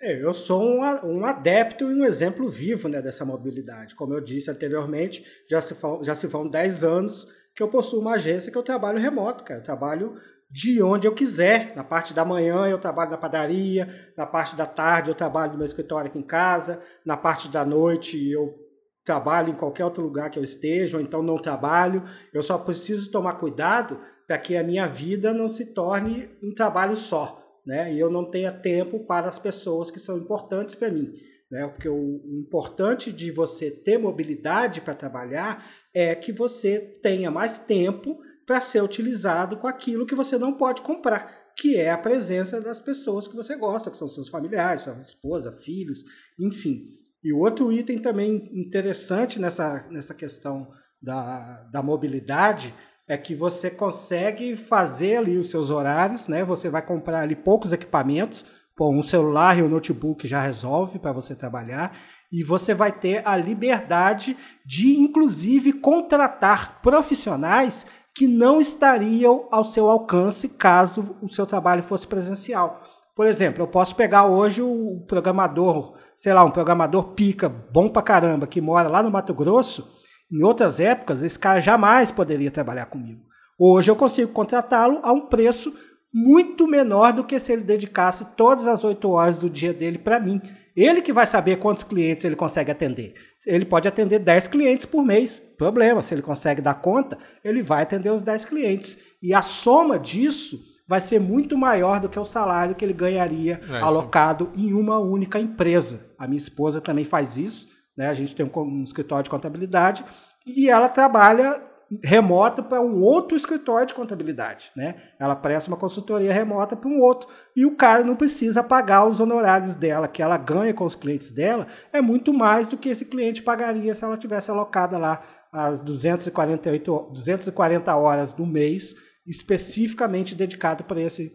É, 0.00 0.22
eu 0.22 0.32
sou 0.32 0.62
um, 0.62 0.80
um, 1.04 1.26
adepto 1.26 1.90
e 1.90 1.94
um 1.94 2.06
exemplo 2.06 2.48
vivo 2.48 2.88
né, 2.88 3.02
dessa 3.02 3.22
mobilidade. 3.22 3.94
Como 3.94 4.14
eu 4.14 4.20
disse 4.20 4.50
anteriormente, 4.50 5.22
já 5.48 5.60
se, 5.60 5.76
já 6.02 6.14
se 6.14 6.26
vão 6.26 6.48
10 6.48 6.82
anos 6.82 7.28
que 7.54 7.62
eu 7.62 7.68
possuo 7.68 8.00
uma 8.00 8.14
agência 8.14 8.50
que 8.50 8.56
eu 8.56 8.62
trabalho 8.62 8.98
remoto, 8.98 9.44
cara. 9.44 9.60
Eu 9.60 9.64
trabalho 9.64 10.14
de 10.50 10.82
onde 10.82 11.06
eu 11.06 11.14
quiser. 11.14 11.74
Na 11.76 11.84
parte 11.84 12.14
da 12.14 12.24
manhã 12.24 12.66
eu 12.66 12.78
trabalho 12.78 13.10
na 13.10 13.18
padaria, 13.18 14.12
na 14.16 14.26
parte 14.26 14.56
da 14.56 14.64
tarde 14.64 15.10
eu 15.10 15.14
trabalho 15.14 15.52
no 15.52 15.58
meu 15.58 15.66
escritório 15.66 16.08
aqui 16.08 16.18
em 16.18 16.22
casa, 16.22 16.80
na 17.04 17.16
parte 17.18 17.48
da 17.48 17.62
noite 17.62 18.30
eu 18.30 18.58
trabalho 19.04 19.50
em 19.50 19.56
qualquer 19.56 19.84
outro 19.84 20.02
lugar 20.02 20.30
que 20.30 20.38
eu 20.38 20.44
esteja, 20.44 20.96
ou 20.96 21.02
então 21.02 21.22
não 21.22 21.36
trabalho. 21.36 22.04
Eu 22.32 22.42
só 22.42 22.56
preciso 22.56 23.10
tomar 23.10 23.34
cuidado 23.34 24.00
para 24.26 24.38
que 24.38 24.56
a 24.56 24.64
minha 24.64 24.86
vida 24.86 25.34
não 25.34 25.48
se 25.48 25.74
torne 25.74 26.30
um 26.42 26.54
trabalho 26.54 26.96
só 26.96 27.39
né? 27.66 27.92
E 27.92 27.98
eu 27.98 28.10
não 28.10 28.30
tenha 28.30 28.52
tempo 28.52 29.00
para 29.00 29.28
as 29.28 29.38
pessoas 29.38 29.90
que 29.90 29.98
são 29.98 30.18
importantes 30.18 30.74
para 30.74 30.90
mim. 30.90 31.12
Né? 31.50 31.66
Porque 31.66 31.88
o 31.88 32.20
importante 32.40 33.12
de 33.12 33.30
você 33.30 33.70
ter 33.70 33.98
mobilidade 33.98 34.80
para 34.80 34.94
trabalhar 34.94 35.68
é 35.92 36.14
que 36.14 36.32
você 36.32 36.78
tenha 37.02 37.30
mais 37.30 37.58
tempo 37.58 38.18
para 38.46 38.60
ser 38.60 38.82
utilizado 38.82 39.56
com 39.56 39.66
aquilo 39.66 40.06
que 40.06 40.14
você 40.14 40.38
não 40.38 40.56
pode 40.56 40.82
comprar, 40.82 41.52
que 41.56 41.76
é 41.76 41.90
a 41.90 41.98
presença 41.98 42.60
das 42.60 42.80
pessoas 42.80 43.28
que 43.28 43.36
você 43.36 43.56
gosta, 43.56 43.90
que 43.90 43.96
são 43.96 44.08
seus 44.08 44.28
familiares, 44.28 44.82
sua 44.82 45.00
esposa, 45.00 45.52
filhos, 45.52 46.04
enfim. 46.38 46.96
E 47.22 47.32
o 47.32 47.38
outro 47.38 47.70
item 47.70 47.98
também 47.98 48.48
interessante 48.52 49.40
nessa, 49.40 49.86
nessa 49.90 50.14
questão 50.14 50.68
da, 51.02 51.62
da 51.72 51.82
mobilidade 51.82 52.74
é 53.10 53.18
que 53.18 53.34
você 53.34 53.68
consegue 53.68 54.54
fazer 54.54 55.16
ali 55.16 55.36
os 55.36 55.50
seus 55.50 55.70
horários, 55.70 56.28
né? 56.28 56.44
Você 56.44 56.70
vai 56.70 56.80
comprar 56.80 57.22
ali 57.22 57.34
poucos 57.34 57.72
equipamentos, 57.72 58.44
Pô, 58.80 58.88
um 58.88 59.02
celular 59.02 59.58
e 59.58 59.62
um 59.62 59.68
notebook 59.68 60.26
já 60.26 60.40
resolve 60.40 60.98
para 60.98 61.12
você 61.12 61.34
trabalhar 61.34 61.98
e 62.32 62.42
você 62.42 62.72
vai 62.72 62.90
ter 62.90 63.20
a 63.28 63.36
liberdade 63.36 64.34
de, 64.64 64.98
inclusive, 64.98 65.74
contratar 65.74 66.80
profissionais 66.80 67.84
que 68.14 68.26
não 68.26 68.58
estariam 68.58 69.46
ao 69.50 69.64
seu 69.64 69.90
alcance 69.90 70.48
caso 70.48 71.14
o 71.20 71.28
seu 71.28 71.44
trabalho 71.46 71.82
fosse 71.82 72.06
presencial. 72.06 72.82
Por 73.14 73.26
exemplo, 73.26 73.62
eu 73.62 73.68
posso 73.68 73.94
pegar 73.94 74.24
hoje 74.24 74.62
o 74.62 75.04
programador, 75.06 75.94
sei 76.16 76.32
lá, 76.32 76.42
um 76.42 76.50
programador 76.50 77.08
pica, 77.12 77.50
bom 77.50 77.86
pra 77.86 78.00
caramba, 78.00 78.46
que 78.46 78.62
mora 78.62 78.88
lá 78.88 79.02
no 79.02 79.10
Mato 79.10 79.34
Grosso, 79.34 79.99
em 80.30 80.42
outras 80.42 80.78
épocas, 80.78 81.22
esse 81.22 81.38
cara 81.38 81.60
jamais 81.60 82.10
poderia 82.10 82.50
trabalhar 82.50 82.86
comigo. 82.86 83.20
Hoje 83.58 83.90
eu 83.90 83.96
consigo 83.96 84.32
contratá-lo 84.32 85.00
a 85.02 85.12
um 85.12 85.26
preço 85.26 85.74
muito 86.12 86.66
menor 86.66 87.12
do 87.12 87.24
que 87.24 87.38
se 87.38 87.52
ele 87.52 87.62
dedicasse 87.62 88.36
todas 88.36 88.66
as 88.66 88.82
oito 88.84 89.08
horas 89.10 89.36
do 89.36 89.50
dia 89.50 89.72
dele 89.72 89.98
para 89.98 90.18
mim. 90.18 90.40
Ele 90.74 91.02
que 91.02 91.12
vai 91.12 91.26
saber 91.26 91.56
quantos 91.56 91.84
clientes 91.84 92.24
ele 92.24 92.36
consegue 92.36 92.70
atender. 92.70 93.14
Ele 93.46 93.64
pode 93.64 93.88
atender 93.88 94.18
10 94.18 94.48
clientes 94.48 94.86
por 94.86 95.04
mês, 95.04 95.38
problema. 95.58 96.00
Se 96.02 96.14
ele 96.14 96.22
consegue 96.22 96.62
dar 96.62 96.74
conta, 96.74 97.18
ele 97.44 97.62
vai 97.62 97.82
atender 97.82 98.10
os 98.10 98.22
10 98.22 98.44
clientes. 98.44 98.98
E 99.22 99.34
a 99.34 99.42
soma 99.42 99.98
disso 99.98 100.58
vai 100.88 101.00
ser 101.00 101.20
muito 101.20 101.56
maior 101.56 102.00
do 102.00 102.08
que 102.08 102.18
o 102.18 102.24
salário 102.24 102.74
que 102.74 102.84
ele 102.84 102.92
ganharia 102.92 103.60
é 103.68 103.80
alocado 103.80 104.50
em 104.56 104.72
uma 104.72 104.98
única 104.98 105.38
empresa. 105.38 106.08
A 106.18 106.26
minha 106.26 106.38
esposa 106.38 106.80
também 106.80 107.04
faz 107.04 107.36
isso 107.36 107.68
né? 108.00 108.08
A 108.08 108.14
gente 108.14 108.34
tem 108.34 108.46
um, 108.46 108.60
um 108.62 108.82
escritório 108.82 109.24
de 109.24 109.30
contabilidade 109.30 110.02
e 110.46 110.70
ela 110.70 110.88
trabalha 110.88 111.62
remota 112.02 112.62
para 112.62 112.80
um 112.80 113.02
outro 113.02 113.36
escritório 113.36 113.86
de 113.86 113.92
contabilidade, 113.92 114.72
né? 114.74 114.94
Ela 115.18 115.36
presta 115.36 115.70
uma 115.70 115.76
consultoria 115.76 116.32
remota 116.32 116.74
para 116.74 116.88
um 116.88 116.98
outro 116.98 117.28
e 117.54 117.66
o 117.66 117.76
cara 117.76 118.02
não 118.02 118.16
precisa 118.16 118.62
pagar 118.62 119.06
os 119.06 119.20
honorários 119.20 119.74
dela, 119.74 120.08
que 120.08 120.22
ela 120.22 120.38
ganha 120.38 120.72
com 120.72 120.84
os 120.84 120.94
clientes 120.94 121.30
dela, 121.30 121.66
é 121.92 122.00
muito 122.00 122.32
mais 122.32 122.68
do 122.68 122.78
que 122.78 122.88
esse 122.88 123.04
cliente 123.04 123.42
pagaria 123.42 123.92
se 123.92 124.02
ela 124.02 124.16
tivesse 124.16 124.50
alocada 124.50 124.96
lá 124.96 125.20
as 125.52 125.80
248 125.80 127.10
240 127.12 127.96
horas 127.96 128.32
do 128.32 128.46
mês 128.46 128.94
especificamente 129.26 130.34
dedicado 130.34 130.84
para 130.84 131.02
esse 131.02 131.28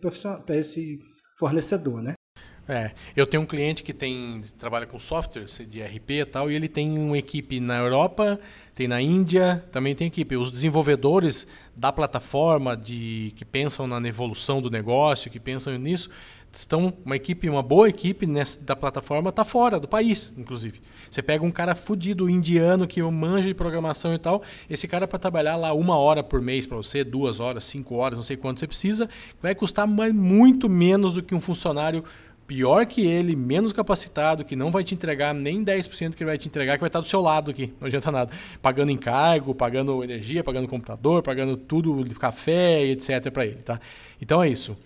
para 0.45 0.55
esse 0.55 0.97
fornecedor, 1.37 2.01
né? 2.01 2.15
É, 2.67 2.91
eu 3.15 3.27
tenho 3.27 3.43
um 3.43 3.45
cliente 3.45 3.83
que 3.83 3.93
tem 3.93 4.41
trabalha 4.57 4.87
com 4.87 4.97
software 4.97 5.45
de 5.45 5.81
RP 5.83 6.11
e 6.11 6.25
tal, 6.25 6.49
e 6.49 6.55
ele 6.55 6.67
tem 6.67 6.97
uma 6.97 7.17
equipe 7.17 7.59
na 7.59 7.77
Europa, 7.77 8.39
tem 8.73 8.87
na 8.87 8.99
Índia, 8.99 9.63
também 9.71 9.93
tem 9.93 10.07
equipe. 10.07 10.35
Os 10.35 10.49
desenvolvedores 10.49 11.47
da 11.75 11.91
plataforma 11.91 12.75
de 12.75 13.33
que 13.35 13.45
pensam 13.45 13.85
na 13.85 14.05
evolução 14.07 14.61
do 14.61 14.71
negócio, 14.71 15.29
que 15.29 15.39
pensam 15.39 15.77
nisso, 15.77 16.09
estão 16.51 16.93
uma 17.05 17.15
equipe, 17.15 17.49
uma 17.49 17.61
boa 17.61 17.87
equipe 17.89 18.25
nessa, 18.25 18.63
da 18.63 18.75
plataforma 18.75 19.29
está 19.29 19.43
fora 19.43 19.79
do 19.79 19.87
país, 19.87 20.33
inclusive. 20.37 20.81
Você 21.09 21.21
pega 21.21 21.45
um 21.45 21.51
cara 21.51 21.75
fudido 21.75 22.29
indiano 22.29 22.87
que 22.87 23.01
manja 23.03 23.47
de 23.47 23.53
programação 23.53 24.13
e 24.13 24.17
tal, 24.17 24.41
esse 24.69 24.87
cara 24.87 25.07
para 25.07 25.19
trabalhar 25.19 25.55
lá 25.55 25.73
uma 25.73 25.97
hora 25.97 26.23
por 26.23 26.41
mês 26.41 26.65
para 26.65 26.77
você, 26.77 27.03
duas 27.03 27.39
horas, 27.39 27.63
cinco 27.63 27.95
horas, 27.95 28.17
não 28.17 28.23
sei 28.23 28.37
quanto 28.37 28.59
você 28.59 28.67
precisa, 28.67 29.09
vai 29.41 29.53
custar 29.53 29.87
muito 29.87 30.69
menos 30.69 31.13
do 31.13 31.23
que 31.23 31.35
um 31.35 31.41
funcionário 31.41 32.03
pior 32.47 32.85
que 32.85 33.05
ele, 33.05 33.35
menos 33.35 33.73
capacitado, 33.73 34.45
que 34.45 34.55
não 34.55 34.71
vai 34.71 34.83
te 34.83 34.93
entregar 34.93 35.33
nem 35.33 35.63
10% 35.63 36.13
que 36.13 36.23
ele 36.23 36.29
vai 36.29 36.37
te 36.37 36.47
entregar, 36.47 36.73
que 36.73 36.81
vai 36.81 36.89
estar 36.89 37.01
do 37.01 37.07
seu 37.07 37.21
lado 37.21 37.51
aqui, 37.51 37.73
não 37.79 37.87
adianta 37.87 38.11
nada. 38.11 38.31
Pagando 38.61 38.91
encargo, 38.91 39.55
pagando 39.55 40.03
energia, 40.03 40.43
pagando 40.43 40.67
computador, 40.67 41.23
pagando 41.23 41.57
tudo, 41.57 42.03
café 42.15 42.83
etc 42.83 43.31
para 43.31 43.45
ele, 43.45 43.55
tá? 43.55 43.79
Então 44.21 44.41
é 44.41 44.49
isso. 44.49 44.77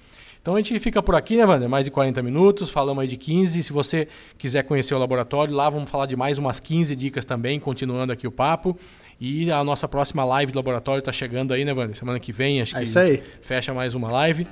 Então 0.42 0.56
a 0.56 0.58
gente 0.58 0.80
fica 0.80 1.04
por 1.04 1.16
aqui, 1.16 1.36
né, 1.36 1.46
Wander? 1.46 1.68
Mais 1.68 1.84
de 1.84 1.92
40 1.92 2.24
minutos, 2.24 2.70
falamos 2.70 3.02
aí 3.02 3.08
de 3.08 3.18
15. 3.18 3.62
Se 3.62 3.74
você 3.74 4.08
quiser 4.38 4.64
conhecer 4.64 4.96
o 4.96 4.98
laboratório, 4.98 5.54
lá 5.54 5.70
vamos 5.70 5.90
falar 5.90 6.06
de 6.06 6.16
mais 6.16 6.38
umas 6.38 6.60
15 6.62 6.96
dicas 6.96 7.26
também, 7.26 7.60
continuando 7.60 8.14
aqui 8.14 8.26
o 8.26 8.32
papo. 8.32 8.78
E 9.20 9.52
a 9.52 9.62
nossa 9.66 9.86
próxima 9.86 10.24
live 10.24 10.54
do 10.54 10.56
laboratório 10.56 11.00
está 11.00 11.12
chegando 11.12 11.54
aí, 11.54 11.66
né, 11.66 11.74
Wander? 11.74 11.96
Semana 11.98 12.20
que 12.22 12.32
vem, 12.32 12.62
acho 12.62 12.76
é 12.78 12.80
que 12.80 12.86
isso 12.86 12.98
aí. 12.98 13.22
fecha 13.42 13.74
mais 13.74 13.94
uma 13.94 14.10
live. 14.10 14.48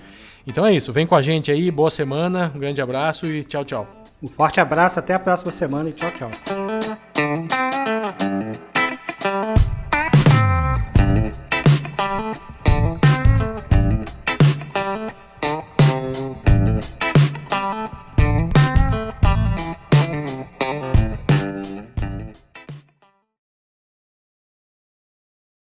Então 0.48 0.66
é 0.66 0.74
isso, 0.74 0.94
vem 0.94 1.06
com 1.06 1.14
a 1.14 1.22
gente 1.22 1.52
aí, 1.52 1.70
boa 1.70 1.90
semana, 1.90 2.50
um 2.56 2.60
grande 2.60 2.82
abraço 2.82 3.28
e 3.28 3.44
tchau, 3.44 3.66
tchau. 3.66 3.88
Um 4.24 4.28
forte 4.28 4.62
abraço, 4.62 4.98
até 4.98 5.14
a 5.14 5.20
próxima 5.20 5.52
semana 5.52 5.90
e 5.90 5.94
tchau, 5.94 6.10
tchau. 6.12 6.32